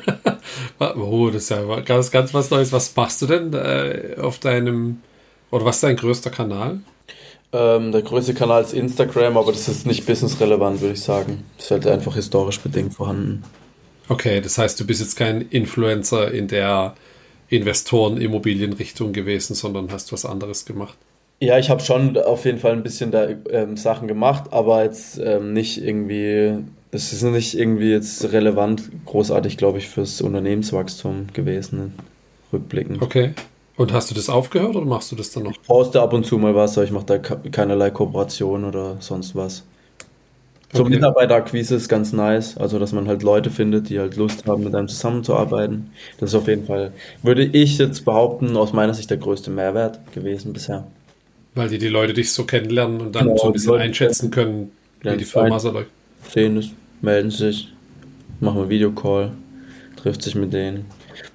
oh, 0.96 1.32
das 1.32 1.44
ist 1.44 1.50
ja 1.50 1.80
ganz, 1.80 2.12
ganz 2.12 2.36
was 2.36 2.52
Neues. 2.52 2.72
Was 2.72 2.96
machst 2.96 3.20
du 3.24 3.26
denn 3.26 3.52
äh, 3.54 4.18
auf 4.22 4.38
deinem, 4.38 5.02
oder 5.50 5.66
was 5.66 5.78
ist 5.78 5.84
dein 5.84 5.96
größter 5.96 6.30
Kanal? 6.30 6.82
Ähm, 7.52 7.92
der 7.92 8.04
größte 8.04 8.36
Kanal 8.36 8.62
ist 8.62 8.76
Instagram, 8.76 9.38
aber 9.38 9.54
das 9.54 9.68
ist 9.68 9.88
nicht 9.88 10.06
businessrelevant, 10.06 10.82
würde 10.82 10.94
ich 10.94 11.02
sagen. 11.02 11.46
Das 11.56 11.66
ist 11.66 11.72
halt 11.72 11.88
einfach 11.88 12.14
historisch 12.14 12.60
bedingt 12.60 12.94
vorhanden. 12.94 13.44
Okay, 14.08 14.40
das 14.40 14.60
heißt, 14.60 14.80
du 14.80 14.86
bist 14.86 15.02
jetzt 15.02 15.16
kein 15.16 15.42
Influencer 15.42 16.32
in 16.32 16.48
der 16.48 16.94
Investoren-Immobilienrichtung 17.50 19.14
gewesen, 19.14 19.54
sondern 19.54 19.92
hast 19.92 20.12
was 20.12 20.26
anderes 20.26 20.66
gemacht. 20.66 20.98
Ja, 21.40 21.60
ich 21.60 21.70
habe 21.70 21.82
schon 21.82 22.18
auf 22.18 22.46
jeden 22.46 22.58
Fall 22.58 22.74
ein 22.74 22.84
bisschen 22.84 23.12
da 23.12 23.28
ähm, 23.52 23.78
Sachen 23.78 24.08
gemacht, 24.08 24.46
aber 24.52 24.84
jetzt 24.84 25.20
ähm, 25.24 25.54
nicht 25.54 25.82
irgendwie, 25.82 26.56
es 26.92 27.14
ist 27.14 27.22
nicht 27.22 27.58
irgendwie 27.58 27.92
jetzt 27.92 28.32
relevant, 28.32 28.90
großartig, 29.06 29.58
glaube 29.58 29.78
ich, 29.78 29.88
fürs 29.88 30.20
Unternehmenswachstum 30.22 31.28
gewesen, 31.34 31.94
rückblickend. 32.52 33.02
Okay. 33.02 33.34
Und 33.76 33.94
hast 33.94 34.10
du 34.10 34.16
das 34.16 34.30
aufgehört 34.30 34.76
oder 34.76 34.88
machst 34.88 35.12
du 35.12 35.16
das 35.16 35.32
dann 35.32 35.44
noch? 35.44 35.52
Ich 35.52 35.62
poste 35.62 36.02
ab 36.02 36.12
und 36.14 36.26
zu 36.26 36.40
mal 36.40 36.56
was, 36.56 36.76
aber 36.78 36.86
ich 36.86 36.92
mache 36.92 37.06
da 37.06 37.20
keinerlei 37.20 37.92
Kooperation 37.92 38.66
oder 38.66 38.98
sonst 39.00 39.36
was. 39.36 39.64
So 40.74 40.82
okay. 40.82 40.96
Mitarbeiterakquise 40.96 41.76
ist 41.76 41.88
ganz 41.88 42.12
nice, 42.12 42.58
also 42.58 42.78
dass 42.78 42.92
man 42.92 43.08
halt 43.08 43.24
Leute 43.24 43.50
findet, 43.50 43.90
die 43.90 44.00
halt 44.00 44.18
Lust 44.18 44.46
haben, 44.46 44.66
mit 44.66 44.76
einem 44.76 44.90
zusammenzuarbeiten. 44.90 45.92
Das 46.20 46.32
ist 46.32 46.36
auf 46.36 46.48
jeden 46.48 46.66
Fall, 46.66 46.92
würde 47.24 47.46
ich 47.46 47.78
jetzt 47.78 48.04
behaupten, 48.04 48.58
aus 48.58 48.74
meiner 48.74 48.94
Sicht 48.94 49.10
der 49.10 49.18
größte 49.18 49.50
Mehrwert 49.50 50.00
gewesen 50.14 50.52
bisher. 50.52 50.86
Weil 51.56 51.70
die 51.70 51.78
die 51.78 51.88
Leute 51.88 52.14
dich 52.14 52.34
so 52.34 52.44
kennenlernen 52.44 53.00
und 53.00 53.16
dann 53.16 53.28
genau, 53.28 53.38
so 53.38 53.48
ein 53.48 53.54
bisschen 53.54 53.76
einschätzen 53.76 54.30
können, 54.30 54.72
wie 55.02 55.16
die 55.16 55.26
Firma 55.26 55.58
so 55.58 55.72
läuft. 55.72 55.90
Sehen 56.32 56.58
es, 56.58 56.72
melden 57.02 57.32
sich, 57.32 57.74
machen 58.42 58.60
wir 58.60 58.70
Videocall, 58.70 59.32
trifft 59.96 60.22
sich 60.22 60.36
mit 60.36 60.52
denen. 60.52 60.86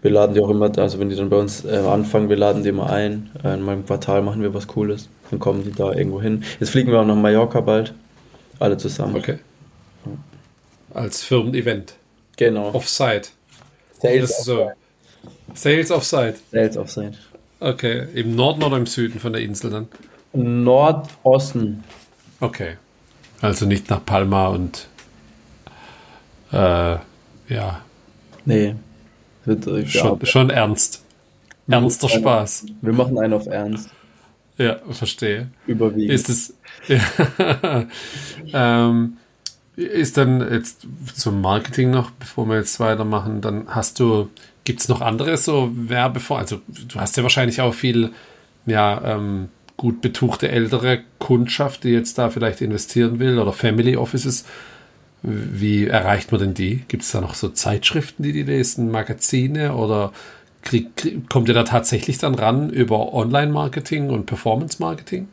Wir 0.02 0.10
laden 0.10 0.34
die 0.34 0.40
auch 0.40 0.50
immer, 0.50 0.76
also 0.78 0.98
wenn 0.98 1.08
die 1.08 1.16
dann 1.16 1.30
bei 1.30 1.38
uns 1.38 1.64
äh, 1.64 1.76
anfangen, 1.76 2.28
wir 2.28 2.36
laden 2.36 2.62
die 2.62 2.68
immer 2.68 2.90
ein. 2.90 3.30
Äh, 3.42 3.54
in 3.54 3.62
meinem 3.62 3.86
Quartal 3.86 4.20
machen 4.20 4.42
wir 4.42 4.52
was 4.52 4.66
Cooles. 4.66 5.08
Dann 5.30 5.38
kommen 5.38 5.64
die 5.64 5.72
da 5.72 5.92
irgendwo 5.92 6.20
hin. 6.20 6.44
Jetzt 6.60 6.70
fliegen 6.70 6.92
wir 6.92 7.00
auch 7.00 7.06
nach 7.06 7.16
Mallorca 7.16 7.60
bald. 7.60 7.94
Alle 8.62 8.76
zusammen. 8.76 9.16
Okay. 9.16 9.38
als 10.94 11.22
Firmen-Event. 11.24 11.94
Genau. 12.36 12.72
Offsite. 12.74 13.28
Sales 14.00 14.36
Das 14.36 14.44
so. 14.44 14.70
Sales 15.54 15.90
Offsite. 15.90 16.34
Sales 16.50 16.76
Offside. 16.76 17.12
Okay. 17.60 18.06
Im 18.14 18.34
Norden 18.36 18.62
oder 18.62 18.76
im 18.76 18.86
Süden 18.86 19.20
von 19.20 19.32
der 19.32 19.42
Insel 19.42 19.70
dann? 19.70 19.88
Nordosten. 20.32 21.84
Okay. 22.40 22.76
Also 23.40 23.66
nicht 23.66 23.90
nach 23.90 24.04
Palma 24.04 24.48
und 24.48 24.88
äh, 26.52 26.96
ja, 27.48 27.82
Nee. 28.44 28.74
Wird, 29.44 29.66
äh, 29.66 29.86
schon, 29.86 30.24
schon 30.24 30.50
ernst. 30.50 31.02
Ernster. 31.68 32.08
Spaß. 32.08 32.66
wir 32.80 32.92
machen 32.92 33.18
einen 33.18 33.32
auf 33.32 33.46
Ernst. 33.46 33.90
Ja, 34.58 34.78
verstehe. 34.90 35.48
Überwiegend. 35.66 36.12
Ist 36.12 36.28
es. 36.28 36.54
Ja. 36.88 37.86
ähm, 38.52 39.16
ist 39.76 40.16
dann 40.16 40.40
jetzt 40.52 40.86
zum 41.14 41.40
Marketing 41.40 41.90
noch, 41.90 42.10
bevor 42.10 42.46
wir 42.46 42.56
jetzt 42.56 42.78
weitermachen, 42.80 43.40
dann 43.40 43.64
hast 43.68 44.00
du, 44.00 44.28
gibt 44.64 44.80
es 44.80 44.88
noch 44.88 45.00
andere 45.00 45.36
so 45.36 45.70
Werbevor, 45.74 46.38
also 46.38 46.60
du 46.68 47.00
hast 47.00 47.16
ja 47.16 47.22
wahrscheinlich 47.22 47.60
auch 47.60 47.72
viel, 47.72 48.10
ja, 48.66 49.16
ähm, 49.16 49.48
gut 49.76 50.00
betuchte 50.00 50.48
ältere 50.50 51.00
Kundschaft, 51.18 51.84
die 51.84 51.88
jetzt 51.88 52.18
da 52.18 52.30
vielleicht 52.30 52.60
investieren 52.60 53.18
will 53.18 53.38
oder 53.38 53.52
Family 53.52 53.96
Offices. 53.96 54.44
Wie 55.22 55.86
erreicht 55.86 56.30
man 56.30 56.40
denn 56.40 56.54
die? 56.54 56.84
Gibt 56.88 57.04
es 57.04 57.12
da 57.12 57.20
noch 57.20 57.34
so 57.34 57.48
Zeitschriften, 57.48 58.22
die 58.22 58.32
die 58.32 58.42
lesen, 58.42 58.90
Magazine 58.90 59.74
oder 59.74 60.12
krieg, 60.62 60.96
krieg, 60.96 61.28
kommt 61.28 61.48
ihr 61.48 61.54
da 61.54 61.64
tatsächlich 61.64 62.18
dann 62.18 62.34
ran 62.34 62.70
über 62.70 63.12
Online-Marketing 63.14 64.10
und 64.10 64.26
Performance-Marketing? 64.26 65.28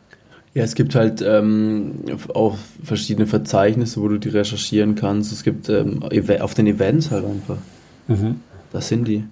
Ja, 0.59 0.65
es 0.65 0.75
gibt 0.75 0.93
halt 0.93 1.21
ähm, 1.25 1.99
auch 2.33 2.57
verschiedene 2.83 3.27
Verzeichnisse, 3.27 4.01
wo 4.01 4.09
du 4.09 4.17
die 4.17 4.27
recherchieren 4.27 4.95
kannst. 4.95 5.31
Es 5.31 5.45
gibt 5.45 5.69
ähm, 5.69 6.03
auf 6.41 6.53
den 6.53 6.67
Events 6.67 7.11
halt 7.11 7.23
einfach. 7.23 7.55
Mhm. 8.09 8.41
Das 8.73 8.89
sind 8.89 9.07
die. 9.07 9.23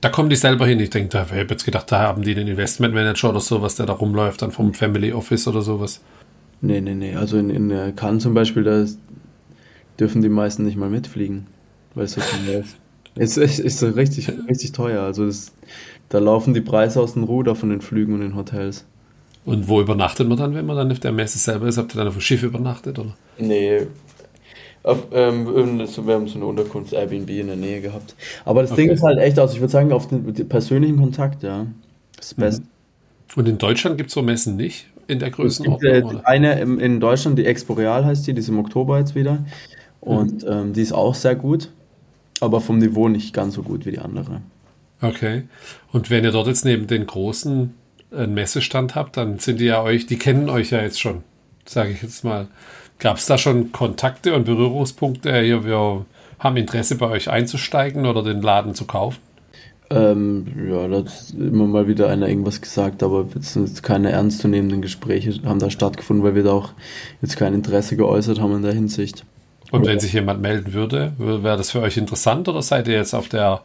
Da 0.00 0.08
kommen 0.08 0.30
die 0.30 0.36
selber 0.36 0.68
hin. 0.68 0.78
Ich 0.78 0.90
denke, 0.90 1.08
da 1.08 1.24
ich 1.24 1.32
habe 1.32 1.48
jetzt 1.50 1.64
gedacht, 1.64 1.90
da 1.90 2.02
haben 2.02 2.22
die 2.22 2.32
den 2.32 2.46
Investmentmanager 2.46 3.30
oder 3.30 3.40
sowas, 3.40 3.74
der 3.74 3.86
da 3.86 3.94
rumläuft, 3.94 4.40
dann 4.40 4.52
vom 4.52 4.72
Family 4.72 5.12
Office 5.12 5.48
oder 5.48 5.62
sowas. 5.62 6.00
Nee, 6.60 6.80
nee, 6.80 6.94
nee. 6.94 7.16
Also 7.16 7.38
in, 7.38 7.50
in 7.50 7.96
Cannes 7.96 8.22
zum 8.22 8.34
Beispiel, 8.34 8.62
da 8.62 8.86
dürfen 9.98 10.22
die 10.22 10.28
meisten 10.28 10.64
nicht 10.64 10.76
mal 10.76 10.90
mitfliegen, 10.90 11.48
weil 11.96 12.04
es 12.04 12.12
so 12.12 12.20
teuer 12.20 12.60
ist. 12.60 12.76
Es 13.20 13.36
ist, 13.36 13.58
ist 13.58 13.80
so 13.80 13.88
richtig, 13.88 14.30
richtig 14.48 14.70
teuer. 14.70 15.02
Also 15.02 15.26
das, 15.26 15.50
da 16.08 16.20
laufen 16.20 16.54
die 16.54 16.60
Preise 16.60 17.00
aus 17.00 17.14
dem 17.14 17.24
Ruder 17.24 17.56
von 17.56 17.68
den 17.68 17.80
Flügen 17.80 18.14
und 18.14 18.20
den 18.20 18.36
Hotels. 18.36 18.84
Und 19.48 19.68
wo 19.68 19.80
übernachtet 19.80 20.28
man 20.28 20.36
dann, 20.38 20.54
wenn 20.54 20.66
man 20.66 20.76
dann 20.76 20.92
auf 20.92 21.00
der 21.00 21.12
Messe 21.12 21.38
selber 21.38 21.66
ist? 21.66 21.78
Habt 21.78 21.94
ihr 21.94 21.98
dann 21.98 22.08
auf 22.08 22.14
dem 22.14 22.20
Schiff 22.20 22.42
übernachtet? 22.42 22.98
Oder? 22.98 23.14
Nee. 23.38 23.86
Auf, 24.82 25.06
ähm, 25.12 25.86
so- 25.86 26.06
wir 26.06 26.14
haben 26.14 26.28
so 26.28 26.36
eine 26.36 26.46
Unterkunft 26.46 26.92
Airbnb 26.92 27.28
in 27.30 27.48
der 27.48 27.56
Nähe 27.56 27.80
gehabt. 27.80 28.14
Aber 28.44 28.62
das 28.62 28.72
Ding 28.74 28.86
Okay. 28.86 28.94
ist 28.94 29.02
halt 29.02 29.18
echt 29.18 29.38
aus, 29.38 29.52
ich 29.54 29.60
würde 29.60 29.72
sagen, 29.72 29.92
auf 29.92 30.08
den, 30.08 30.32
den 30.32 30.48
persönlichen 30.48 30.96
Kontakt, 30.98 31.42
ja. 31.42 31.66
Das 32.16 32.28
das 32.28 32.34
Beste. 32.34 32.62
Und 33.36 33.48
in 33.48 33.58
Deutschland 33.58 33.98
gibt 33.98 34.08
es 34.08 34.14
so 34.14 34.22
Messen 34.22 34.56
nicht 34.56 34.86
in 35.08 35.18
der 35.18 35.28
Es 35.28 35.36
gibt 35.36 35.36
Größenordnung? 35.36 35.92
äh, 35.92 36.02
oder? 36.02 36.26
eine 36.26 36.58
im, 36.60 36.78
in 36.78 37.00
Deutschland, 37.00 37.38
die 37.38 37.46
Exporeal 37.46 38.04
heißt 38.04 38.26
die, 38.26 38.32
die 38.34 38.40
ist 38.40 38.48
im 38.48 38.58
Oktober 38.58 38.98
jetzt 38.98 39.14
wieder. 39.14 39.44
Und 40.00 40.46
ähm, 40.48 40.72
die 40.72 40.80
ist 40.82 40.92
auch 40.92 41.14
sehr 41.14 41.34
gut, 41.34 41.70
aber 42.40 42.60
vom 42.60 42.78
Niveau 42.78 43.08
nicht 43.08 43.34
ganz 43.34 43.54
so 43.54 43.62
gut 43.62 43.84
wie 43.84 43.90
die 43.92 43.98
andere. 43.98 44.40
Okay. 45.00 45.42
Und 45.92 46.08
wenn 46.10 46.24
ihr 46.24 46.32
dort 46.32 46.46
jetzt 46.46 46.64
neben 46.64 46.86
den 46.86 47.06
großen 47.06 47.74
einen 48.10 48.34
Messestand 48.34 48.94
habt, 48.94 49.16
dann 49.16 49.38
sind 49.38 49.60
die 49.60 49.66
ja 49.66 49.82
euch, 49.82 50.06
die 50.06 50.18
kennen 50.18 50.48
euch 50.48 50.70
ja 50.70 50.80
jetzt 50.80 51.00
schon, 51.00 51.22
sage 51.64 51.90
ich 51.90 52.02
jetzt 52.02 52.24
mal. 52.24 52.48
Gab 52.98 53.18
es 53.18 53.26
da 53.26 53.38
schon 53.38 53.70
Kontakte 53.70 54.34
und 54.34 54.44
Berührungspunkte? 54.44 55.40
Hier, 55.40 55.64
wir 55.64 56.06
haben 56.38 56.56
Interesse 56.56 56.96
bei 56.96 57.08
euch 57.08 57.30
einzusteigen 57.30 58.06
oder 58.06 58.22
den 58.22 58.42
Laden 58.42 58.74
zu 58.74 58.86
kaufen? 58.86 59.20
Ähm, 59.90 60.46
ja, 60.68 60.86
da 60.86 60.98
hat 60.98 61.32
immer 61.38 61.66
mal 61.66 61.88
wieder 61.88 62.08
einer 62.08 62.28
irgendwas 62.28 62.60
gesagt, 62.60 63.02
aber 63.02 63.26
jetzt 63.34 63.54
sind 63.54 63.68
jetzt 63.68 63.82
keine 63.82 64.10
ernstzunehmenden 64.10 64.82
Gespräche 64.82 65.32
haben 65.44 65.60
da 65.60 65.70
stattgefunden, 65.70 66.24
weil 66.24 66.34
wir 66.34 66.42
da 66.42 66.52
auch 66.52 66.72
jetzt 67.22 67.38
kein 67.38 67.54
Interesse 67.54 67.96
geäußert 67.96 68.40
haben 68.40 68.56
in 68.56 68.62
der 68.62 68.74
Hinsicht. 68.74 69.24
Und 69.70 69.86
wenn 69.86 70.00
sich 70.00 70.12
jemand 70.12 70.40
melden 70.40 70.72
würde, 70.72 71.12
wäre 71.18 71.56
das 71.56 71.70
für 71.70 71.80
euch 71.80 71.96
interessant 71.96 72.48
oder 72.48 72.62
seid 72.62 72.88
ihr 72.88 72.94
jetzt 72.94 73.14
auf 73.14 73.28
der 73.28 73.62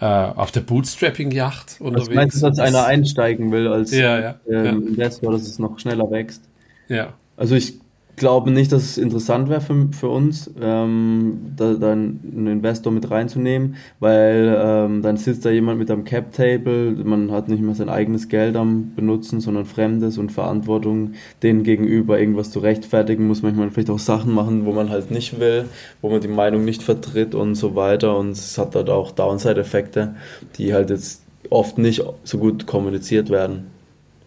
äh, 0.00 0.04
auf 0.04 0.50
der 0.52 0.60
Bootstrapping-Yacht 0.60 1.76
Was 1.78 1.80
unterwegs? 1.80 2.14
meinst 2.14 2.36
du, 2.42 2.46
dass 2.48 2.56
Das- 2.58 2.66
einer 2.68 2.84
einsteigen 2.86 3.52
will 3.52 3.68
als 3.68 3.90
Ja, 3.92 4.18
ja, 4.20 4.34
ähm, 4.48 4.88
Investor, 4.88 5.32
dass 5.32 5.42
es 5.42 5.58
noch 5.58 5.78
schneller 5.78 6.10
wächst? 6.10 6.42
ja. 6.88 7.14
Also 7.36 7.56
ich 7.56 7.80
glaube 8.16 8.50
nicht, 8.50 8.72
dass 8.72 8.82
es 8.82 8.98
interessant 8.98 9.48
wäre 9.48 9.60
für, 9.60 9.88
für 9.92 10.08
uns, 10.08 10.50
ähm, 10.60 11.52
da, 11.56 11.74
da 11.74 11.92
einen 11.92 12.46
Investor 12.46 12.92
mit 12.92 13.10
reinzunehmen, 13.10 13.76
weil 14.00 14.56
ähm, 14.58 15.02
dann 15.02 15.16
sitzt 15.16 15.44
da 15.44 15.50
jemand 15.50 15.78
mit 15.78 15.90
am 15.90 16.04
Cap-Table, 16.04 16.92
man 17.04 17.30
hat 17.32 17.48
nicht 17.48 17.62
mehr 17.62 17.74
sein 17.74 17.88
eigenes 17.88 18.28
Geld 18.28 18.56
am 18.56 18.94
Benutzen, 18.94 19.40
sondern 19.40 19.64
Fremdes 19.64 20.18
und 20.18 20.32
Verantwortung 20.32 21.12
denen 21.42 21.62
gegenüber 21.62 22.18
irgendwas 22.18 22.50
zu 22.50 22.60
rechtfertigen, 22.60 23.26
muss 23.26 23.42
manchmal 23.42 23.70
vielleicht 23.70 23.90
auch 23.90 23.98
Sachen 23.98 24.32
machen, 24.32 24.64
wo 24.64 24.72
man 24.72 24.90
halt 24.90 25.10
nicht 25.10 25.40
will, 25.40 25.66
wo 26.00 26.10
man 26.10 26.20
die 26.20 26.28
Meinung 26.28 26.64
nicht 26.64 26.82
vertritt 26.82 27.34
und 27.34 27.54
so 27.54 27.74
weiter 27.74 28.16
und 28.16 28.30
es 28.30 28.58
hat 28.58 28.74
halt 28.74 28.90
auch 28.90 29.12
Downside-Effekte, 29.12 30.14
die 30.56 30.74
halt 30.74 30.90
jetzt 30.90 31.22
oft 31.50 31.78
nicht 31.78 32.02
so 32.24 32.38
gut 32.38 32.66
kommuniziert 32.66 33.30
werden 33.30 33.66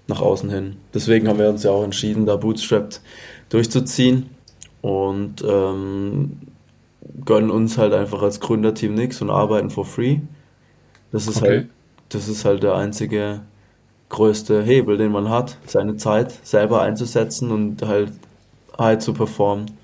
nach 0.08 0.22
außen 0.22 0.50
hin. 0.50 0.78
Deswegen 0.94 1.28
haben 1.28 1.40
wir 1.40 1.50
uns 1.50 1.64
ja 1.64 1.72
auch 1.72 1.84
entschieden, 1.84 2.26
da 2.26 2.38
Bootstrapped 2.38 3.02
durchzuziehen 3.50 4.30
und 4.82 5.44
ähm, 5.48 6.40
gönnen 7.26 7.52
uns 7.52 7.78
halt 7.78 7.94
einfach 7.94 8.22
als 8.24 8.40
Gründerteam 8.40 8.96
nichts 8.96 9.22
und 9.22 9.30
arbeiten 9.30 9.70
for 9.70 9.86
free. 9.86 10.20
Das 11.12 11.28
ist 11.28 11.42
Okay. 11.42 11.42
halt, 11.42 11.70
das 12.10 12.28
ist 12.30 12.46
halt 12.46 12.64
der 12.64 12.76
einzige 12.76 13.42
größte 14.10 14.64
Hebel, 14.64 14.98
den 14.98 15.12
man 15.12 15.30
hat, 15.30 15.60
seine 15.68 15.98
Zeit 15.98 16.34
selber 16.46 16.82
einzusetzen 16.84 17.52
und 17.52 17.84
halt 17.84 18.14
halt 18.78 19.02
zu 19.04 19.14
performen. 19.14 19.78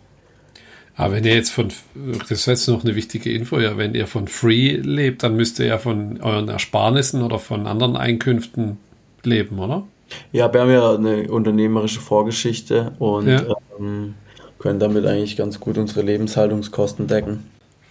Aber 0.95 1.15
wenn 1.15 1.23
ihr 1.23 1.33
jetzt 1.33 1.51
von, 1.51 1.69
das 1.95 2.31
ist 2.31 2.45
jetzt 2.45 2.67
noch 2.67 2.83
eine 2.83 2.95
wichtige 2.95 3.31
Info, 3.33 3.59
ja, 3.59 3.77
wenn 3.77 3.95
ihr 3.95 4.05
von 4.07 4.27
Free 4.27 4.75
lebt, 4.77 5.23
dann 5.23 5.35
müsst 5.35 5.59
ihr 5.59 5.65
ja 5.65 5.77
von 5.79 6.21
euren 6.21 6.49
Ersparnissen 6.49 7.23
oder 7.23 7.39
von 7.39 7.65
anderen 7.67 7.95
Einkünften 7.97 8.77
leben, 9.23 9.57
oder? 9.59 9.87
Ja, 10.31 10.51
wir 10.53 10.61
haben 10.61 10.71
ja 10.71 10.95
eine 10.95 11.29
unternehmerische 11.31 11.99
Vorgeschichte 11.99 12.93
und 12.99 13.27
Ja. 13.27 13.43
ähm, 13.79 14.15
können 14.59 14.79
damit 14.79 15.05
eigentlich 15.05 15.35
ganz 15.35 15.59
gut 15.59 15.77
unsere 15.77 16.01
Lebenshaltungskosten 16.01 17.07
decken. 17.07 17.45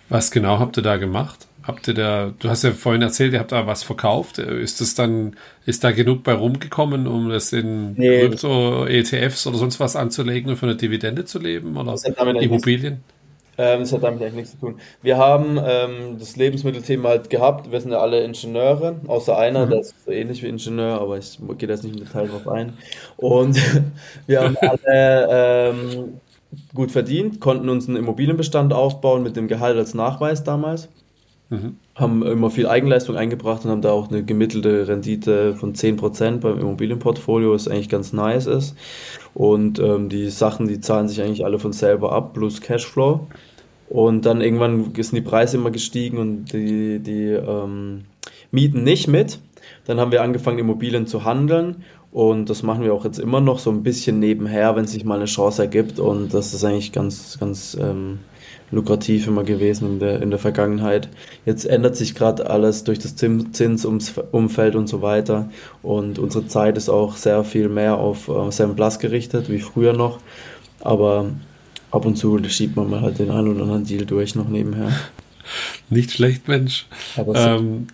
Was 0.08 0.30
genau 0.30 0.58
habt 0.58 0.76
ihr 0.76 0.82
da 0.82 0.96
gemacht? 0.96 1.46
Habt 1.62 1.86
ihr 1.86 1.94
da, 1.94 2.32
du 2.38 2.48
hast 2.48 2.64
ja 2.64 2.72
vorhin 2.72 3.02
erzählt, 3.02 3.32
ihr 3.34 3.38
habt 3.38 3.52
da 3.52 3.66
was 3.68 3.84
verkauft. 3.84 4.38
Ist 4.38 4.80
das 4.80 4.94
dann, 4.96 5.36
ist 5.64 5.84
da 5.84 5.92
genug 5.92 6.24
bei 6.24 6.32
rumgekommen, 6.34 7.06
um 7.06 7.28
das 7.28 7.52
in 7.52 7.92
Nee. 7.94 8.20
Krypto, 8.20 8.84
ETFs 8.86 9.46
oder 9.46 9.58
sonst 9.58 9.78
was 9.78 9.94
anzulegen 9.94 10.50
und 10.50 10.56
von 10.56 10.68
der 10.68 10.76
Dividende 10.76 11.24
zu 11.24 11.38
leben? 11.38 11.76
Oder 11.76 11.94
Immobilien? 12.40 13.04
Ähm, 13.58 13.80
das 13.80 13.92
hat 13.92 14.02
damit 14.02 14.22
eigentlich 14.22 14.34
nichts 14.34 14.50
zu 14.52 14.58
tun. 14.58 14.80
Wir 15.02 15.18
haben 15.18 15.58
ähm, 15.62 16.16
das 16.18 16.36
Lebensmittelthema 16.36 17.10
halt 17.10 17.28
gehabt. 17.28 17.70
Wir 17.70 17.80
sind 17.80 17.92
ja 17.92 17.98
alle 17.98 18.24
Ingenieure, 18.24 18.96
außer 19.06 19.36
einer, 19.36 19.66
der 19.66 19.80
ist 19.80 19.94
so 20.04 20.10
ähnlich 20.10 20.42
wie 20.42 20.48
Ingenieur, 20.48 21.00
aber 21.00 21.18
ich 21.18 21.38
gehe 21.58 21.68
da 21.68 21.74
jetzt 21.74 21.84
nicht 21.84 21.98
im 21.98 22.04
Detail 22.04 22.28
drauf 22.28 22.48
ein. 22.48 22.74
Und 23.16 23.60
wir 24.26 24.42
haben 24.42 24.56
alle 24.56 25.28
ähm, 25.30 26.20
gut 26.74 26.90
verdient, 26.90 27.40
konnten 27.40 27.68
uns 27.68 27.88
einen 27.88 27.96
Immobilienbestand 27.96 28.72
aufbauen 28.72 29.22
mit 29.22 29.36
dem 29.36 29.48
Gehalt 29.48 29.76
als 29.76 29.92
Nachweis 29.94 30.44
damals. 30.44 30.88
Mhm. 31.50 31.76
Haben 31.94 32.22
immer 32.22 32.50
viel 32.50 32.66
Eigenleistung 32.66 33.16
eingebracht 33.16 33.64
und 33.64 33.70
haben 33.70 33.82
da 33.82 33.92
auch 33.92 34.10
eine 34.10 34.22
gemittelte 34.24 34.88
Rendite 34.88 35.54
von 35.56 35.74
10% 35.74 36.38
beim 36.38 36.58
Immobilienportfolio, 36.58 37.52
was 37.52 37.68
eigentlich 37.68 37.90
ganz 37.90 38.12
nice 38.12 38.46
ist. 38.46 38.74
Und 39.34 39.78
ähm, 39.78 40.08
die 40.08 40.30
Sachen, 40.30 40.68
die 40.68 40.80
zahlen 40.80 41.08
sich 41.08 41.20
eigentlich 41.20 41.44
alle 41.44 41.58
von 41.58 41.72
selber 41.72 42.12
ab, 42.12 42.32
plus 42.32 42.60
Cashflow. 42.60 43.26
Und 43.90 44.24
dann 44.24 44.40
irgendwann 44.40 44.94
sind 44.94 45.12
die 45.12 45.20
Preise 45.20 45.58
immer 45.58 45.70
gestiegen 45.70 46.16
und 46.16 46.52
die, 46.54 46.98
die 46.98 47.28
ähm, 47.28 48.04
Mieten 48.50 48.84
nicht 48.84 49.06
mit. 49.06 49.38
Dann 49.84 50.00
haben 50.00 50.12
wir 50.12 50.22
angefangen, 50.22 50.58
Immobilien 50.58 51.06
zu 51.06 51.24
handeln. 51.24 51.84
Und 52.10 52.50
das 52.50 52.62
machen 52.62 52.84
wir 52.84 52.92
auch 52.92 53.04
jetzt 53.04 53.18
immer 53.18 53.40
noch 53.40 53.58
so 53.58 53.70
ein 53.70 53.82
bisschen 53.82 54.18
nebenher, 54.18 54.76
wenn 54.76 54.86
sich 54.86 55.04
mal 55.04 55.16
eine 55.16 55.24
Chance 55.24 55.62
ergibt. 55.62 55.98
Und 55.98 56.32
das 56.32 56.54
ist 56.54 56.64
eigentlich 56.64 56.92
ganz, 56.92 57.38
ganz 57.38 57.76
ähm, 57.80 58.20
lukrativ 58.72 59.26
immer 59.28 59.44
gewesen 59.44 59.86
in 59.86 59.98
der, 60.00 60.20
in 60.22 60.30
der 60.30 60.38
Vergangenheit. 60.38 61.08
Jetzt 61.46 61.64
ändert 61.66 61.94
sich 61.94 62.14
gerade 62.14 62.50
alles 62.50 62.84
durch 62.84 62.98
das 62.98 63.16
Zins- 63.16 63.52
Zinsumfeld 63.52 64.74
und 64.74 64.88
so 64.88 65.02
weiter. 65.02 65.50
Und 65.82 66.18
unsere 66.18 66.48
Zeit 66.48 66.76
ist 66.76 66.88
auch 66.88 67.16
sehr 67.16 67.44
viel 67.44 67.68
mehr 67.68 67.98
auf 67.98 68.28
äh, 68.28 68.50
Sam 68.50 68.74
Plus 68.74 68.98
gerichtet, 68.98 69.48
wie 69.50 69.60
früher 69.60 69.92
noch. 69.92 70.18
Aber 70.80 71.30
ab 71.90 72.06
und 72.06 72.16
zu 72.16 72.42
schiebt 72.48 72.74
man 72.74 72.90
mal 72.90 73.02
halt 73.02 73.18
den 73.18 73.30
einen 73.30 73.48
oder 73.48 73.62
anderen 73.62 73.84
Deal 73.84 74.06
durch 74.06 74.34
noch 74.34 74.48
nebenher. 74.48 74.90
Nicht 75.90 76.12
schlecht, 76.12 76.48
Mensch. 76.48 76.86
Ähm, 77.16 77.88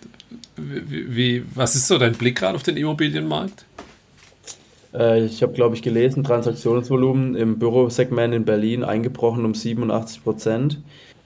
wie, 0.55 1.15
wie, 1.15 1.43
was 1.53 1.75
ist 1.75 1.87
so 1.87 1.97
dein 1.97 2.13
Blick 2.13 2.37
gerade 2.37 2.55
auf 2.55 2.63
den 2.63 2.77
Immobilienmarkt? 2.77 3.65
Äh, 4.93 5.25
ich 5.25 5.41
habe, 5.41 5.53
glaube 5.53 5.75
ich, 5.75 5.81
gelesen, 5.81 6.23
Transaktionsvolumen 6.23 7.35
im 7.35 7.59
Bürosegment 7.59 8.33
in 8.33 8.45
Berlin 8.45 8.83
eingebrochen 8.83 9.45
um 9.45 9.53
87 9.53 10.23
Prozent. 10.23 10.81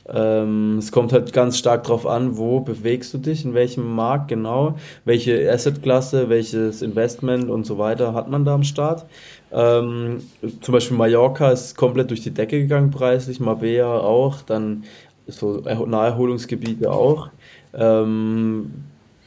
Ähm, 0.08 0.78
es 0.80 0.92
kommt 0.92 1.14
halt 1.14 1.32
ganz 1.32 1.58
stark 1.58 1.86
drauf 1.86 2.06
an, 2.06 2.38
wo 2.38 2.60
bewegst 2.60 3.14
du 3.14 3.18
dich, 3.18 3.46
in 3.46 3.54
welchem 3.54 3.96
Markt 3.96 4.28
genau, 4.28 4.76
welche 5.06 5.50
Assetklasse, 5.50 6.28
welches 6.28 6.82
Investment 6.82 7.50
und 7.50 7.66
so 7.66 7.78
weiter 7.78 8.14
hat 8.14 8.30
man 8.30 8.44
da 8.44 8.56
am 8.56 8.64
Start. 8.64 9.06
Ähm, 9.52 10.24
zum 10.62 10.74
Beispiel 10.74 10.98
Mallorca 10.98 11.52
ist 11.52 11.78
komplett 11.78 12.10
durch 12.10 12.22
die 12.22 12.32
Decke 12.32 12.60
gegangen 12.60 12.92
preislich, 12.92 13.40
Marbella 13.40 14.00
auch, 14.00 14.42
dann 14.42 14.84
so 15.28 15.62
Naherholungsgebiete 15.62 16.92
auch. 16.92 17.30
Ähm, 17.74 18.74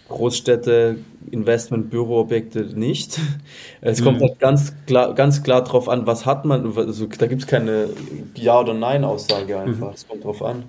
Großstädte, 0.09 0.97
Investment, 1.31 1.91
Büroobjekte 1.91 2.61
nicht. 2.79 3.19
Es 3.81 4.03
kommt 4.03 4.21
halt 4.21 4.41
ganz 4.41 4.73
klar, 4.87 5.15
ganz 5.15 5.43
klar 5.45 5.63
drauf 5.63 5.89
an, 5.89 6.07
was 6.07 6.27
hat 6.27 6.45
man. 6.45 6.77
Also, 6.77 7.07
da 7.07 7.27
gibt 7.27 7.43
es 7.43 7.47
keine 7.47 7.91
Ja- 8.35 8.61
oder 8.61 8.75
Nein-Aussage 8.75 9.59
einfach. 9.59 9.95
Es 9.95 10.09
kommt 10.09 10.25
drauf 10.25 10.43
an. 10.43 10.65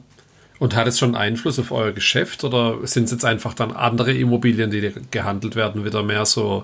Und 0.60 0.76
hat 0.76 0.88
es 0.88 1.00
schon 1.00 1.16
Einfluss 1.16 1.58
auf 1.58 1.72
euer 1.72 1.92
Geschäft 1.94 2.44
oder 2.44 2.76
sind 2.84 3.06
es 3.06 3.12
jetzt 3.12 3.26
einfach 3.26 3.54
dann 3.54 3.72
andere 3.72 4.14
Immobilien, 4.14 4.70
die 4.70 4.92
gehandelt 5.10 5.56
werden, 5.56 5.86
wieder 5.86 6.04
mehr 6.04 6.26
so 6.26 6.64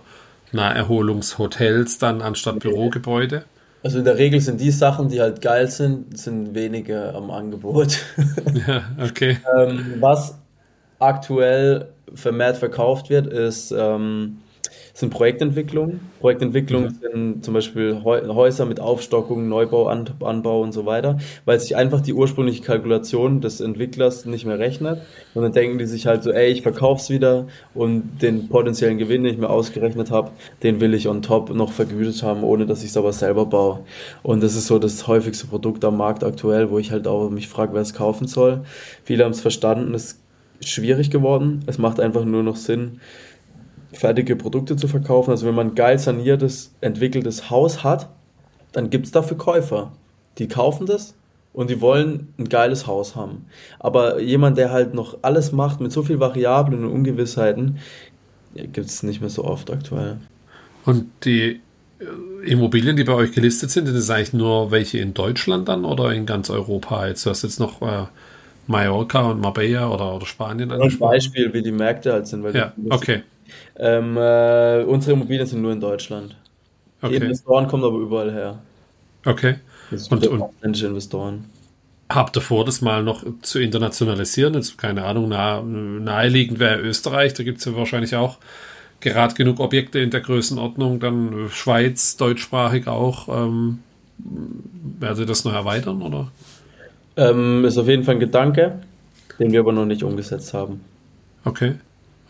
Naherholungshotels 0.51 1.97
dann 1.97 2.21
anstatt 2.21 2.59
Bürogebäude? 2.59 3.45
Also 3.83 3.99
in 3.99 4.05
der 4.05 4.17
Regel 4.17 4.39
sind 4.39 4.61
die 4.61 4.71
Sachen, 4.71 5.09
die 5.09 5.19
halt 5.19 5.41
geil 5.41 5.69
sind, 5.69 6.17
sind 6.17 6.55
weniger 6.55 7.13
am 7.15 7.29
Angebot. 7.31 7.99
Ja, 8.67 8.83
okay. 9.03 9.37
ähm, 9.57 9.95
was 9.99 10.37
aktuell 10.99 11.92
vermehrt 12.13 12.57
verkauft 12.57 13.09
wird, 13.09 13.27
ist, 13.27 13.73
ähm, 13.77 14.37
sind 14.93 15.09
Projektentwicklungen. 15.09 16.01
Projektentwicklungen 16.19 16.89
mhm. 16.89 17.11
sind 17.11 17.45
zum 17.45 17.55
Beispiel 17.55 18.03
Häuser 18.03 18.65
mit 18.65 18.79
Aufstockung, 18.79 19.49
Neubau, 19.49 19.87
Anbau 19.87 20.61
und 20.61 20.71
so 20.71 20.85
weiter, 20.85 21.17
weil 21.45 21.59
sich 21.59 21.75
einfach 21.75 22.01
die 22.01 22.13
ursprüngliche 22.13 22.61
Kalkulation 22.61 23.41
des 23.41 23.59
Entwicklers 23.59 24.25
nicht 24.25 24.45
mehr 24.45 24.59
rechnet. 24.59 25.01
Und 25.33 25.41
dann 25.41 25.51
denken 25.51 25.79
die 25.79 25.87
sich 25.87 26.05
halt 26.05 26.21
so, 26.21 26.31
ey, 26.31 26.51
ich 26.51 26.61
verkauf's 26.61 27.09
wieder 27.09 27.47
und 27.73 28.21
den 28.21 28.49
potenziellen 28.49 28.99
Gewinn, 28.99 29.23
den 29.23 29.33
ich 29.33 29.39
mir 29.39 29.49
ausgerechnet 29.49 30.11
habe, 30.11 30.31
den 30.61 30.79
will 30.79 30.93
ich 30.93 31.07
on 31.07 31.23
top 31.23 31.53
noch 31.53 31.71
vergütet 31.71 32.21
haben, 32.21 32.43
ohne 32.43 32.67
dass 32.67 32.83
ich 32.83 32.91
es 32.91 32.97
aber 32.97 33.13
selber 33.13 33.47
baue. 33.47 33.79
Und 34.21 34.43
das 34.43 34.55
ist 34.55 34.67
so 34.67 34.77
das 34.77 35.07
häufigste 35.07 35.47
Produkt 35.47 35.83
am 35.85 35.97
Markt 35.97 36.23
aktuell, 36.23 36.69
wo 36.69 36.77
ich 36.77 36.91
halt 36.91 37.07
auch 37.07 37.31
mich 37.31 37.47
frage, 37.47 37.73
wer 37.73 37.81
es 37.81 37.95
kaufen 37.95 38.27
soll. 38.27 38.61
Viele 39.03 39.23
haben 39.23 39.31
es 39.31 39.41
verstanden, 39.41 39.95
es 39.95 40.22
schwierig 40.61 41.09
geworden. 41.09 41.63
Es 41.65 41.77
macht 41.77 41.99
einfach 41.99 42.25
nur 42.25 42.43
noch 42.43 42.55
Sinn, 42.55 42.99
fertige 43.91 44.35
Produkte 44.35 44.75
zu 44.75 44.87
verkaufen. 44.87 45.31
Also 45.31 45.45
wenn 45.45 45.55
man 45.55 45.69
ein 45.69 45.75
geil 45.75 45.99
saniertes, 45.99 46.73
entwickeltes 46.81 47.49
Haus 47.49 47.83
hat, 47.83 48.09
dann 48.71 48.89
gibt 48.89 49.05
es 49.05 49.11
dafür 49.11 49.37
Käufer. 49.37 49.91
Die 50.37 50.47
kaufen 50.47 50.85
das 50.85 51.15
und 51.53 51.69
die 51.69 51.79
wollen 51.79 52.33
ein 52.37 52.49
geiles 52.49 52.87
Haus 52.87 53.15
haben. 53.15 53.45
Aber 53.79 54.19
jemand, 54.19 54.57
der 54.57 54.71
halt 54.71 54.93
noch 54.93 55.19
alles 55.21 55.51
macht 55.51 55.79
mit 55.79 55.91
so 55.91 56.03
viel 56.03 56.19
Variablen 56.19 56.83
und 56.83 56.91
Ungewissheiten, 56.91 57.77
gibt 58.55 58.77
es 58.77 59.03
nicht 59.03 59.21
mehr 59.21 59.29
so 59.29 59.43
oft 59.43 59.71
aktuell. 59.71 60.17
Und 60.85 61.05
die 61.23 61.61
äh, 61.99 62.49
Immobilien, 62.49 62.95
die 62.95 63.03
bei 63.03 63.13
euch 63.13 63.31
gelistet 63.31 63.71
sind, 63.71 63.85
sind 63.85 63.95
das 63.95 64.09
eigentlich 64.09 64.33
nur 64.33 64.71
welche 64.71 64.97
in 64.97 65.13
Deutschland 65.13 65.67
dann 65.67 65.85
oder 65.85 66.11
in 66.13 66.25
ganz 66.25 66.49
Europa? 66.49 67.07
Jetzt 67.07 67.25
hast 67.25 67.43
du 67.43 67.47
jetzt 67.47 67.59
noch 67.59 67.81
äh, 67.81 68.05
Mallorca 68.67 69.21
und 69.31 69.41
Marbella 69.41 69.89
oder, 69.89 70.15
oder 70.15 70.25
Spanien 70.25 70.71
angesprochen? 70.71 71.11
Ein 71.11 71.15
Beispiel, 71.15 71.53
wie 71.53 71.61
die 71.61 71.71
Märkte 71.71 72.13
halt 72.13 72.27
sind. 72.27 72.43
Weil 72.43 72.55
ja, 72.55 72.73
okay. 72.89 73.23
Ähm, 73.77 74.17
äh, 74.17 74.83
unsere 74.83 75.13
Immobilien 75.13 75.45
sind 75.45 75.61
nur 75.61 75.71
in 75.71 75.81
Deutschland. 75.81 76.35
Okay. 77.01 77.19
Die 77.19 77.25
Investoren 77.25 77.67
kommen 77.67 77.83
aber 77.83 77.97
überall 77.97 78.31
her. 78.31 78.59
Okay. 79.25 79.55
Das 79.91 80.07
und, 80.07 80.25
und 80.25 80.81
Investoren. 80.81 81.45
Habt 82.09 82.37
ihr 82.37 82.41
vor, 82.41 82.65
das 82.65 82.81
mal 82.81 83.03
noch 83.03 83.23
zu 83.41 83.59
internationalisieren? 83.59 84.53
Jetzt, 84.53 84.77
keine 84.77 85.03
Ahnung, 85.03 85.29
nah, 85.29 85.61
naheliegend 85.61 86.59
wäre 86.59 86.79
Österreich, 86.79 87.33
da 87.33 87.43
gibt 87.43 87.59
es 87.59 87.65
ja 87.65 87.75
wahrscheinlich 87.75 88.15
auch 88.15 88.37
gerade 88.99 89.33
genug 89.33 89.59
Objekte 89.59 89.99
in 89.99 90.11
der 90.11 90.21
Größenordnung, 90.21 90.99
dann 90.99 91.49
Schweiz, 91.49 92.15
deutschsprachig 92.17 92.87
auch. 92.87 93.27
Ähm, 93.27 93.79
werdet 94.99 95.19
ihr 95.19 95.25
das 95.25 95.43
noch 95.43 95.53
erweitern, 95.53 96.01
oder? 96.01 96.31
Ähm, 97.15 97.65
ist 97.65 97.77
auf 97.77 97.87
jeden 97.87 98.03
Fall 98.03 98.15
ein 98.15 98.19
Gedanke, 98.19 98.79
den 99.39 99.51
wir 99.51 99.59
aber 99.59 99.71
noch 99.71 99.85
nicht 99.85 100.03
umgesetzt 100.03 100.53
haben. 100.53 100.81
Okay. 101.45 101.75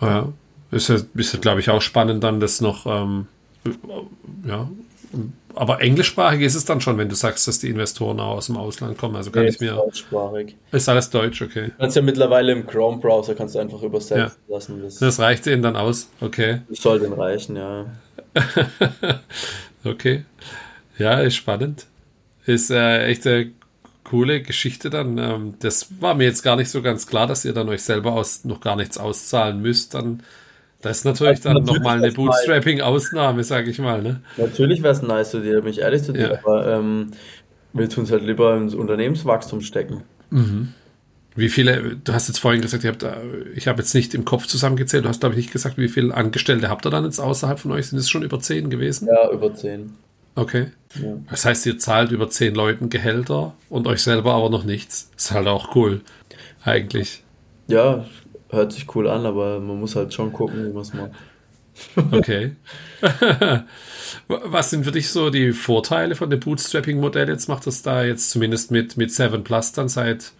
Ja. 0.01 0.29
Ist 0.71 0.89
ja, 0.89 0.97
ist 1.15 1.33
ja 1.33 1.39
glaube 1.39 1.59
ich, 1.59 1.69
auch 1.69 1.81
spannend, 1.81 2.23
dann 2.23 2.39
das 2.39 2.59
noch, 2.59 2.85
ähm, 2.85 3.27
ja. 4.45 4.67
Aber 5.55 5.81
englischsprachig 5.81 6.41
ist 6.41 6.55
es 6.55 6.65
dann 6.65 6.81
schon, 6.81 6.97
wenn 6.97 7.09
du 7.09 7.15
sagst, 7.15 7.47
dass 7.47 7.59
die 7.59 7.69
Investoren 7.69 8.19
auch 8.19 8.37
aus 8.37 8.47
dem 8.47 8.57
Ausland 8.57 8.97
kommen. 8.97 9.15
Also 9.15 9.29
kann 9.29 9.43
nee, 9.43 9.49
ich 9.49 9.59
mir. 9.59 9.73
Deutschsprachig. 9.73 10.55
Ist 10.71 10.89
alles 10.89 11.11
deutsch, 11.11 11.43
okay. 11.43 11.67
Du 11.67 11.73
kannst 11.77 11.95
ja 11.95 12.01
mittlerweile 12.01 12.51
im 12.51 12.65
Chrome-Browser 12.65 13.35
kannst 13.35 13.53
du 13.53 13.59
einfach 13.59 13.83
übersetzen 13.83 14.17
ja. 14.47 14.53
lassen. 14.53 14.81
Das, 14.81 14.97
das 14.97 15.19
reicht 15.19 15.45
denen 15.45 15.61
dann 15.61 15.75
aus, 15.75 16.09
okay. 16.21 16.61
Das 16.69 16.79
soll 16.79 16.99
denen 16.99 17.13
reichen, 17.13 17.55
ja. 17.55 17.85
okay. 19.85 20.25
Ja, 20.97 21.19
ist 21.19 21.35
spannend. 21.35 21.85
Ist 22.45 22.71
äh, 22.71 23.05
echt 23.05 23.27
eine 23.27 23.51
coole 24.13 24.43
Geschichte 24.43 24.91
dann. 24.91 25.17
Ähm, 25.17 25.55
das 25.59 25.87
war 25.99 26.13
mir 26.13 26.25
jetzt 26.25 26.43
gar 26.43 26.55
nicht 26.55 26.69
so 26.69 26.83
ganz 26.83 27.07
klar, 27.07 27.25
dass 27.25 27.45
ihr 27.45 27.53
dann 27.53 27.67
euch 27.67 27.81
selber 27.81 28.13
aus, 28.13 28.45
noch 28.45 28.61
gar 28.61 28.75
nichts 28.75 28.99
auszahlen 28.99 29.59
müsst. 29.59 29.95
Dann, 29.95 30.21
das 30.81 30.99
ist 30.99 31.05
natürlich 31.05 31.43
also 31.43 31.53
dann 31.53 31.63
nochmal 31.63 31.97
eine 31.97 32.11
Bootstrapping-Ausnahme, 32.11 33.43
sage 33.43 33.71
ich 33.71 33.79
mal. 33.79 34.03
Ne? 34.03 34.21
Natürlich 34.37 34.83
wäre 34.83 34.93
es 34.93 35.01
nice 35.01 35.31
zu 35.31 35.39
dir, 35.39 35.63
mich 35.63 35.79
ehrlich 35.79 36.03
zu 36.03 36.13
dir, 36.13 36.29
ja. 36.29 36.39
aber 36.43 36.67
ähm, 36.67 37.07
wir 37.73 37.89
tun 37.89 38.03
es 38.03 38.11
halt 38.11 38.23
lieber 38.23 38.55
ins 38.55 38.75
Unternehmenswachstum 38.75 39.61
stecken. 39.61 40.03
Mhm. 40.29 40.73
Wie 41.35 41.49
viele, 41.49 41.95
du 42.03 42.13
hast 42.13 42.27
jetzt 42.27 42.37
vorhin 42.37 42.61
gesagt, 42.61 42.83
ihr 42.83 42.91
habt, 42.91 43.01
äh, 43.01 43.15
ich 43.55 43.67
habe 43.67 43.81
jetzt 43.81 43.95
nicht 43.95 44.13
im 44.13 44.25
Kopf 44.25 44.45
zusammengezählt, 44.45 45.05
du 45.05 45.09
hast 45.09 45.21
glaube 45.21 45.33
ich 45.33 45.37
nicht 45.37 45.51
gesagt, 45.51 45.79
wie 45.79 45.89
viele 45.89 46.13
Angestellte 46.13 46.69
habt 46.69 46.85
ihr 46.85 46.91
dann 46.91 47.05
jetzt 47.05 47.17
außerhalb 47.17 47.57
von 47.57 47.71
euch? 47.71 47.87
Sind 47.87 47.97
es 47.97 48.11
schon 48.11 48.21
über 48.21 48.39
zehn 48.39 48.69
gewesen? 48.69 49.07
Ja, 49.07 49.31
über 49.31 49.55
zehn. 49.55 49.95
Okay. 50.35 50.71
Ja. 50.95 51.17
Das 51.29 51.45
heißt, 51.45 51.65
ihr 51.65 51.77
zahlt 51.77 52.11
über 52.11 52.29
zehn 52.29 52.55
Leuten 52.55 52.89
Gehälter 52.89 53.53
und 53.69 53.87
euch 53.87 54.01
selber 54.01 54.33
aber 54.33 54.49
noch 54.49 54.63
nichts. 54.63 55.11
Ist 55.15 55.31
halt 55.31 55.47
auch 55.47 55.75
cool, 55.75 56.01
eigentlich. 56.63 57.23
Ja, 57.67 58.05
hört 58.49 58.73
sich 58.73 58.93
cool 58.95 59.07
an, 59.07 59.25
aber 59.25 59.59
man 59.59 59.79
muss 59.79 59.95
halt 59.95 60.13
schon 60.13 60.33
gucken, 60.33 60.65
wie 60.65 60.73
man 60.73 60.81
es 60.81 60.93
macht. 60.93 61.11
Okay. 62.11 62.55
Was 64.27 64.69
sind 64.69 64.85
für 64.85 64.91
dich 64.91 65.09
so 65.09 65.29
die 65.29 65.51
Vorteile 65.51 66.15
von 66.15 66.29
dem 66.29 66.39
Bootstrapping-Modell? 66.39 67.29
Jetzt 67.29 67.49
macht 67.49 67.67
das 67.67 67.81
da 67.81 68.03
jetzt 68.03 68.29
zumindest 68.29 68.71
mit, 68.71 68.97
mit 68.97 69.11
7 69.11 69.43
Plus 69.43 69.71
dann 69.71 69.89
seit 69.89 70.31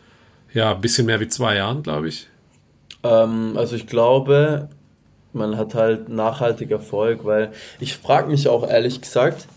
ja, 0.53 0.73
ein 0.73 0.81
bisschen 0.81 1.05
mehr 1.05 1.19
wie 1.19 1.27
zwei 1.27 1.55
Jahren, 1.55 1.83
glaube 1.83 2.07
ich. 2.07 2.27
Ähm, 3.03 3.57
also 3.57 3.75
ich 3.75 3.87
glaube, 3.87 4.69
man 5.33 5.57
hat 5.57 5.73
halt 5.73 6.09
nachhaltig 6.09 6.71
Erfolg, 6.71 7.25
weil 7.25 7.51
ich 7.79 7.97
frage 7.97 8.29
mich 8.29 8.47
auch 8.47 8.67
ehrlich 8.67 9.01
gesagt, 9.01 9.47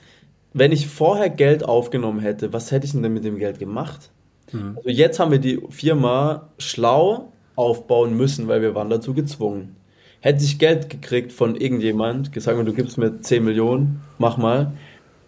wenn 0.57 0.72
ich 0.72 0.88
vorher 0.88 1.28
Geld 1.28 1.64
aufgenommen 1.64 2.20
hätte, 2.20 2.52
was 2.52 2.72
hätte 2.72 2.86
ich 2.86 2.92
denn 2.92 3.12
mit 3.12 3.24
dem 3.24 3.38
Geld 3.38 3.59
gemacht? 3.59 4.11
Mhm. 4.52 4.74
Also 4.76 4.88
jetzt 4.88 5.20
haben 5.20 5.30
wir 5.30 5.38
die 5.38 5.61
Firma 5.68 6.48
schlau 6.59 7.30
aufbauen 7.57 8.16
müssen, 8.16 8.48
weil 8.48 8.62
wir 8.62 8.74
waren 8.74 8.88
dazu 8.88 9.12
gezwungen. 9.12 9.76
Hätte 10.20 10.44
ich 10.44 10.59
Geld 10.59 10.88
gekriegt 10.88 11.32
von 11.32 11.57
irgendjemand, 11.57 12.32
gesagt, 12.32 12.59
du 12.66 12.72
gibst 12.72 12.96
mir 12.96 13.20
10 13.20 13.44
Millionen, 13.44 14.00
mach 14.18 14.38
mal, 14.38 14.72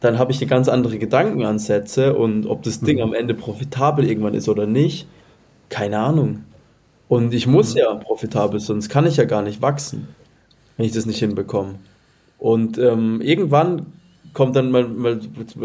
dann 0.00 0.18
habe 0.18 0.32
ich 0.32 0.40
eine 0.40 0.48
ganz 0.48 0.68
andere 0.68 0.98
Gedankenansätze 0.98 2.16
und 2.16 2.46
ob 2.46 2.62
das 2.62 2.80
Ding 2.80 2.96
mhm. 2.96 3.02
am 3.02 3.12
Ende 3.12 3.34
profitabel 3.34 4.08
irgendwann 4.08 4.34
ist 4.34 4.48
oder 4.48 4.66
nicht, 4.66 5.06
keine 5.68 5.98
Ahnung. 5.98 6.44
Und 7.08 7.34
ich 7.34 7.46
muss 7.46 7.74
mhm. 7.74 7.80
ja 7.80 7.94
profitabel, 7.94 8.60
sonst 8.60 8.88
kann 8.88 9.06
ich 9.06 9.18
ja 9.18 9.24
gar 9.24 9.42
nicht 9.42 9.60
wachsen, 9.60 10.08
wenn 10.78 10.86
ich 10.86 10.92
das 10.92 11.04
nicht 11.04 11.18
hinbekomme. 11.18 11.74
Und 12.38 12.78
ähm, 12.78 13.20
irgendwann 13.20 13.86
kommt 14.34 14.56
dann 14.56 14.70
mal, 14.70 14.86
mal, 14.86 15.20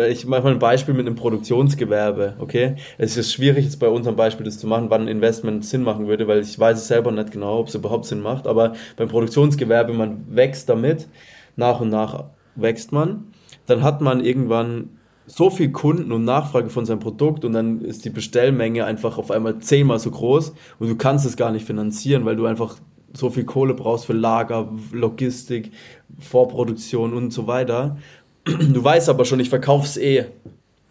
ich 0.09 0.26
mache 0.26 0.43
mal 0.43 0.53
ein 0.53 0.59
Beispiel 0.59 0.93
mit 0.93 1.05
einem 1.05 1.16
Produktionsgewerbe, 1.16 2.36
okay? 2.39 2.76
Es 2.97 3.18
ist 3.18 3.34
schwierig 3.34 3.66
jetzt 3.66 3.80
bei 3.80 3.88
unserem 3.88 4.16
Beispiel 4.16 4.45
das 4.45 4.57
zu 4.57 4.68
machen, 4.68 4.89
wann 4.89 5.03
ein 5.03 5.07
Investment 5.07 5.66
Sinn 5.66 5.84
machen 5.84 6.07
würde, 6.07 6.28
weil 6.28 6.41
ich 6.41 6.57
weiß 6.57 6.78
es 6.78 6.88
selber 6.88 7.11
nicht 7.11 7.32
genau, 7.32 7.59
ob 7.59 7.68
es 7.68 7.76
überhaupt 7.76 8.05
Sinn 8.05 8.22
macht, 8.22 8.47
aber 8.47 8.74
beim 8.97 9.07
Produktionsgewerbe, 9.07 9.93
man 9.93 10.26
wächst 10.30 10.70
damit, 10.70 11.07
nach 11.55 11.82
und 11.82 11.89
nach 11.89 12.26
wächst 12.55 12.91
man, 12.91 13.28
dann 13.66 13.84
hat 13.84 14.01
man 14.01 14.24
irgendwann 14.24 14.89
so 15.26 15.49
viel 15.49 15.72
Kunden 15.72 16.11
und 16.11 16.26
Nachfrage 16.26 16.70
von 16.70 16.86
seinem 16.86 16.99
Produkt 16.99 17.45
und 17.45 17.53
dann 17.53 17.82
ist 17.82 18.03
die 18.03 18.09
Bestellmenge 18.09 18.86
einfach 18.86 19.18
auf 19.18 19.32
einmal 19.32 19.59
zehnmal 19.59 19.99
so 19.99 20.11
groß 20.11 20.53
und 20.80 20.89
du 20.89 20.95
kannst 20.95 21.26
es 21.26 21.38
gar 21.38 21.51
nicht 21.51 21.66
finanzieren, 21.66 22.26
weil 22.26 22.36
du 22.36 22.45
einfach 22.45 22.76
so 23.14 23.30
viel 23.30 23.45
Kohle 23.45 23.74
brauchst 23.74 24.05
für 24.05 24.14
Lager, 24.14 24.70
Logistik, 24.91 25.72
Vorproduktion 26.20 27.14
und 27.14 27.32
so 27.32 27.47
weiter 27.47 27.97
du 28.46 28.84
weißt 28.84 29.10
aber 29.10 29.26
schon, 29.26 29.39
ich 29.39 29.50
verkaufe 29.50 29.86
es 29.86 29.98
eh, 29.98 30.26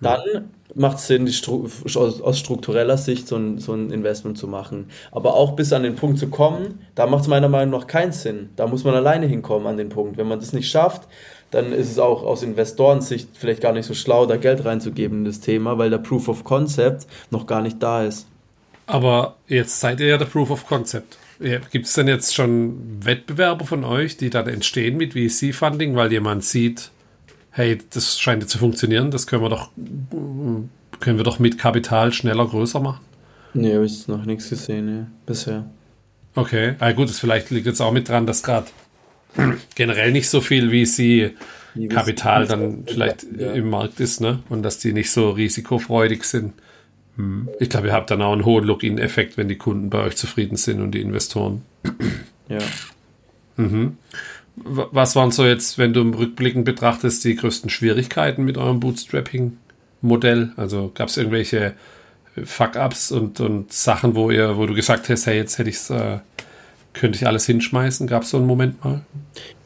dann 0.01 0.51
macht 0.75 0.99
es 0.99 1.07
Sinn, 1.07 1.27
aus, 1.27 2.39
struktureller 2.39 2.97
Sicht 2.97 3.29
so 3.29 3.37
ein, 3.37 3.59
so 3.59 3.75
ein 3.75 3.91
Investment 3.91 4.39
zu 4.39 4.49
machen. 4.49 4.87
Aber 5.11 5.35
auch 5.35 5.53
bis 5.53 5.73
an 5.73 5.83
den 5.83 5.97
Punkt 5.97 6.19
zu 6.19 6.29
kommen, 6.29 6.81
da 6.95 7.07
macht 7.07 7.23
es 7.23 7.29
meiner 7.29 7.49
Meinung 7.49 7.79
nach 7.79 7.87
keinen 7.87 8.13
Sinn. 8.13 8.51
Da 8.57 8.67
muss 8.67 8.85
man 8.85 8.95
alleine 8.95 9.27
hinkommen 9.27 9.67
an 9.67 9.77
den 9.77 9.91
Punkt. 9.91 10.17
Wenn 10.17 10.29
man 10.29 10.41
das 10.41 10.53
nicht 10.53 10.71
schafft, 10.71 11.09
dann 11.51 11.73
ist 11.73 11.91
es 11.91 11.99
auch 11.99 12.23
aus 12.23 12.43
Investorensicht 12.43 13.29
vielleicht 13.35 13.61
gar 13.61 13.73
nicht 13.73 13.87
so 13.87 13.95
schlau, 13.95 14.27
da 14.27 14.37
Geld 14.37 14.65
reinzugeben 14.65 15.19
in 15.19 15.25
das 15.27 15.41
Thema, 15.41 15.77
weil 15.79 15.91
der 15.91 15.99
Proof 15.99 16.29
of 16.29 16.45
Concept 16.45 17.07
noch 17.31 17.47
gar 17.47 17.61
nicht 17.61 17.83
da 17.83 18.05
ist. 18.05 18.27
Aber 18.87 19.37
jetzt 19.47 19.79
seid 19.79 20.01
ihr 20.01 20.07
ja 20.09 20.19
der 20.19 20.25
Proof 20.25 20.51
of 20.51 20.67
Concept. 20.67 21.19
Gibt 21.71 21.87
es 21.87 21.93
denn 21.95 22.09
jetzt 22.09 22.35
schon 22.35 23.05
Wettbewerbe 23.05 23.65
von 23.65 23.85
euch, 23.85 24.17
die 24.17 24.31
dann 24.31 24.49
entstehen 24.49 24.97
mit 24.97 25.15
VC-Funding, 25.15 25.97
weil 25.97 26.13
jemand 26.13 26.45
sieht, 26.45 26.91
hey, 27.53 27.79
das 27.91 28.19
scheint 28.19 28.49
zu 28.49 28.59
funktionieren, 28.59 29.11
das 29.11 29.27
können 29.27 29.43
wir 29.43 29.51
doch, 29.51 29.71
können 31.01 31.19
wir 31.19 31.25
doch 31.25 31.39
mit 31.39 31.59
Kapital 31.59 32.13
schneller 32.13 32.47
größer 32.47 32.81
machen? 32.81 33.01
Nee, 33.55 33.75
habe 33.75 33.85
ich 33.85 34.09
noch 34.09 34.25
nichts 34.25 34.49
gesehen, 34.49 34.87
nee, 34.87 35.07
bisher. 35.27 35.67
Okay, 36.35 36.75
ah, 36.79 36.93
gut, 36.93 37.11
das 37.11 37.21
vielleicht 37.21 37.51
liegt 37.51 37.67
jetzt 37.67 37.81
auch 37.81 37.93
mit 37.93 38.09
dran, 38.09 38.27
dass 38.27 38.43
gerade 38.43 38.67
generell 39.75 40.13
nicht 40.13 40.29
so 40.31 40.41
viel 40.41 40.71
VC-Kapital 40.71 42.47
dann 42.47 42.85
vielleicht 42.87 43.27
ja. 43.39 43.53
im 43.53 43.69
Markt 43.69 44.01
ist, 44.01 44.21
ne? 44.21 44.43
Und 44.49 44.63
dass 44.63 44.79
die 44.79 44.93
nicht 44.93 45.11
so 45.11 45.31
risikofreudig 45.31 46.25
sind. 46.25 46.55
Hm. 47.17 47.49
Ich 47.61 47.69
glaube, 47.69 47.89
ihr 47.89 47.93
habt 47.93 48.11
dann 48.11 48.23
auch 48.23 48.33
einen 48.33 48.47
hohen 48.47 48.65
Login-Effekt, 48.65 49.37
wenn 49.37 49.49
die 49.49 49.57
Kunden 49.57 49.91
bei 49.91 50.03
euch 50.03 50.17
zufrieden 50.17 50.57
sind 50.57 50.81
und 50.81 50.93
die 50.93 51.03
Investoren. 51.03 51.63
Ja. 52.49 52.59
Mhm. 53.57 53.99
Was 54.57 55.17
waren 55.17 55.31
so 55.31 55.47
jetzt, 55.47 55.79
wenn 55.79 55.93
du 55.93 56.01
im 56.03 56.15
Rückblicken 56.15 56.65
betrachtest, 56.65 57.25
die 57.25 57.37
größten 57.37 57.71
Schwierigkeiten 57.71 58.45
mit 58.45 58.59
eurem 58.59 58.81
Bootstrapping-Modell? 58.81 60.53
Also 60.57 60.93
gab 60.95 61.09
es 61.09 61.17
irgendwelche 61.17 61.75
Fuck-ups 62.45 63.13
und, 63.13 63.41
und 63.41 63.73
Sachen, 63.73 64.15
wo 64.15 64.31
ihr, 64.31 64.57
wo 64.57 64.67
du 64.67 64.75
gesagt 64.75 65.09
hast, 65.09 65.27
hey, 65.27 65.37
jetzt 65.37 65.59
hätte 65.59 65.71
ich 65.71 65.91
äh, 65.91 66.19
könnte 66.93 67.17
ich 67.17 67.27
alles 67.27 67.47
hinschmeißen? 67.47 68.07
Gab 68.07 68.23
es 68.23 68.31
so 68.31 68.37
einen 68.37 68.47
Moment 68.47 68.85
mal? 68.85 69.03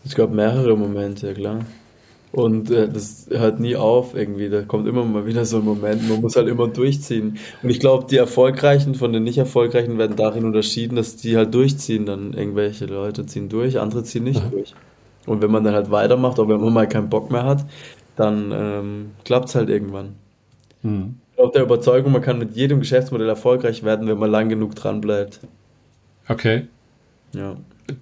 Es 0.04 0.14
gab 0.14 0.30
mehrere 0.30 0.76
Momente, 0.76 1.34
klar. 1.34 1.64
Und 2.36 2.70
äh, 2.70 2.86
das 2.86 3.28
hört 3.30 3.60
nie 3.60 3.76
auf 3.76 4.14
irgendwie. 4.14 4.50
Da 4.50 4.60
kommt 4.60 4.86
immer 4.86 5.02
mal 5.06 5.24
wieder 5.24 5.46
so 5.46 5.56
ein 5.56 5.64
Moment. 5.64 6.06
Man 6.06 6.20
muss 6.20 6.36
halt 6.36 6.48
immer 6.48 6.68
durchziehen. 6.68 7.38
Und 7.62 7.70
ich 7.70 7.80
glaube, 7.80 8.08
die 8.10 8.18
Erfolgreichen 8.18 8.94
von 8.94 9.10
den 9.14 9.24
nicht 9.24 9.38
Erfolgreichen 9.38 9.96
werden 9.96 10.16
darin 10.16 10.44
unterschieden, 10.44 10.96
dass 10.96 11.16
die 11.16 11.38
halt 11.38 11.54
durchziehen. 11.54 12.04
Dann 12.04 12.34
irgendwelche 12.34 12.84
Leute 12.84 13.24
ziehen 13.24 13.48
durch, 13.48 13.80
andere 13.80 14.04
ziehen 14.04 14.24
nicht 14.24 14.42
ja. 14.42 14.50
durch. 14.50 14.74
Und 15.24 15.40
wenn 15.40 15.50
man 15.50 15.64
dann 15.64 15.72
halt 15.72 15.90
weitermacht, 15.90 16.38
auch 16.38 16.46
wenn 16.46 16.60
man 16.60 16.74
mal 16.74 16.86
keinen 16.86 17.08
Bock 17.08 17.30
mehr 17.30 17.44
hat, 17.44 17.64
dann 18.16 18.52
ähm, 18.52 19.10
klappt 19.24 19.48
es 19.48 19.54
halt 19.54 19.70
irgendwann. 19.70 20.16
Hm. 20.82 21.14
Ich 21.30 21.36
glaube 21.36 21.52
der 21.54 21.62
Überzeugung, 21.62 22.12
man 22.12 22.20
kann 22.20 22.38
mit 22.38 22.54
jedem 22.54 22.80
Geschäftsmodell 22.80 23.30
erfolgreich 23.30 23.82
werden, 23.82 24.08
wenn 24.08 24.18
man 24.18 24.30
lang 24.30 24.50
genug 24.50 24.74
dran 24.74 25.00
bleibt. 25.00 25.40
Okay. 26.28 26.66
Ja. 27.32 27.56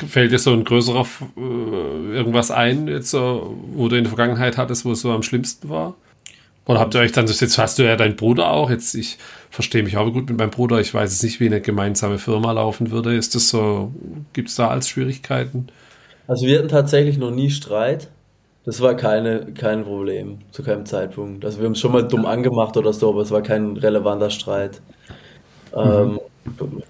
Fällt 0.07 0.33
dir 0.33 0.39
so 0.39 0.53
ein 0.53 0.65
größerer 0.65 1.07
äh, 1.37 2.17
irgendwas 2.17 2.51
ein, 2.51 2.89
jetzt 2.89 3.11
so, 3.11 3.57
wo 3.75 3.89
du 3.89 3.97
in 3.97 4.05
der 4.05 4.11
Vergangenheit 4.11 4.57
hattest, 4.57 4.85
wo 4.85 4.93
es 4.93 5.01
so 5.01 5.11
am 5.13 5.23
schlimmsten 5.23 5.69
war? 5.69 5.95
Oder 6.67 6.81
habt 6.81 6.95
ihr 6.95 7.01
euch 7.01 7.13
dann, 7.13 7.27
jetzt 7.27 7.59
hast 7.59 7.79
du 7.79 7.83
ja 7.83 7.97
deinen 7.97 8.17
Bruder 8.17 8.51
auch, 8.51 8.71
jetzt 8.71 8.95
ich 8.95 9.19
verstehe 9.51 9.83
mich 9.83 9.99
auch 9.99 10.11
gut 10.11 10.29
mit 10.31 10.39
meinem 10.39 10.51
Bruder, 10.51 10.81
ich 10.81 10.95
weiß 10.95 11.11
jetzt 11.11 11.23
nicht, 11.23 11.39
wie 11.39 11.47
eine 11.47 11.61
gemeinsame 11.61 12.19
Firma 12.19 12.53
laufen 12.53 12.91
würde. 12.91 13.15
Ist 13.15 13.35
das 13.35 13.51
so, 13.51 13.93
gibt 14.33 14.49
es 14.49 14.55
da 14.55 14.69
als 14.69 14.89
Schwierigkeiten? 14.89 15.69
Also 16.27 16.47
wir 16.47 16.59
hatten 16.59 16.69
tatsächlich 16.69 17.19
noch 17.19 17.31
nie 17.31 17.51
Streit. 17.51 18.09
Das 18.65 18.81
war 18.81 18.95
keine, 18.95 19.53
kein 19.53 19.85
Problem, 19.85 20.39
zu 20.51 20.63
keinem 20.63 20.87
Zeitpunkt. 20.87 21.45
Also 21.45 21.59
wir 21.59 21.67
haben 21.67 21.73
es 21.73 21.81
schon 21.81 21.93
mal 21.93 22.09
dumm 22.09 22.25
angemacht 22.25 22.79
oder 22.79 22.95
so, 22.95 23.11
aber 23.11 23.21
es 23.21 23.31
war 23.31 23.43
kein 23.43 23.77
relevanter 23.77 24.31
Streit. 24.31 24.81
Mhm. 25.77 25.81
Ähm, 25.81 26.21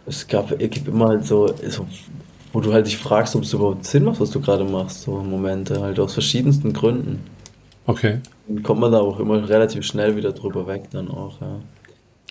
es 0.06 0.28
gab, 0.28 0.52
es 0.52 0.70
gibt 0.70 0.86
immer 0.86 1.08
halt 1.08 1.26
so, 1.26 1.48
so 1.68 1.84
wo 2.54 2.60
du 2.60 2.72
halt 2.72 2.86
dich 2.86 2.96
fragst, 2.96 3.34
ob 3.34 3.42
es 3.42 3.52
überhaupt 3.52 3.84
Sinn 3.84 4.04
macht, 4.04 4.20
was 4.20 4.30
du 4.30 4.40
gerade 4.40 4.62
machst, 4.64 5.02
so 5.02 5.16
Momente, 5.16 5.82
halt 5.82 5.98
aus 5.98 6.14
verschiedensten 6.14 6.72
Gründen. 6.72 7.18
Okay. 7.84 8.20
Dann 8.46 8.62
kommt 8.62 8.80
man 8.80 8.92
da 8.92 9.00
auch 9.00 9.18
immer 9.18 9.46
relativ 9.48 9.84
schnell 9.84 10.16
wieder 10.16 10.30
drüber 10.30 10.68
weg, 10.68 10.84
dann 10.92 11.10
auch, 11.10 11.40
ja. 11.40 11.58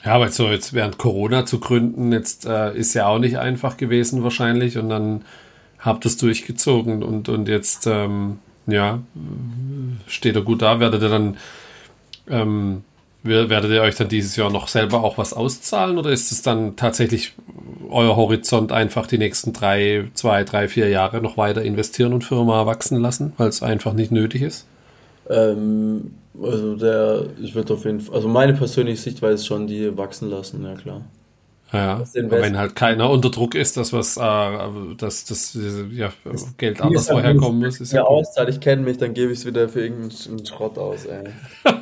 Ja, 0.06 0.14
aber 0.16 0.30
so 0.30 0.48
jetzt 0.48 0.74
während 0.74 0.98
Corona 0.98 1.46
zu 1.46 1.60
gründen, 1.60 2.14
jetzt 2.14 2.46
äh, 2.46 2.74
ist 2.74 2.94
ja 2.94 3.08
auch 3.08 3.20
nicht 3.20 3.38
einfach 3.38 3.76
gewesen 3.76 4.24
wahrscheinlich 4.24 4.78
und 4.78 4.88
dann 4.88 5.26
habt 5.78 6.06
ihr 6.06 6.10
es 6.10 6.18
durchgezogen 6.18 7.04
und, 7.04 7.28
und 7.28 7.50
jetzt, 7.50 7.86
ähm, 7.88 8.40
ja, 8.66 9.00
steht 10.08 10.38
er 10.38 10.42
gut 10.42 10.62
da, 10.62 10.80
werdet 10.80 11.02
ihr 11.02 11.10
dann, 11.10 11.38
ähm, 12.30 12.84
werdet 13.24 13.72
ihr 13.72 13.82
euch 13.82 13.96
dann 13.96 14.10
dieses 14.10 14.36
Jahr 14.36 14.52
noch 14.52 14.68
selber 14.68 15.04
auch 15.04 15.18
was 15.18 15.34
auszahlen 15.34 15.98
oder 15.98 16.12
ist 16.12 16.32
es 16.32 16.42
dann 16.42 16.76
tatsächlich 16.76 17.34
euer 17.90 18.16
Horizont 18.16 18.72
einfach 18.72 19.08
die 19.08 19.18
nächsten 19.18 19.54
drei, 19.54 20.10
zwei, 20.14 20.44
drei, 20.44 20.68
vier 20.68 20.90
Jahre 20.90 21.22
noch 21.22 21.38
weiter 21.38 21.62
investieren 21.62 22.14
und 22.14 22.24
Firma 22.24 22.66
wachsen 22.66 23.00
lassen, 23.00 23.34
weil 23.38 23.48
es 23.48 23.64
einfach 23.64 23.94
nicht 23.94 24.12
nötig 24.12 24.42
ist? 24.42 24.68
Ähm, 25.30 26.16
also 26.42 26.76
der, 26.76 27.28
ich 27.42 27.56
würde 27.56 27.74
auf 27.74 27.86
jeden 27.86 28.02
Fall, 28.02 28.16
also 28.16 28.28
meine 28.28 28.54
persönliche 28.54 29.02
Sichtweise 29.02 29.36
ist 29.36 29.46
schon 29.46 29.68
die 29.68 29.98
wachsen 29.98 30.30
lassen, 30.30 30.64
ja 30.64 30.76
klar. 30.76 31.02
Ja, 31.72 32.04
wenn 32.14 32.56
halt 32.56 32.76
keiner 32.76 33.10
unter 33.10 33.32
Druck 33.32 33.56
ist, 33.56 33.78
dass 33.78 33.94
was, 33.94 34.16
äh, 34.18 34.96
dass 34.96 35.26
das 35.26 35.58
ja, 35.92 36.14
Geld 36.58 36.80
anderswo 36.80 37.20
herkommen 37.20 37.62
muss. 37.62 37.82
Ist 37.82 37.94
ja, 37.94 38.02
ja 38.02 38.06
auszahlt, 38.06 38.50
ich 38.50 38.60
kenne 38.60 38.84
mich, 38.84 38.98
dann 39.00 39.16
gebe 39.16 39.32
ich 39.32 39.40
es 39.40 39.46
wieder 39.48 39.68
für 39.68 39.82
irgendeinen 39.82 40.46
Schrott 40.46 40.78
aus, 40.78 41.06
ey. 41.06 41.30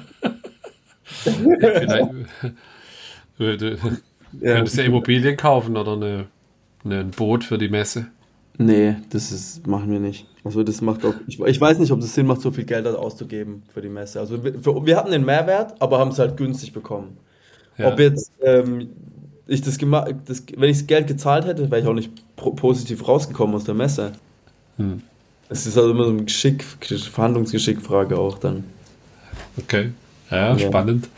Vielleicht, 3.38 3.62
du, 3.62 3.78
ja. 4.40 4.56
Könntest 4.56 4.78
ja 4.78 4.84
Immobilien 4.84 5.38
kaufen 5.38 5.78
oder 5.78 5.94
eine, 5.94 6.28
eine, 6.84 7.00
ein 7.00 7.12
Boot 7.12 7.44
für 7.44 7.58
die 7.58 7.70
Messe. 7.70 8.08
Nee, 8.58 8.96
das 9.10 9.32
ist, 9.32 9.66
machen 9.66 9.92
wir 9.92 10.00
nicht. 10.00 10.28
Also 10.44 10.64
das 10.64 10.82
macht 10.82 11.06
auch, 11.06 11.14
ich, 11.28 11.40
ich 11.40 11.62
weiß 11.62 11.80
nicht, 11.80 11.92
ob 11.92 12.00
es 12.00 12.14
Sinn 12.14 12.28
macht, 12.28 12.42
so 12.42 12.52
viel 12.52 12.66
Geld 12.66 12.88
auszugeben 12.88 13.64
für 13.74 13.82
die 13.82 13.90
Messe. 13.90 14.20
Also 14.20 14.44
wir, 14.44 14.60
für, 14.60 14.86
wir 14.86 14.98
hatten 14.98 15.12
den 15.12 15.26
Mehrwert, 15.26 15.76
aber 15.80 16.00
haben 16.00 16.12
es 16.12 16.20
halt 16.20 16.38
günstig 16.38 16.74
bekommen. 16.74 17.18
Ja. 17.78 17.92
Ob 17.92 18.00
jetzt 18.00 18.32
ähm, 18.42 18.90
ich 19.48 19.62
das 19.62 19.78
gemacht, 19.78 20.14
das, 20.26 20.44
wenn 20.56 20.70
ich 20.70 20.80
das 20.80 20.88
Geld 20.88 21.08
gezahlt 21.08 21.46
hätte, 21.46 21.70
wäre 21.70 21.82
ich 21.82 21.88
auch 21.88 21.94
nicht 21.94 22.12
positiv 22.36 23.08
rausgekommen 23.08 23.56
aus 23.56 23.64
der 23.64 23.76
Messe. 23.76 24.14
Hm. 24.78 25.02
Es 25.50 25.66
ist 25.66 25.78
also 25.78 25.92
immer 25.92 26.06
so 26.06 26.12
ein 26.12 26.26
Geschick, 26.26 26.64
Verhandlungsgeschickfrage 26.64 28.18
auch 28.18 28.38
dann. 28.38 28.64
Okay, 29.58 29.92
ja, 30.32 30.56
ja. 30.56 30.60
spannend. 30.60 31.10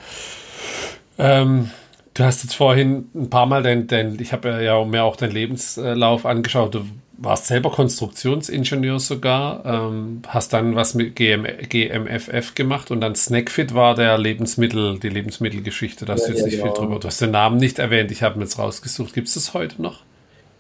Ähm, 1.18 1.70
Du 2.14 2.24
hast 2.24 2.44
jetzt 2.44 2.54
vorhin 2.54 3.10
ein 3.16 3.30
paar 3.30 3.48
Mal 3.48 3.64
dein, 3.64 3.88
dein 3.88 4.20
ich 4.20 4.34
habe 4.34 4.64
ja 4.64 4.84
mir 4.86 5.04
auch 5.04 5.16
deinen 5.16 5.32
Lebenslauf 5.32 6.26
angeschaut. 6.28 6.76
Du 6.76 6.86
warst 7.18 7.48
selber 7.48 7.72
Konstruktionsingenieur 7.72 9.00
sogar, 9.00 9.66
ähm, 9.66 10.22
hast 10.28 10.54
dann 10.54 10.76
was 10.76 10.94
mit 10.94 11.16
GM, 11.16 11.48
GMFF 11.70 12.54
gemacht 12.54 12.92
und 12.92 13.02
dann 13.02 13.16
Snackfit 13.16 13.74
war 13.74 13.96
der 13.96 14.18
Lebensmittel, 14.20 15.00
die 15.00 15.10
Lebensmittelgeschichte. 15.10 16.06
Da 16.06 16.14
hast 16.14 16.22
ja, 16.22 16.28
du 16.28 16.34
jetzt 16.34 16.42
ja, 16.42 16.46
nicht 16.46 16.62
genau. 16.62 16.74
viel 16.74 16.84
drüber. 16.84 17.00
Du 17.00 17.08
hast 17.08 17.20
den 17.20 17.32
Namen 17.32 17.58
nicht 17.58 17.80
erwähnt, 17.80 18.12
ich 18.12 18.22
habe 18.22 18.38
ihn 18.38 18.42
jetzt 18.42 18.60
rausgesucht. 18.60 19.14
Gibt 19.14 19.28
es 19.28 19.34
das 19.34 19.56
heute 19.56 19.82
noch? 19.82 20.02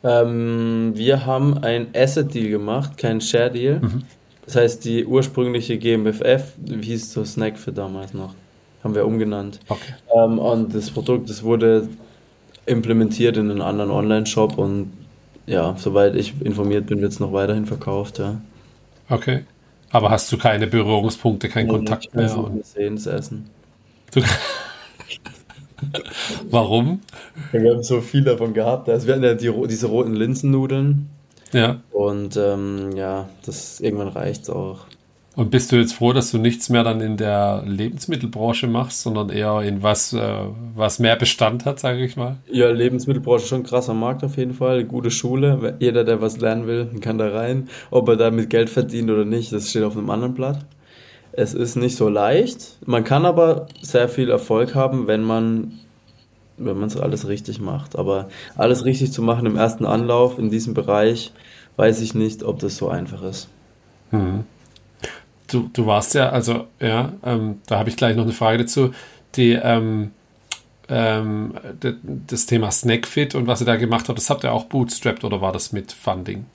Ähm, 0.03 0.93
wir 0.95 1.25
haben 1.27 1.59
ein 1.59 1.87
Asset 1.95 2.33
Deal 2.33 2.49
gemacht, 2.49 2.97
kein 2.97 3.21
Share 3.21 3.51
Deal. 3.51 3.79
Mhm. 3.79 4.03
Das 4.45 4.55
heißt, 4.55 4.85
die 4.85 5.05
ursprüngliche 5.05 5.77
GMFF, 5.77 6.53
wie 6.57 6.81
hieß 6.81 7.13
so 7.13 7.23
Snackfit 7.23 7.77
damals 7.77 8.13
noch? 8.13 8.33
Haben 8.83 8.95
wir 8.95 9.05
umgenannt. 9.05 9.59
Okay. 9.69 9.93
Ähm, 10.15 10.39
und 10.39 10.75
das 10.75 10.91
Produkt, 10.91 11.29
das 11.29 11.43
wurde 11.43 11.87
implementiert 12.65 13.37
in 13.37 13.51
einen 13.51 13.61
anderen 13.61 13.91
Online-Shop 13.91 14.57
und 14.57 14.91
ja, 15.45 15.75
soweit 15.77 16.15
ich 16.15 16.33
informiert 16.41 16.87
bin, 16.87 17.01
wird 17.01 17.11
es 17.11 17.19
noch 17.19 17.33
weiterhin 17.33 17.65
verkauft, 17.65 18.19
ja. 18.19 18.39
Okay. 19.09 19.43
Aber 19.91 20.09
hast 20.09 20.31
du 20.31 20.37
keine 20.37 20.67
Berührungspunkte, 20.67 21.49
keinen 21.49 21.67
nee, 21.67 21.73
Kontakt 21.73 22.15
mehr? 22.15 22.37
Und 22.37 22.65
sehen 22.65 22.95
es 22.95 23.05
essen. 23.05 23.49
Warum? 26.49 27.01
wir 27.51 27.71
haben 27.71 27.83
so 27.83 28.01
viel 28.01 28.23
davon 28.23 28.53
gehabt. 28.53 28.89
Also 28.89 29.05
wir 29.05 29.13
hatten 29.15 29.23
ja 29.23 29.33
die, 29.35 29.51
diese 29.67 29.87
roten 29.87 30.15
Linsennudeln. 30.15 31.09
Ja. 31.51 31.81
Und 31.91 32.37
ähm, 32.37 32.95
ja, 32.95 33.29
das 33.45 33.79
irgendwann 33.81 34.07
reicht 34.07 34.43
es 34.43 34.49
auch. 34.49 34.85
Und 35.35 35.49
bist 35.49 35.71
du 35.71 35.77
jetzt 35.77 35.93
froh, 35.93 36.13
dass 36.13 36.29
du 36.29 36.37
nichts 36.37 36.69
mehr 36.69 36.83
dann 36.83 37.01
in 37.01 37.17
der 37.17 37.63
Lebensmittelbranche 37.65 38.67
machst, 38.67 39.01
sondern 39.01 39.29
eher 39.29 39.61
in 39.61 39.81
was, 39.81 40.13
äh, 40.13 40.37
was 40.75 40.99
mehr 40.99 41.15
Bestand 41.15 41.65
hat, 41.65 41.79
sage 41.79 42.05
ich 42.05 42.15
mal? 42.15 42.37
Ja, 42.51 42.69
Lebensmittelbranche 42.69 43.47
schon 43.47 43.61
ein 43.61 43.65
krasser 43.65 43.95
Markt 43.95 44.23
auf 44.23 44.37
jeden 44.37 44.53
Fall, 44.53 44.83
gute 44.83 45.09
Schule. 45.09 45.75
Jeder, 45.79 46.03
der 46.03 46.21
was 46.21 46.39
lernen 46.39 46.67
will, 46.67 46.85
kann 47.01 47.17
da 47.17 47.29
rein. 47.29 47.67
Ob 47.89 48.09
er 48.09 48.15
damit 48.15 48.51
Geld 48.51 48.69
verdient 48.69 49.09
oder 49.09 49.25
nicht, 49.25 49.51
das 49.51 49.71
steht 49.71 49.83
auf 49.83 49.97
einem 49.97 50.11
anderen 50.11 50.35
Blatt. 50.35 50.59
Es 51.31 51.55
ist 51.55 51.77
nicht 51.77 51.95
so 51.95 52.09
leicht. 52.09 52.77
Man 52.85 53.03
kann 53.03 53.25
aber 53.25 53.65
sehr 53.81 54.09
viel 54.09 54.29
Erfolg 54.29 54.75
haben, 54.75 55.07
wenn 55.07 55.23
man 55.23 55.79
wenn 56.57 56.77
man 56.77 56.87
es 56.87 56.95
alles 56.95 57.27
richtig 57.27 57.59
macht. 57.59 57.97
Aber 57.97 58.27
alles 58.55 58.85
richtig 58.85 59.11
zu 59.11 59.23
machen 59.23 59.47
im 59.47 59.57
ersten 59.57 59.87
Anlauf 59.87 60.37
in 60.37 60.51
diesem 60.51 60.75
Bereich, 60.75 61.31
weiß 61.77 62.01
ich 62.01 62.13
nicht, 62.13 62.43
ob 62.43 62.59
das 62.59 62.77
so 62.77 62.89
einfach 62.89 63.23
ist. 63.23 63.49
Mhm 64.11 64.43
du, 65.53 65.69
du 65.73 65.85
warst 65.85 66.13
ja, 66.13 66.29
also 66.29 66.67
ja, 66.79 67.13
ähm, 67.25 67.61
da 67.67 67.79
habe 67.79 67.89
ich 67.89 67.97
gleich 67.97 68.15
noch 68.15 68.23
eine 68.23 68.33
Frage 68.33 68.59
dazu. 68.59 68.91
Die, 69.35 69.51
ähm, 69.53 70.11
ähm, 70.89 71.53
das 72.27 72.45
Thema 72.45 72.71
Snackfit 72.71 73.35
und 73.35 73.47
was 73.47 73.61
ihr 73.61 73.65
da 73.65 73.75
gemacht 73.77 74.09
habt, 74.09 74.17
das 74.19 74.29
habt 74.29 74.43
ihr 74.43 74.51
auch 74.53 74.65
bootstrapped 74.65 75.23
oder 75.23 75.41
war 75.41 75.51
das 75.51 75.71
mit 75.71 75.91
Funding? 75.91 76.45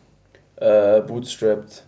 Äh, 0.57 1.01
bootstrapped. 1.03 1.85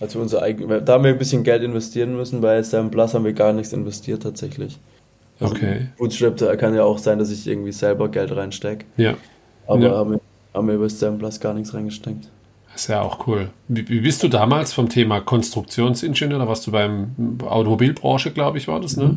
Also 0.00 0.20
unser 0.20 0.42
eigen, 0.42 0.68
da 0.84 0.92
haben 0.92 1.04
wir 1.04 1.10
ein 1.12 1.18
bisschen 1.18 1.42
Geld 1.42 1.62
investieren 1.62 2.16
müssen, 2.16 2.40
bei 2.40 2.62
Sam 2.62 2.90
Plus 2.90 3.14
haben 3.14 3.24
wir 3.24 3.32
gar 3.32 3.52
nichts 3.52 3.72
investiert 3.72 4.22
tatsächlich. 4.22 4.78
Also 5.40 5.54
Okay. 5.54 5.88
Bootstrap 5.98 6.36
da 6.36 6.56
kann 6.56 6.74
ja 6.74 6.84
auch 6.84 6.98
sein, 6.98 7.18
dass 7.18 7.30
ich 7.30 7.46
irgendwie 7.46 7.72
selber 7.72 8.08
Geld 8.08 8.34
reinstecke. 8.34 8.84
Ja. 8.96 9.14
Aber 9.66 9.80
Ja. 9.82 9.96
haben 9.96 10.12
wir, 10.12 10.20
haben 10.54 10.68
wir 10.68 10.74
über 10.74 10.88
Samplers 10.88 11.40
gar 11.40 11.54
nichts 11.54 11.74
reingesteckt. 11.74 12.28
Ist 12.76 12.88
ja 12.88 13.00
auch 13.00 13.26
cool. 13.26 13.48
Wie, 13.68 13.88
wie 13.88 14.00
bist 14.00 14.22
du 14.22 14.28
damals 14.28 14.74
vom 14.74 14.90
Thema 14.90 15.20
Konstruktionsingenieur, 15.20 16.38
da 16.38 16.46
warst 16.46 16.66
du 16.66 16.72
beim 16.72 17.38
Automobilbranche, 17.42 18.32
glaube 18.32 18.58
ich, 18.58 18.68
war 18.68 18.80
das, 18.80 18.96
ne? 18.98 19.16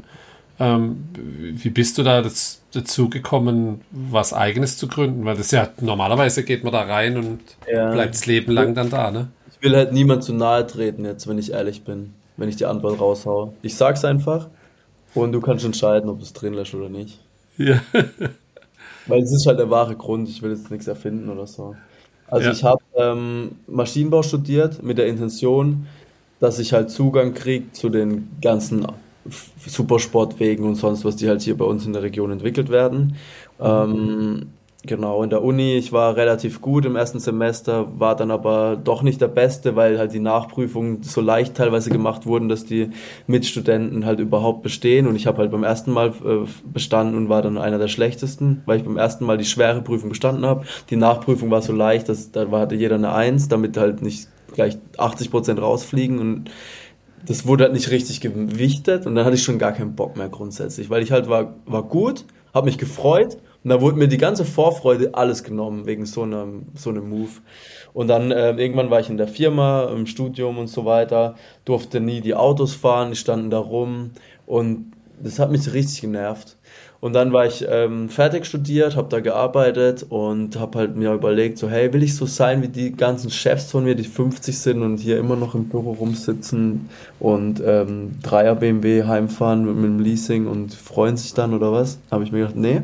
Ähm, 0.62 1.10
wie 1.52 1.70
bist 1.70 1.98
du 1.98 2.04
da 2.04 2.22
das, 2.22 2.62
dazu 2.72 3.10
gekommen, 3.10 3.82
was 3.92 4.34
Eigenes 4.34 4.78
zu 4.78 4.88
gründen? 4.88 5.26
Weil 5.26 5.36
das 5.38 5.52
ja, 5.52 5.68
normalerweise 5.82 6.44
geht 6.44 6.64
man 6.64 6.72
da 6.72 6.82
rein 6.84 7.18
und 7.18 7.40
Ja. 7.70 7.92
bleibt 7.92 8.16
das 8.16 8.26
Leben 8.26 8.54
lang 8.54 8.76
dann 8.76 8.90
da, 8.90 9.12
ne? 9.12 9.28
Ich 9.52 9.62
will 9.62 9.76
halt 9.76 9.92
niemand 9.92 10.24
zu 10.24 10.34
nahe 10.34 10.66
treten 10.66 11.04
jetzt, 11.04 11.28
wenn 11.28 11.38
ich 11.38 11.52
ehrlich 11.52 11.84
bin, 11.84 12.14
wenn 12.38 12.48
ich 12.48 12.56
die 12.56 12.66
Antwort 12.66 13.00
raushaue. 13.00 13.52
Ich 13.62 13.76
sag's 13.76 14.06
einfach 14.06 14.48
und 15.16 15.34
du 15.34 15.42
kannst 15.42 15.66
entscheiden, 15.66 16.10
ob 16.10 16.20
du 16.20 16.24
es 16.24 16.32
drin 16.32 16.54
lässt 16.54 16.74
oder 16.74 16.88
nicht. 16.88 17.20
Ja. 17.58 17.82
Weil 19.08 19.22
es 19.22 19.34
ist 19.34 19.46
halt 19.48 19.60
der 19.60 19.70
wahre 19.70 19.96
Grund, 19.98 20.30
ich 20.30 20.42
will 20.42 20.52
jetzt 20.52 20.72
nichts 20.72 20.88
erfinden 20.88 21.30
oder 21.30 21.46
so. 21.46 21.76
Also 22.28 22.48
Ja. 22.48 22.54
ich 22.54 22.64
habe 22.64 22.80
ähm, 23.00 23.52
Maschinenbau 23.68 24.22
studiert 24.24 24.84
mit 24.84 24.98
der 24.98 25.08
Intention, 25.08 25.88
dass 26.40 26.60
ich 26.60 26.74
halt 26.74 26.90
Zugang 26.90 27.34
kriege 27.34 27.72
zu 27.72 27.90
den 27.90 28.30
ganzen 28.42 28.86
Supersportwegen 29.66 30.66
und 30.66 30.76
sonst 30.76 31.06
was, 31.06 31.16
die 31.16 31.28
halt 31.28 31.42
hier 31.42 31.58
bei 31.58 31.66
uns 31.66 31.86
in 31.86 31.94
der 31.94 32.04
Region 32.04 32.32
entwickelt 32.32 32.70
werden. 32.70 33.16
Ähm, 33.60 34.48
genau, 34.84 35.24
in 35.24 35.30
der 35.30 35.44
Uni, 35.44 35.76
ich 35.76 35.92
war 35.92 36.16
relativ 36.16 36.62
gut 36.62 36.86
im 36.86 36.96
ersten 36.96 37.20
Semester, 37.20 38.00
war 38.00 38.16
dann 38.16 38.32
aber 38.32 38.78
doch 38.82 39.02
nicht 39.02 39.20
der 39.20 39.28
Beste, 39.28 39.76
weil 39.76 40.00
halt 40.00 40.14
die 40.14 40.20
Nachprüfungen 40.20 41.04
so 41.04 41.22
leicht 41.22 41.56
teilweise 41.56 41.90
gemacht 41.90 42.26
wurden, 42.26 42.48
dass 42.48 42.66
die 42.66 42.92
Mitstudenten 43.28 44.06
halt 44.06 44.20
überhaupt 44.20 44.64
bestehen. 44.64 45.08
Und 45.08 45.16
ich 45.16 45.28
habe 45.28 45.40
halt 45.40 45.52
beim 45.52 45.64
ersten 45.64 45.92
Mal 45.92 46.10
äh, 46.10 46.48
bestanden 46.64 47.16
und 47.16 47.30
war 47.30 47.42
dann 47.42 47.58
einer 47.58 47.78
der 47.78 47.90
schlechtesten, 47.90 48.62
weil 48.66 48.78
ich 48.78 48.86
beim 48.86 48.98
ersten 48.98 49.26
Mal 49.26 49.38
die 49.38 49.46
schwere 49.46 49.82
Prüfung 49.82 50.10
bestanden 50.10 50.46
habe. 50.46 50.66
Die 50.90 50.96
Nachprüfung 50.96 51.52
war 51.52 51.62
so 51.62 51.74
leicht, 51.74 52.08
dass 52.08 52.32
da 52.32 52.50
hatte 52.52 52.76
jeder 52.76 52.96
eine 52.96 53.14
Eins, 53.14 53.50
damit 53.50 53.76
halt 53.78 54.02
nicht 54.02 54.30
gleich 54.54 54.78
80 54.98 55.30
Prozent 55.30 55.62
rausfliegen 55.62 56.20
und 56.20 56.52
das 57.26 57.46
wurde 57.46 57.66
halt 57.66 57.74
nicht 57.74 57.92
richtig 57.92 58.22
gewichtet 58.22 59.06
und 59.06 59.16
dann 59.16 59.26
hatte 59.26 59.36
ich 59.36 59.44
schon 59.44 59.60
gar 59.60 59.74
keinen 59.74 59.96
Bock 59.96 60.18
mehr 60.18 60.30
grundsätzlich, 60.30 60.90
weil 60.90 61.04
ich 61.04 61.12
halt 61.12 61.30
war, 61.30 61.56
war 61.66 61.84
gut, 61.84 62.26
habe 62.54 62.66
mich 62.66 62.78
gefreut 62.78 63.38
und 63.64 63.70
da 63.70 63.82
wurde 63.82 63.98
mir 63.98 64.08
die 64.08 64.18
ganze 64.18 64.46
Vorfreude 64.46 65.14
alles 65.14 65.44
genommen 65.44 65.86
wegen 65.86 66.06
so 66.06 66.24
einem, 66.24 66.68
so 66.76 66.90
einem 66.90 67.10
Move. 67.10 67.32
Und 67.94 68.08
dann 68.08 68.32
äh, 68.32 68.52
irgendwann 68.52 68.90
war 68.90 69.00
ich 69.00 69.10
in 69.10 69.18
der 69.18 69.28
Firma, 69.28 69.86
im 69.86 70.06
Studium 70.06 70.58
und 70.58 70.68
so 70.68 70.86
weiter, 70.86 71.36
durfte 71.66 72.00
nie 72.00 72.22
die 72.22 72.36
Autos 72.36 72.74
fahren, 72.74 73.10
die 73.12 73.18
standen 73.18 73.50
da 73.50 73.60
rum 73.60 74.12
und 74.46 74.94
das 75.22 75.40
hat 75.40 75.52
mich 75.52 75.74
richtig 75.74 76.02
genervt. 76.02 76.56
Und 77.02 77.14
dann 77.14 77.32
war 77.32 77.46
ich 77.46 77.66
ähm, 77.70 78.10
fertig 78.10 78.46
studiert, 78.46 78.98
habe 78.98 79.08
da 79.10 79.22
gearbeitet 79.22 80.06
und 80.10 80.60
habe 80.60 80.80
halt 80.80 80.96
mir 80.98 81.14
überlegt, 81.14 81.58
so 81.58 81.70
hey, 81.70 81.94
will 81.94 82.04
ich 82.04 82.16
so 82.16 82.26
sein 82.26 82.62
wie 82.62 82.68
die 82.68 82.92
ganzen 82.92 83.30
Chefs 83.30 83.72
von 83.72 83.86
mir, 83.86 83.96
die 83.96 84.04
50 84.04 84.58
sind 84.58 84.82
und 84.84 84.98
hier 84.98 85.18
immer 85.18 85.38
noch 85.38 85.56
im 85.56 85.70
Büro 85.70 85.94
rumsitzen 85.94 86.90
und 87.20 87.62
ähm, 87.66 88.20
Dreier 88.22 88.56
BMW 88.56 89.04
heimfahren 89.04 89.66
mit, 89.66 89.76
mit 89.76 89.86
dem 89.86 90.00
Leasing 90.00 90.48
und 90.48 90.74
freuen 90.74 91.16
sich 91.16 91.34
dann 91.34 91.54
oder 91.54 91.72
was? 91.72 92.00
Habe 92.12 92.26
ich 92.26 92.34
mir 92.34 92.40
gedacht, 92.40 92.58
nee, 92.58 92.82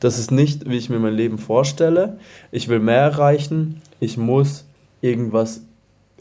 das 0.00 0.18
ist 0.18 0.30
nicht, 0.30 0.68
wie 0.68 0.76
ich 0.76 0.90
mir 0.90 0.98
mein 0.98 1.14
Leben 1.14 1.38
vorstelle. 1.38 2.18
Ich 2.50 2.68
will 2.68 2.78
mehr 2.78 3.00
erreichen. 3.00 3.82
Ich 4.00 4.16
muss 4.16 4.64
irgendwas 5.00 5.62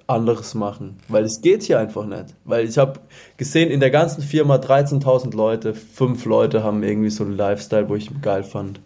anderes 0.08 0.54
machen, 0.54 0.98
weil 1.10 1.26
es 1.26 1.42
geht 1.42 1.64
hier 1.64 1.80
einfach 1.80 2.06
nicht. 2.06 2.34
Weil 2.46 2.68
ich 2.68 2.78
habe 2.78 3.00
gesehen, 3.36 3.70
in 3.70 3.82
der 3.82 3.92
ganzen 3.92 4.22
Firma 4.24 4.56
13.000 4.56 5.36
Leute, 5.36 5.74
fünf 5.74 6.26
Leute 6.26 6.64
haben 6.64 6.82
irgendwie 6.82 7.10
so 7.10 7.26
einen 7.26 7.36
Lifestyle, 7.36 7.90
wo 7.90 7.96
ich 7.96 8.10
geil 8.22 8.44
fand. 8.44 8.80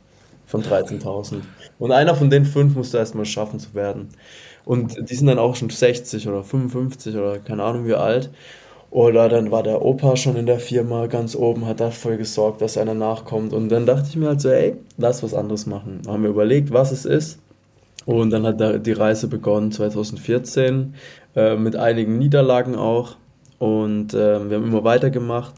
Von 0.47 0.63
13.000. 0.63 1.41
Und 1.79 1.91
einer 1.91 2.15
von 2.15 2.29
den 2.29 2.45
fünf 2.45 2.75
musste 2.75 2.97
erstmal 2.97 3.25
schaffen 3.25 3.59
zu 3.59 3.73
werden. 3.73 4.09
Und 4.65 5.09
die 5.09 5.15
sind 5.15 5.27
dann 5.27 5.39
auch 5.39 5.55
schon 5.55 5.69
60 5.69 6.27
oder 6.27 6.43
55 6.43 7.15
oder 7.15 7.39
keine 7.39 7.63
Ahnung 7.63 7.85
wie 7.87 7.93
alt. 7.93 8.31
Oder 8.91 9.29
dann 9.29 9.51
war 9.51 9.63
der 9.63 9.83
Opa 9.83 10.17
schon 10.17 10.35
in 10.35 10.45
der 10.45 10.59
Firma 10.59 11.07
ganz 11.07 11.33
oben, 11.33 11.65
hat 11.65 11.79
dafür 11.79 12.17
gesorgt, 12.17 12.61
dass 12.61 12.77
einer 12.77 12.93
nachkommt. 12.93 13.53
Und 13.53 13.69
dann 13.69 13.85
dachte 13.85 14.07
ich 14.09 14.17
mir 14.17 14.27
halt 14.27 14.41
so, 14.41 14.49
ey, 14.49 14.75
lass 14.97 15.23
was 15.23 15.33
anderes 15.33 15.65
machen. 15.65 16.01
Haben 16.07 16.23
wir 16.23 16.29
überlegt, 16.29 16.73
was 16.73 16.91
es 16.91 17.05
ist. 17.05 17.39
Und 18.05 18.31
dann 18.31 18.45
hat 18.45 18.85
die 18.85 18.91
Reise 18.91 19.27
begonnen 19.27 19.71
2014 19.71 20.95
äh, 21.37 21.55
mit 21.55 21.77
einigen 21.77 22.17
Niederlagen 22.17 22.75
auch. 22.75 23.15
Und 23.59 24.13
äh, 24.13 24.49
wir 24.49 24.57
haben 24.57 24.67
immer 24.67 24.83
weitergemacht, 24.83 25.53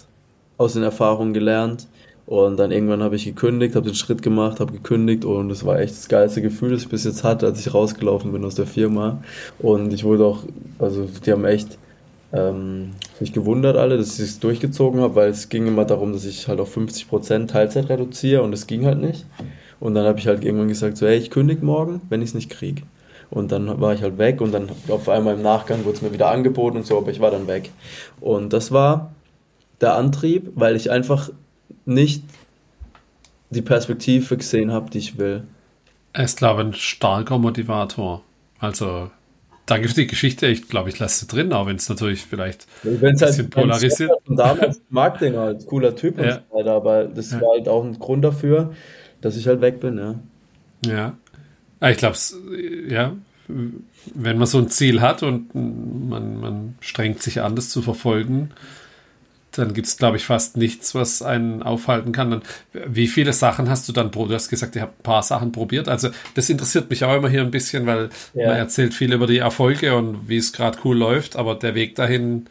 aus 0.58 0.74
den 0.74 0.84
Erfahrungen 0.84 1.34
gelernt. 1.34 1.88
Und 2.28 2.58
dann 2.58 2.72
irgendwann 2.72 3.02
habe 3.02 3.16
ich 3.16 3.26
gekündigt, 3.26 3.76
habe 3.76 3.88
den 3.88 3.96
Schritt 3.96 4.22
gemacht, 4.22 4.60
habe 4.60 4.74
gekündigt 4.74 5.26
und 5.26 5.52
es 5.52 5.66
war 5.66 5.80
echt 5.80 5.94
das 5.94 6.08
geilste 6.08 6.42
Gefühl, 6.42 6.72
das 6.72 6.84
ich 6.84 6.90
bis 6.90 7.04
jetzt 7.04 7.24
hatte, 7.24 7.48
als 7.48 7.60
ich 7.60 7.74
rausgelaufen 7.74 8.32
bin 8.32 8.46
aus 8.46 8.56
der 8.56 8.68
Firma. 8.68 9.22
Und 9.60 9.92
ich 9.92 10.04
wurde 10.04 10.24
auch, 10.24 10.44
also 10.80 11.08
die 11.26 11.32
haben 11.32 11.44
echt 11.44 11.78
ähm, 12.34 12.92
mich 13.20 13.32
gewundert 13.32 13.78
alle, 13.78 13.98
dass 13.98 14.20
ich 14.20 14.30
es 14.30 14.40
durchgezogen 14.40 15.02
habe, 15.02 15.16
weil 15.16 15.30
es 15.30 15.50
ging 15.50 15.68
immer 15.68 15.86
darum, 15.86 16.14
dass 16.14 16.26
ich 16.26 16.48
halt 16.48 16.60
auf 16.60 16.76
50% 16.76 17.48
Teilzeit 17.48 17.90
reduziere 17.90 18.42
und 18.42 18.54
es 18.54 18.68
ging 18.68 18.86
halt 18.86 19.00
nicht. 19.00 19.26
Und 19.80 19.96
dann 19.96 20.06
habe 20.06 20.20
ich 20.20 20.28
halt 20.28 20.44
irgendwann 20.44 20.68
gesagt, 20.68 20.98
so, 20.98 21.06
hey, 21.06 21.18
ich 21.18 21.30
kündige 21.30 21.64
morgen, 21.64 22.02
wenn 22.10 22.22
ich 22.22 22.30
es 22.30 22.34
nicht 22.34 22.50
kriege. 22.50 22.84
Und 23.30 23.52
dann 23.52 23.80
war 23.82 23.94
ich 23.94 24.02
halt 24.02 24.18
weg 24.18 24.42
und 24.42 24.52
dann 24.52 24.70
auf 24.90 25.10
einmal 25.10 25.36
im 25.36 25.42
Nachgang 25.42 25.86
wurde 25.86 25.98
es 25.98 26.02
mir 26.02 26.14
wieder 26.14 26.30
angeboten 26.30 26.78
und 26.78 26.86
so, 26.86 26.98
aber 26.98 27.12
ich 27.12 27.20
war 27.20 27.32
dann 27.32 27.48
weg. 27.48 27.72
Und 28.20 28.54
das 28.54 28.72
war 28.72 29.14
der 29.82 29.96
Antrieb, 29.96 30.52
weil 30.56 30.76
ich 30.76 30.92
einfach 30.92 31.30
nicht 31.86 32.24
die 33.50 33.62
Perspektive 33.62 34.38
gesehen 34.38 34.72
habe, 34.72 34.90
die 34.90 35.00
ich 35.00 35.18
will. 35.18 35.44
Er 36.14 36.26
ist, 36.26 36.38
glaube 36.38 36.62
ich, 36.62 36.68
ein 36.68 36.74
starker 36.74 37.38
Motivator. 37.40 38.22
Also, 38.60 39.10
danke 39.66 39.88
für 39.88 39.96
die 39.96 40.08
Geschichte. 40.08 40.48
Ich 40.48 40.68
glaube, 40.68 40.90
ich 40.90 41.00
lasse 41.00 41.22
sie 41.22 41.28
drin, 41.28 41.54
auch 41.54 41.66
wenn 41.68 41.76
es 41.78 41.88
natürlich 41.90 42.26
vielleicht 42.26 42.68
Wenn 42.84 42.96
es 42.96 43.02
ein 43.02 43.08
halt 43.08 43.20
bisschen 43.20 43.50
polarisiert. 43.50 44.12
Und 44.28 44.38
damals 44.38 44.82
mag 44.90 45.20
den 45.20 45.38
halt, 45.38 45.66
cooler 45.68 45.96
Typ 45.96 46.18
und 46.20 46.26
Ja. 46.26 46.42
so 46.50 46.58
weiter, 46.58 46.72
aber 46.74 47.06
das 47.06 47.32
Ja. 47.32 47.42
war 47.42 47.50
halt 47.58 47.68
auch 47.68 47.84
ein 47.84 47.98
Grund 48.00 48.24
dafür, 48.24 48.74
dass 49.22 49.38
ich 49.38 49.48
halt 49.48 49.62
weg 49.62 49.80
bin, 49.80 49.98
ja. 49.98 50.16
Ja. 50.86 51.18
Ah, 51.80 51.90
Ich 51.92 51.98
glaube, 51.98 52.18
ja, 52.88 53.14
wenn 53.48 54.38
man 54.38 54.48
so 54.48 54.58
ein 54.58 54.70
Ziel 54.70 55.02
hat 55.02 55.24
und 55.24 55.54
man, 55.54 56.40
man 56.40 56.76
strengt 56.82 57.22
sich 57.22 57.42
an, 57.42 57.56
das 57.56 57.70
zu 57.70 57.82
verfolgen, 57.82 58.50
dann 59.56 59.74
gibt 59.74 59.88
es, 59.88 59.98
glaube 59.98 60.18
ich, 60.18 60.26
fast 60.26 60.58
nichts, 60.58 60.96
was 60.96 61.22
einen 61.22 61.62
aufhalten 61.64 62.12
kann. 62.12 62.32
Dann, 62.32 62.42
wie 62.74 63.08
viele 63.08 63.34
Sachen 63.34 63.70
hast 63.70 63.88
du 63.88 63.94
dann 63.94 64.12
probiert? 64.12 64.32
Du 64.32 64.36
hast 64.36 64.50
gesagt, 64.50 64.76
ihr 64.76 64.82
habt 64.84 65.00
ein 65.00 65.04
paar 65.04 65.24
Sachen 65.24 65.52
probiert. 65.52 65.88
Also 65.90 66.10
das 66.36 66.50
interessiert 66.50 66.90
mich 66.90 67.04
auch 67.06 67.16
immer 67.16 67.30
hier 67.30 67.42
ein 67.42 67.52
bisschen, 67.52 67.86
weil 67.86 68.10
Ja. 68.34 68.48
man 68.50 68.58
erzählt 68.58 68.94
viel 68.94 69.14
über 69.14 69.28
die 69.28 69.38
Erfolge 69.38 69.96
und 69.96 70.28
wie 70.28 70.38
es 70.38 70.54
gerade 70.54 70.78
cool 70.84 70.98
läuft, 70.98 71.36
aber 71.36 71.56
der 71.56 71.76
Weg 71.76 71.96
dahin, 71.96 72.48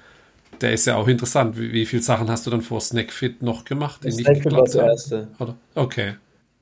der 0.60 0.72
ist 0.72 0.86
ja 0.86 0.96
auch 0.96 1.08
interessant. 1.08 1.58
Wie, 1.58 1.72
wie 1.72 1.86
viele 1.86 2.02
Sachen 2.02 2.30
hast 2.30 2.46
du 2.46 2.50
dann 2.50 2.62
vor 2.62 2.80
Snackfit 2.80 3.42
noch 3.42 3.64
gemacht? 3.64 4.02
die 4.04 4.08
nicht 4.08 4.20
Snackfit 4.24 4.52
war 4.52 4.62
das 4.64 4.74
erste. 4.76 5.28
Oder? 5.40 5.54
Okay. 5.74 6.14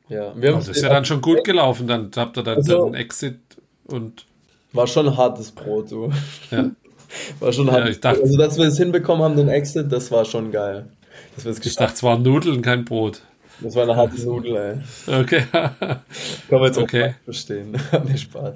Ja. 0.08 0.32
Wir 0.34 0.50
haben 0.52 0.58
das 0.60 0.68
ist 0.68 0.82
ja 0.82 0.88
dann 0.88 1.04
schon 1.04 1.20
gut 1.20 1.44
gelaufen. 1.44 1.86
Dann 1.86 2.10
habt 2.16 2.36
ihr 2.38 2.42
dann 2.42 2.56
Also- 2.56 2.86
den 2.86 2.94
Exit 2.94 3.38
und 3.86 4.24
War 4.72 4.86
schon 4.86 5.06
ein 5.08 5.16
hartes 5.16 5.50
Brot, 5.50 5.90
du. 5.90 6.10
ja. 6.50 6.70
War 7.40 7.52
schon 7.52 7.66
Ja, 7.66 7.86
ich 7.86 8.00
dachte- 8.00 8.22
also, 8.22 8.38
dass 8.38 8.56
wir 8.58 8.66
es 8.66 8.76
hinbekommen 8.76 9.22
haben, 9.24 9.36
den 9.36 9.48
Exit, 9.48 9.90
das 9.90 10.10
war 10.10 10.24
schon 10.24 10.50
geil. 10.52 10.86
Dass 11.34 11.44
wir 11.44 11.52
es 11.52 11.64
Ich 11.64 11.76
dachte, 11.76 11.94
es 11.94 12.02
waren 12.02 12.22
Nudeln, 12.22 12.62
kein 12.62 12.84
Brot. 12.84 13.22
Das 13.62 13.74
war 13.74 13.82
eine 13.82 13.94
harte 13.94 14.18
Nudel, 14.22 14.56
ey. 15.06 15.20
Okay. 15.20 15.42
Kann 15.52 16.00
man 16.50 16.62
jetzt 16.64 16.78
Okay. 16.78 17.10
auch 17.10 17.24
verstehen. 17.24 17.72
nee, 18.08 18.16
Spaß. 18.16 18.54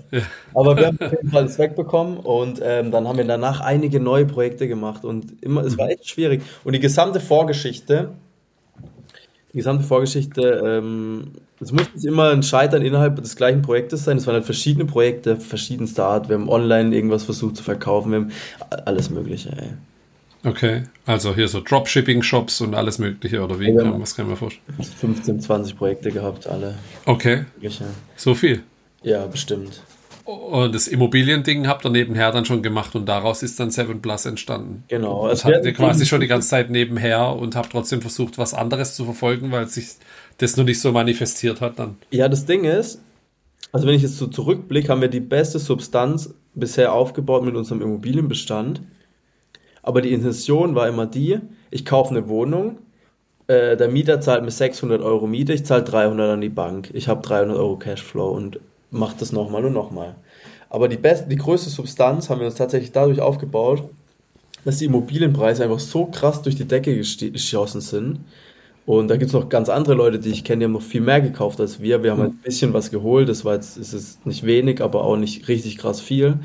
Aber 0.54 0.76
wir 0.78 0.86
haben 0.86 0.98
auf 0.98 1.10
jeden 1.12 1.30
Fall 1.30 1.42
das 1.44 1.58
wegbekommen 1.58 2.16
und 2.16 2.60
ähm, 2.64 2.90
dann 2.90 3.06
haben 3.06 3.18
wir 3.18 3.26
danach 3.26 3.60
einige 3.60 4.00
neue 4.00 4.24
Projekte 4.24 4.66
gemacht 4.66 5.04
und 5.04 5.42
immer, 5.42 5.62
es 5.62 5.76
war 5.76 5.90
echt 5.90 6.08
schwierig. 6.08 6.42
Und 6.64 6.72
die 6.72 6.80
gesamte 6.80 7.20
Vorgeschichte, 7.20 8.10
die 9.54 9.58
gesamte 9.58 9.84
Vorgeschichte, 9.84 10.42
ähm, 10.66 11.28
es 11.60 11.70
muss 11.72 11.84
nicht 11.94 12.04
immer 12.04 12.30
ein 12.30 12.42
Scheitern 12.42 12.82
innerhalb 12.82 13.16
des 13.22 13.36
gleichen 13.36 13.62
Projektes 13.62 14.04
sein. 14.04 14.16
Es 14.18 14.26
waren 14.26 14.34
halt 14.34 14.44
verschiedene 14.44 14.84
Projekte 14.84 15.36
verschiedenster 15.36 16.04
Art. 16.04 16.28
Wir 16.28 16.34
haben 16.34 16.48
online 16.48 16.94
irgendwas 16.94 17.22
versucht 17.22 17.56
zu 17.56 17.62
verkaufen, 17.62 18.10
wir 18.10 18.16
haben 18.18 18.32
alles 18.84 19.10
Mögliche, 19.10 19.50
ey. 19.56 19.68
Okay. 20.46 20.82
Also 21.06 21.34
hier 21.34 21.48
so 21.48 21.60
Dropshipping-Shops 21.62 22.60
und 22.60 22.74
alles 22.74 22.98
Mögliche 22.98 23.42
oder 23.42 23.58
wie? 23.60 23.70
Ja. 23.70 23.82
Kann- 23.82 24.02
Was 24.02 24.14
kann 24.16 24.26
man 24.26 24.36
vorstellen? 24.36 24.76
15, 25.00 25.40
20 25.40 25.76
Projekte 25.78 26.10
gehabt, 26.10 26.46
alle 26.48 26.74
Okay. 27.06 27.44
mögliche. 27.56 27.84
So 28.16 28.34
viel. 28.34 28.62
Ja, 29.04 29.24
bestimmt. 29.26 29.80
Und 30.24 30.74
das 30.74 30.88
Immobiliending 30.88 31.66
habt 31.66 31.84
ihr 31.84 31.90
nebenher 31.90 32.32
dann 32.32 32.44
schon 32.44 32.62
gemacht 32.62 32.94
und 32.94 33.06
daraus 33.06 33.42
ist 33.42 33.60
dann 33.60 33.70
Seven 33.70 34.00
Plus 34.00 34.24
entstanden. 34.24 34.84
Genau. 34.88 35.28
Das 35.28 35.44
Also 35.44 35.54
hattet 35.54 35.66
ihr 35.66 35.72
quasi 35.74 36.06
schon 36.06 36.20
die 36.20 36.26
ganze 36.26 36.48
Zeit 36.48 36.70
nebenher 36.70 37.28
und 37.36 37.56
habt 37.56 37.72
trotzdem 37.72 38.00
versucht, 38.00 38.38
was 38.38 38.54
anderes 38.54 38.94
zu 38.94 39.04
verfolgen, 39.04 39.52
weil 39.52 39.66
sich 39.68 39.88
das 40.38 40.56
noch 40.56 40.64
nicht 40.64 40.80
so 40.80 40.92
manifestiert 40.92 41.60
hat 41.60 41.78
dann. 41.78 41.96
Ja, 42.10 42.28
das 42.28 42.46
Ding 42.46 42.64
ist, 42.64 43.02
also 43.72 43.86
wenn 43.86 43.94
ich 43.94 44.02
jetzt 44.02 44.16
so 44.16 44.26
zurückblicke, 44.26 44.88
haben 44.88 45.02
wir 45.02 45.08
die 45.08 45.20
beste 45.20 45.58
Substanz 45.58 46.32
bisher 46.54 46.92
aufgebaut 46.94 47.44
mit 47.44 47.54
unserem 47.54 47.82
Immobilienbestand. 47.82 48.80
Aber 49.82 50.00
die 50.00 50.12
Intention 50.12 50.74
war 50.74 50.88
immer 50.88 51.06
die, 51.06 51.38
ich 51.70 51.84
kaufe 51.84 52.10
eine 52.10 52.28
Wohnung 52.28 52.78
äh, 53.46 53.76
der 53.76 53.88
Mieter 53.88 54.20
zahlt 54.20 54.42
mir 54.42 54.50
600 54.50 55.02
Euro 55.02 55.26
Miete, 55.26 55.52
ich 55.52 55.66
zahle 55.66 55.82
300 55.82 56.30
an 56.30 56.40
die 56.40 56.48
Bank. 56.48 56.90
Ich 56.94 57.08
habe 57.08 57.20
300 57.20 57.56
Euro 57.56 57.76
Cashflow 57.76 58.30
und 58.30 58.58
mache 58.94 59.16
das 59.18 59.32
nochmal 59.32 59.64
und 59.64 59.72
nochmal. 59.72 60.16
Aber 60.70 60.88
die, 60.88 60.96
best 60.96 61.30
die 61.30 61.36
größte 61.36 61.70
Substanz 61.70 62.30
haben 62.30 62.40
wir 62.40 62.46
uns 62.46 62.56
tatsächlich 62.56 62.92
dadurch 62.92 63.20
aufgebaut, 63.20 63.84
dass 64.64 64.78
die 64.78 64.86
Immobilienpreise 64.86 65.62
einfach 65.64 65.78
so 65.78 66.06
krass 66.06 66.42
durch 66.42 66.56
die 66.56 66.64
Decke 66.64 66.96
geschossen 66.96 67.80
sind. 67.80 68.20
Und 68.86 69.08
da 69.08 69.16
gibt 69.16 69.28
es 69.28 69.32
noch 69.32 69.48
ganz 69.48 69.68
andere 69.68 69.94
Leute, 69.94 70.18
die 70.18 70.30
ich 70.30 70.44
kenne, 70.44 70.60
die 70.60 70.64
haben 70.66 70.72
noch 70.72 70.82
viel 70.82 71.00
mehr 71.00 71.20
gekauft 71.20 71.58
als 71.60 71.80
wir. 71.80 72.02
Wir 72.02 72.10
haben 72.10 72.20
halt 72.20 72.32
ein 72.32 72.42
bisschen 72.42 72.74
was 72.74 72.90
geholt, 72.90 73.28
das 73.28 73.44
war 73.44 73.54
jetzt, 73.54 73.78
ist 73.78 73.94
es 73.94 74.18
nicht 74.24 74.44
wenig, 74.44 74.82
aber 74.82 75.04
auch 75.04 75.16
nicht 75.16 75.48
richtig 75.48 75.78
krass 75.78 76.00
viel. 76.00 76.38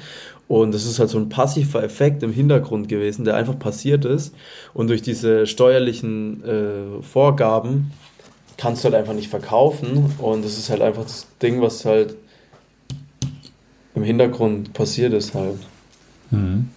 Und 0.47 0.74
das 0.74 0.86
ist 0.86 1.00
halt 1.00 1.10
so 1.10 1.20
ein 1.20 1.30
passiver 1.30 1.84
Effekt 1.84 2.24
im 2.24 2.32
Hintergrund 2.32 2.88
gewesen, 2.88 3.26
der 3.26 3.36
einfach 3.36 3.60
passiert 3.60 4.06
ist. 4.06 4.34
Und 4.74 4.88
durch 4.89 5.02
diese 5.02 5.45
steuerlichen 5.45 6.43
äh, 6.43 7.04
Vorgaben 7.04 7.91
kannst 8.58 8.84
du 8.84 8.86
halt 8.86 8.95
einfach 8.95 9.14
nicht 9.14 9.30
verkaufen. 9.30 10.14
Und 10.18 10.43
das 10.43 10.58
ist 10.58 10.70
halt 10.70 10.82
einfach 10.82 11.04
das 11.04 11.28
Ding, 11.41 11.62
was 11.62 11.86
halt 11.86 12.16
im 14.00 14.06
Hintergrund 14.06 14.74
passiert 14.74 15.14
ist 15.14 15.34
halt. 15.34 15.60
Mhm. 16.32 16.70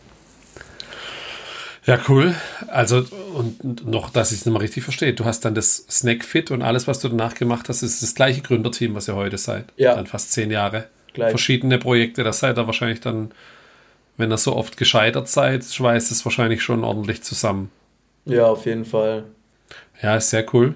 Ja, 1.85 1.99
cool. 2.09 2.35
Also, 2.69 3.05
und 3.35 3.87
noch, 3.87 4.11
dass 4.11 4.31
ich 4.33 4.39
es 4.39 4.47
nicht 4.47 4.53
mal 4.53 4.61
richtig 4.61 4.85
verstehe. 4.85 5.15
Du 5.15 5.25
hast 5.25 5.45
dann 5.45 5.55
das 5.55 5.85
Snackfit 5.89 6.51
und 6.51 6.63
alles, 6.63 6.87
was 6.87 7.01
du 7.01 7.09
danach 7.09 7.35
gemacht 7.35 7.69
hast, 7.69 7.83
ist 7.83 8.03
das 8.03 8.15
gleiche 8.15 8.41
Gründerteam, 8.41 8.95
was 8.95 9.09
ihr 9.09 9.17
heute 9.17 9.39
seid. 9.39 9.67
Ja. 9.77 9.95
Dann 9.95 10.07
fast 10.07 10.33
zehn 10.33 10.51
Jahre. 10.51 10.89
Gleich. 11.13 11.31
Verschiedene 11.31 11.79
Projekte. 11.79 12.25
Das 12.25 12.41
seid 12.41 12.59
ihr 12.59 12.67
wahrscheinlich 12.67 13.01
dann, 13.01 13.33
wenn 14.17 14.33
ihr 14.33 14.39
so 14.39 14.55
oft 14.57 14.77
gescheitert 14.77 15.29
seid, 15.29 15.65
schweißt 15.65 16.11
es 16.13 16.25
wahrscheinlich 16.25 16.63
schon 16.63 16.85
ordentlich 16.85 17.23
zusammen. 17.23 17.71
Ja, 18.25 18.47
auf 18.47 18.67
jeden 18.67 18.85
Fall. 18.85 19.25
Ja, 20.03 20.17
ist 20.17 20.31
sehr 20.31 20.47
cool. 20.55 20.75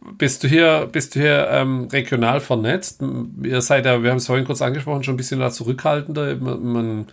Bist 0.00 0.44
du 0.44 0.48
hier, 0.48 0.88
bist 0.90 1.14
du 1.14 1.20
hier 1.20 1.48
ähm, 1.50 1.88
regional 1.92 2.40
vernetzt? 2.40 3.02
Ihr 3.42 3.60
seid 3.62 3.84
ja, 3.84 4.02
wir 4.02 4.10
haben 4.10 4.18
es 4.18 4.26
vorhin 4.26 4.44
kurz 4.44 4.62
angesprochen, 4.62 5.02
schon 5.02 5.14
ein 5.14 5.18
bisschen 5.18 5.40
da 5.40 5.50
zurückhaltender. 5.50 6.36
Man, 6.36 6.62
man 6.64 7.06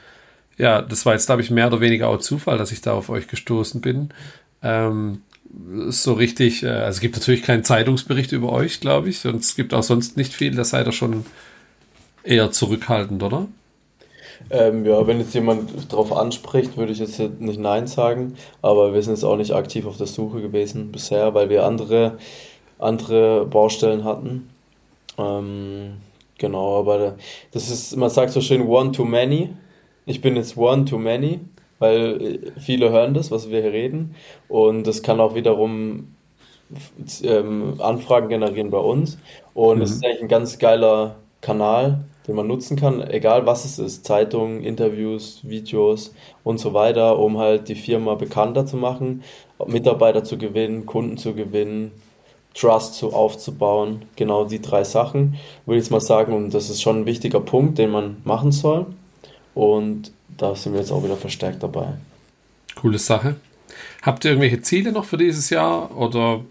ja, 0.58 0.82
das 0.82 1.06
war 1.06 1.14
jetzt, 1.14 1.26
glaube 1.26 1.42
ich, 1.42 1.52
mehr 1.52 1.68
oder 1.68 1.82
weniger 1.82 2.08
auch 2.08 2.20
Zufall, 2.20 2.58
dass 2.58 2.72
ich 2.72 2.82
da 2.82 2.94
auf 2.94 3.10
euch 3.10 3.28
gestoßen 3.28 3.82
bin. 3.82 4.10
Ähm, 4.62 5.22
so 5.90 6.14
richtig, 6.14 6.64
äh, 6.64 6.70
also 6.70 6.98
es 6.98 7.00
gibt 7.02 7.16
natürlich 7.16 7.44
keinen 7.44 7.64
Zeitungsbericht 7.64 8.32
über 8.32 8.52
euch, 8.52 8.80
glaube 8.80 9.10
ich, 9.10 9.26
und 9.26 9.38
es 9.38 9.56
gibt 9.56 9.74
auch 9.74 9.84
sonst 9.84 10.18
nicht 10.18 10.34
viel, 10.34 10.56
da 10.56 10.64
seid 10.64 10.88
ihr 10.88 10.92
schon 10.92 11.26
eher 12.24 12.52
zurückhaltend, 12.52 13.22
oder? 13.24 13.48
Ähm, 14.50 14.86
ja, 14.86 15.06
wenn 15.08 15.20
jetzt 15.20 15.34
jemand 15.34 15.92
darauf 15.92 16.12
anspricht, 16.12 16.78
würde 16.78 16.92
ich 16.92 17.00
jetzt 17.00 17.20
nicht 17.40 17.60
Nein 17.60 17.88
sagen, 17.88 18.36
aber 18.62 18.94
wir 18.94 19.02
sind 19.02 19.14
jetzt 19.14 19.24
auch 19.24 19.38
nicht 19.38 19.54
aktiv 19.54 19.86
auf 19.86 19.98
der 19.98 20.08
Suche 20.08 20.42
gewesen 20.42 20.92
bisher, 20.92 21.34
weil 21.34 21.50
wir 21.50 21.66
andere, 21.66 22.18
andere 22.80 23.46
Baustellen 23.46 24.04
hatten. 24.04 24.50
Ähm, 25.18 25.98
genau, 26.38 26.80
aber 26.80 27.16
das 27.52 27.70
ist, 27.70 27.96
man 27.96 28.10
sagt 28.10 28.32
so 28.32 28.42
schön 28.42 28.68
one 28.68 28.92
too 28.92 29.06
many 29.06 29.50
ich 30.06 30.22
bin 30.22 30.36
jetzt 30.36 30.58
one 30.58 30.86
too 30.86 30.98
many, 30.98 31.40
weil 31.80 32.22
äh, 32.22 32.60
viele 32.60 32.92
hören 32.92 33.14
das, 33.14 33.32
was 33.32 33.50
wir 33.50 33.62
hier 33.62 33.74
reden. 33.74 34.16
Und 34.48 34.86
das 34.88 35.02
kann 35.02 35.20
auch 35.20 35.36
wiederum 35.36 36.16
ähm, 37.24 37.76
Anfragen 37.80 38.30
generieren 38.30 38.70
bei 38.70 38.78
uns. 38.78 39.18
Und 39.54 39.82
es 39.82 39.92
mhm. 39.92 39.96
ist 39.96 40.06
eigentlich 40.06 40.22
ein 40.22 40.28
ganz 40.28 40.60
geiler 40.60 41.16
Kanal, 41.42 42.06
den 42.28 42.36
man 42.36 42.48
nutzen 42.48 42.76
kann, 42.76 43.02
egal 43.08 43.46
was 43.46 43.66
es 43.66 43.78
ist, 43.78 44.06
Zeitungen, 44.06 44.64
Interviews, 44.64 45.42
Videos 45.44 46.14
und 46.44 46.60
so 46.60 46.74
weiter, 46.74 47.20
um 47.20 47.38
halt 47.38 47.68
die 47.68 47.76
Firma 47.76 48.16
bekannter 48.16 48.66
zu 48.66 48.78
machen, 48.78 49.22
Mitarbeiter 49.68 50.24
zu 50.24 50.38
gewinnen, 50.40 50.88
Kunden 50.88 51.18
zu 51.18 51.36
gewinnen, 51.36 51.92
Trust 52.56 52.96
zu 52.96 53.14
aufzubauen. 53.14 54.04
Genau 54.16 54.46
die 54.46 54.62
drei 54.62 54.84
Sachen, 54.84 55.36
würde 55.66 55.78
ich 55.78 55.86
jetzt 55.86 55.92
mal 55.92 56.02
sagen. 56.02 56.34
Und 56.34 56.54
das 56.54 56.70
ist 56.70 56.82
schon 56.82 57.02
ein 57.02 57.06
wichtiger 57.06 57.42
Punkt, 57.42 57.78
den 57.78 57.92
man 57.92 58.18
machen 58.24 58.52
soll. 58.52 58.88
Und 59.54 60.12
da 60.38 60.56
sind 60.56 60.74
wir 60.74 60.80
jetzt 60.80 60.92
auch 60.92 61.04
wieder 61.04 61.18
verstärkt 61.18 61.62
dabei. 61.64 61.94
Coole 62.76 62.98
Sache. 62.98 63.36
Habt 64.02 64.24
ihr 64.24 64.32
irgendwelche 64.32 64.62
Ziele 64.62 64.92
noch 64.92 65.06
für 65.06 65.18
dieses 65.18 65.50
Jahr? 65.50 65.96
Oder 65.98 66.42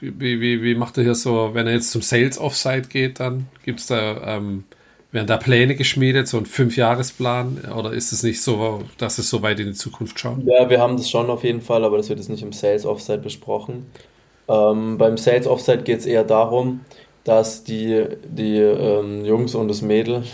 wie, 0.00 0.40
wie, 0.40 0.62
wie 0.62 0.74
macht 0.74 0.96
ihr 0.96 1.04
hier 1.04 1.14
so, 1.14 1.50
wenn 1.54 1.66
er 1.66 1.74
jetzt 1.74 1.90
zum 1.90 2.02
Sales 2.02 2.38
Offsite 2.38 2.88
geht, 2.88 3.20
dann 3.20 3.48
gibt 3.64 3.80
es 3.80 3.86
da, 3.86 4.36
ähm, 4.36 4.64
werden 5.10 5.26
da 5.26 5.38
Pläne 5.38 5.74
geschmiedet, 5.74 6.28
so 6.28 6.38
ein 6.38 6.46
Fünfjahresplan? 6.46 7.64
Oder 7.76 7.92
ist 7.92 8.12
es 8.12 8.22
nicht 8.22 8.42
so, 8.42 8.84
dass 8.98 9.18
es 9.18 9.28
so 9.28 9.42
weit 9.42 9.58
in 9.58 9.68
die 9.68 9.72
Zukunft 9.72 10.20
schaut? 10.20 10.38
Ja, 10.44 10.70
wir 10.70 10.80
haben 10.80 10.96
das 10.96 11.10
schon 11.10 11.30
auf 11.30 11.42
jeden 11.42 11.62
Fall, 11.62 11.84
aber 11.84 11.96
das 11.96 12.08
wird 12.08 12.20
jetzt 12.20 12.28
nicht 12.28 12.42
im 12.42 12.52
Sales 12.52 12.84
Offsite 12.84 13.18
besprochen. 13.18 13.86
Ähm, 14.48 14.98
beim 14.98 15.16
Sales 15.16 15.46
Offsite 15.46 15.82
geht 15.82 16.00
es 16.00 16.06
eher 16.06 16.24
darum, 16.24 16.80
dass 17.24 17.64
die, 17.64 18.04
die 18.24 18.56
ähm, 18.58 19.24
Jungs 19.24 19.54
und 19.54 19.68
das 19.68 19.82
Mädel 19.82 20.24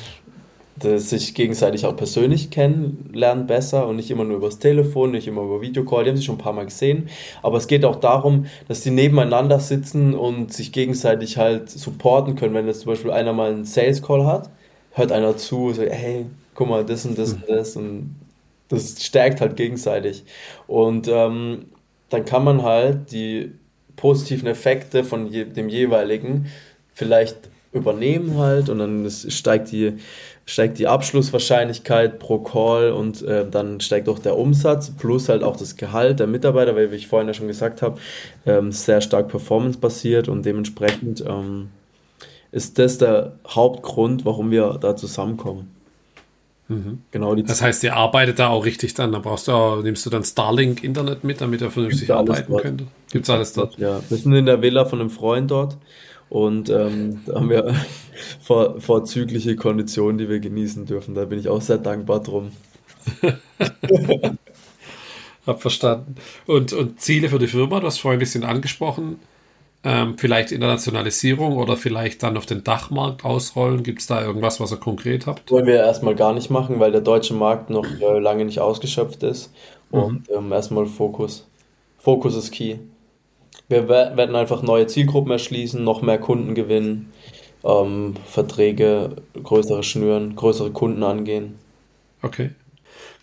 sich 0.81 1.35
gegenseitig 1.35 1.87
auch 1.87 1.97
persönlich 1.97 2.51
kennenlernen 2.51 3.47
besser 3.47 3.87
und 3.87 3.97
nicht 3.97 4.11
immer 4.11 4.25
nur 4.25 4.39
übers 4.39 4.59
Telefon, 4.59 5.13
nicht 5.13 5.29
immer 5.29 5.43
über 5.43 5.61
Videocall, 5.61 6.03
die 6.03 6.11
haben 6.11 6.17
sich 6.17 6.27
schon 6.27 6.35
ein 6.35 6.39
paar 6.39 6.53
Mal 6.53 6.65
gesehen, 6.65 7.09
aber 7.43 7.59
es 7.59 7.69
geht 7.69 7.85
auch 7.85 7.97
darum, 7.97 8.47
dass 8.67 8.81
die 8.81 8.91
nebeneinander 8.91 9.61
sitzen 9.61 10.15
und 10.15 10.53
sich 10.53 10.73
gegenseitig 10.73 11.39
halt 11.39 11.71
supporten 11.71 12.35
können, 12.35 12.55
wenn 12.55 12.67
jetzt 12.67 12.81
zum 12.81 12.91
Beispiel 12.93 13.13
einer 13.13 13.33
mal 13.33 13.53
einen 13.53 13.65
Sales 13.65 14.03
Call 14.03 14.27
hat, 14.27 14.51
hört 14.93 15.13
einer 15.13 15.37
zu, 15.37 15.73
so, 15.73 15.83
hey, 15.83 16.27
guck 16.55 16.69
mal, 16.69 16.85
das 16.85 17.07
und 17.07 17.19
das 17.19 17.35
und 17.35 17.49
das 17.49 17.77
und 17.77 18.17
das 18.69 19.03
stärkt 19.05 19.41
halt 19.41 19.57
gegenseitig. 19.57 20.25
Und 20.67 21.07
ähm, 21.09 21.67
dann 22.11 22.25
kann 22.25 22.45
man 22.45 22.63
halt 22.63 23.13
die 23.13 23.53
positiven 23.97 24.49
Effekte 24.49 25.05
von 25.05 25.27
je, 25.27 25.45
dem 25.45 25.69
jeweiligen 25.69 26.47
vielleicht 26.95 27.37
übernehmen 27.73 28.39
halt 28.39 28.69
und 28.69 28.79
dann 28.79 29.11
steigt 29.11 29.73
die 29.73 29.95
steigt 30.47 30.79
die 30.79 30.87
Abschlusswahrscheinlichkeit 30.87 32.19
pro 32.19 32.39
Call 32.39 32.93
und 32.93 33.23
äh, 33.23 33.49
dann 33.49 33.81
steigt 33.81 34.09
auch 34.09 34.19
der 34.19 34.37
Umsatz 34.37 34.91
plus 34.91 35.29
halt 35.29 35.43
auch 35.43 35.57
das 35.57 35.77
Gehalt 35.77 36.21
der 36.21 36.27
Mitarbeiter, 36.27 36.77
weil 36.77 36.91
wie 36.93 36.97
ich 36.97 37.07
vorhin 37.07 37.29
ja 37.29 37.35
schon 37.35 37.49
gesagt 37.49 37.81
habe, 37.81 37.99
ähm, 38.45 38.71
sehr 38.71 39.01
stark 39.01 39.29
performancebasiert 39.29 40.29
und 40.29 40.45
dementsprechend 40.45 41.25
ähm, 41.27 41.71
ist 42.53 42.79
das 42.79 42.99
der 42.99 43.33
Hauptgrund, 43.49 44.25
warum 44.25 44.51
wir 44.51 44.79
da 44.81 44.97
zusammenkommen. 44.97 45.71
Mhm. 46.69 47.03
Genau 47.11 47.35
das 47.35 47.61
heißt, 47.61 47.85
ihr 47.85 47.95
arbeitet 47.95 48.39
da 48.39 48.49
auch 48.49 48.65
richtig 48.65 48.95
dann. 48.95 49.13
Da 49.13 49.19
brauchst 49.19 49.49
du 49.49 49.53
auch, 49.53 49.83
nimmst 49.83 50.07
du 50.07 50.11
dann 50.11 50.25
Starlink 50.25 50.83
Internet 50.83 51.23
mit, 51.23 51.41
damit 51.41 51.61
er 51.61 51.71
vernünftig 51.71 52.13
arbeiten 52.13 52.57
könnte. 52.57 52.87
Gibt 53.13 53.25
es 53.25 53.31
alles 53.31 53.53
dort? 53.53 53.77
Ja, 53.79 54.01
wir 54.09 54.17
sind 54.17 54.33
in 54.35 54.47
der 54.47 54.63
Villa 54.63 54.87
von 54.87 55.01
einem 55.01 55.11
Freund 55.11 55.51
dort 55.51 55.77
und 56.31 56.71
ähm, 56.71 57.21
da 57.27 57.35
haben 57.35 57.51
wir 57.51 57.75
vor, 58.41 58.81
vorzügliche 58.81 59.57
Konditionen, 59.57 60.17
die 60.19 60.29
wir 60.29 60.41
genießen 60.41 60.87
dürfen. 60.87 61.15
Da 61.15 61.27
bin 61.27 61.39
ich 61.39 61.49
auch 61.49 61.61
sehr 61.61 61.79
dankbar 61.79 62.23
drum. 62.23 62.53
Hab 65.47 65.61
verstanden. 65.61 66.15
Und, 66.47 66.73
und 66.73 67.01
Ziele 67.01 67.29
für 67.29 67.39
die 67.39 67.47
Firma, 67.47 67.81
du 67.81 67.87
hast 67.87 67.99
vorhin 67.99 68.17
ein 68.17 68.21
bisschen 68.21 68.45
angesprochen. 68.45 69.19
Ähm, 69.87 70.17
vielleicht 70.17 70.51
Internationalisierung 70.51 71.59
oder 71.59 71.77
vielleicht 71.77 72.23
dann 72.23 72.39
auf 72.39 72.47
den 72.47 72.65
Dachmarkt 72.65 73.25
ausrollen? 73.25 73.83
Gibt 73.83 74.01
es 74.01 74.07
da 74.07 74.25
irgendwas, 74.25 74.59
was 74.59 74.73
ihr 74.73 74.79
konkret 74.79 75.27
habt? 75.27 75.51
Wollen 75.51 75.67
wir 75.67 75.77
erstmal 75.77 76.15
gar 76.15 76.33
nicht 76.33 76.51
machen, 76.51 76.81
weil 76.81 76.91
der 76.91 77.03
deutsche 77.03 77.35
Markt 77.35 77.69
noch 77.69 77.87
äh, 78.01 78.19
lange 78.19 78.47
nicht 78.47 78.61
ausgeschöpft 78.61 79.23
ist. 79.23 79.53
Mhm. 79.91 79.99
Und 79.99 80.31
ähm, 80.31 80.53
erstmal 80.53 80.87
Fokus. 80.87 81.47
Fokus 81.99 82.35
ist 82.35 82.51
key. 82.51 82.77
Wir 83.69 83.89
werden 83.89 84.37
einfach 84.37 84.63
neue 84.63 84.87
Zielgruppen 84.87 85.33
erschließen, 85.33 85.83
noch 85.83 86.03
mehr 86.03 86.19
Kunden 86.19 86.55
gewinnen, 86.55 87.13
ähm, 87.65 88.15
Verträge, 88.27 89.17
größere 89.43 89.83
schnüren, 89.83 90.37
größere 90.37 90.71
Kunden 90.71 91.03
angehen. 91.03 91.59
Okay. 92.23 92.51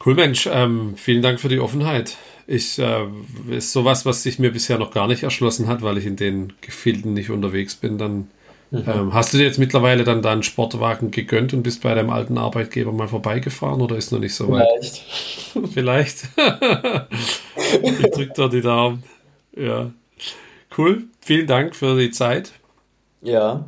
Cool, 0.04 0.16
Mensch. 0.16 0.50
Ähm, 0.52 0.94
vielen 0.96 1.22
Dank 1.22 1.40
für 1.40 1.50
die 1.50 1.60
Offenheit. 1.60 2.18
Ich 2.48 2.80
äh, 2.80 3.06
ist 3.50 3.72
sowas, 3.72 4.06
was 4.06 4.24
sich 4.24 4.40
mir 4.40 4.52
bisher 4.52 4.78
noch 4.78 4.92
gar 4.92 5.08
nicht 5.08 5.24
erschlossen 5.24 5.68
hat, 5.68 5.82
weil 5.82 5.98
ich 5.98 6.06
in 6.06 6.16
den 6.16 6.54
Gefilden 6.62 7.14
nicht 7.14 7.30
unterwegs 7.30 7.76
bin. 7.76 7.98
Dann 7.98 8.28
mhm. 8.72 8.84
ähm, 8.88 9.14
hast 9.14 9.34
du 9.34 9.38
dir 9.38 9.46
jetzt 9.46 9.60
mittlerweile 9.60 10.04
dann 10.04 10.22
deinen 10.22 10.44
Sportwagen 10.44 11.12
gegönnt 11.12 11.54
und 11.54 11.64
bist 11.64 11.82
bei 11.84 11.94
deinem 11.94 12.10
alten 12.10 12.38
Arbeitgeber 12.38 12.92
mal 12.92 13.08
vorbeigefahren 13.08 13.82
oder 13.82 13.96
ist 13.96 14.12
noch 14.12 14.20
nicht 14.20 14.36
so 14.36 14.50
weit? 14.50 14.68
Vielleicht. 15.74 15.74
Vielleicht. 15.74 16.30
ich 17.84 18.12
drücke 18.12 18.34
da 18.36 18.48
die 18.48 18.62
Daumen. 18.62 19.04
Ja. 19.56 19.92
Cool. 20.78 21.04
Vielen 21.22 21.48
Dank 21.48 21.76
für 21.76 21.98
die 21.98 22.12
Zeit. 22.12 22.54
Ja. 23.22 23.66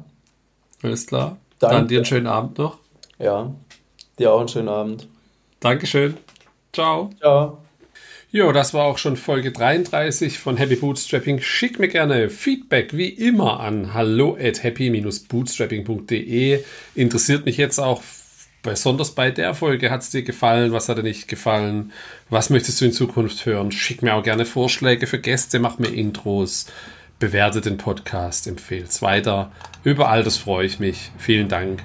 Alles 0.81 1.07
klar. 1.07 1.37
Danke. 1.59 1.75
Dann 1.75 1.87
dir 1.87 1.97
einen 1.99 2.05
schönen 2.05 2.27
Abend 2.27 2.57
noch. 2.57 2.77
Ja. 3.19 3.53
Dir 4.19 4.31
auch 4.31 4.39
einen 4.39 4.49
schönen 4.49 4.69
Abend. 4.69 5.07
Dankeschön. 5.59 6.17
Ciao. 6.73 7.09
Ciao. 7.19 7.62
Jo, 8.35 8.51
das 8.51 8.73
war 8.73 8.85
auch 8.85 8.97
schon 8.97 9.15
Folge 9.15 9.51
33 9.51 10.39
von 10.39 10.57
Happy 10.57 10.75
Bootstrapping. 10.75 11.39
Schick 11.39 11.77
mir 11.77 11.87
gerne 11.87 12.31
Feedback 12.31 12.97
wie 12.97 13.09
immer 13.09 13.59
an 13.59 13.93
hallo 13.93 14.35
at 14.41 14.63
happy-bootstrapping.de. 14.63 16.63
Interessiert 16.95 17.45
mich 17.45 17.57
jetzt 17.57 17.77
auch 17.77 18.01
besonders 18.63 19.11
bei 19.11 19.29
der 19.29 19.53
Folge. 19.53 19.91
Hat 19.91 20.01
es 20.01 20.09
dir 20.09 20.23
gefallen? 20.23 20.71
Was 20.71 20.89
hat 20.89 20.97
dir 20.97 21.03
nicht 21.03 21.27
gefallen? 21.27 21.91
Was 22.31 22.49
möchtest 22.49 22.81
du 22.81 22.85
in 22.85 22.91
Zukunft 22.91 23.45
hören? 23.45 23.71
Schick 23.71 24.01
mir 24.01 24.15
auch 24.15 24.23
gerne 24.23 24.45
Vorschläge 24.45 25.05
für 25.05 25.19
Gäste, 25.19 25.59
mach 25.59 25.77
mir 25.77 25.89
Intros 25.89 26.65
bewerte 27.19 27.61
den 27.61 27.77
Podcast, 27.77 28.47
empfehle 28.47 28.83
es 28.83 29.01
weiter. 29.01 29.49
Über 29.85 30.09
all 30.09 30.23
das 30.23 30.35
freue 30.35 30.65
ich 30.65 30.79
mich. 30.79 31.11
Vielen 31.17 31.47
Dank. 31.47 31.81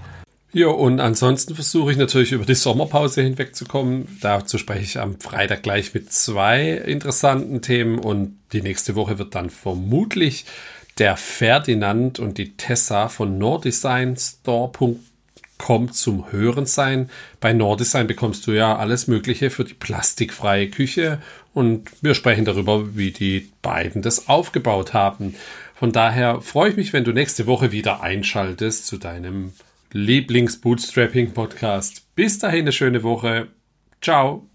Ja, 0.53 0.69
und 0.69 0.99
ansonsten 0.99 1.55
versuche 1.55 1.93
ich 1.93 1.99
natürlich 1.99 2.33
über 2.33 2.47
die 2.47 2.55
Sommerpause 2.55 3.21
hinwegzukommen. 3.21 4.09
Dazu 4.23 4.57
spreche 4.57 4.83
ich 4.83 4.99
am 4.99 5.21
Freitag 5.21 5.63
gleich 5.63 5.93
mit 5.93 6.11
zwei 6.11 6.71
interessanten 6.71 7.61
Themen 7.61 7.99
und 7.99 8.39
die 8.53 8.63
nächste 8.63 8.95
Woche 8.95 9.19
wird 9.19 9.35
dann 9.35 9.51
vermutlich 9.51 10.47
der 10.97 11.19
Ferdinand 11.19 12.19
und 12.19 12.39
die 12.39 12.57
Tessa 12.57 13.09
von 13.09 13.37
nordesignstore.com 13.37 15.93
zum 15.93 16.33
Hören 16.33 16.65
sein. 16.65 17.11
Bei 17.41 17.53
Nordesign 17.53 18.07
bekommst 18.07 18.47
du 18.47 18.53
ja 18.53 18.75
alles 18.77 19.07
Mögliche 19.07 19.51
für 19.51 19.65
die 19.65 19.75
plastikfreie 19.75 20.71
Küche 20.71 21.21
und 21.53 21.91
wir 22.01 22.15
sprechen 22.15 22.47
darüber, 22.47 22.97
wie 22.97 23.11
die 23.11 23.51
beiden 23.61 24.01
das 24.01 24.29
aufgebaut 24.29 24.95
haben. 24.95 25.35
Von 25.75 25.93
daher 25.93 26.41
freue 26.41 26.71
ich 26.71 26.77
mich, 26.77 26.95
wenn 26.95 27.05
du 27.05 27.13
nächste 27.13 27.47
Woche 27.47 27.71
wieder 27.71 28.03
einschaltest 28.03 28.87
zu 28.87 28.97
deinem 28.97 29.53
Lieblings-Bootstrapping-Podcast. 29.93 32.15
Bis 32.15 32.39
dahin 32.39 32.63
eine 32.63 32.73
schöne 32.73 33.03
Woche. 33.03 33.49
Ciao. 34.01 34.49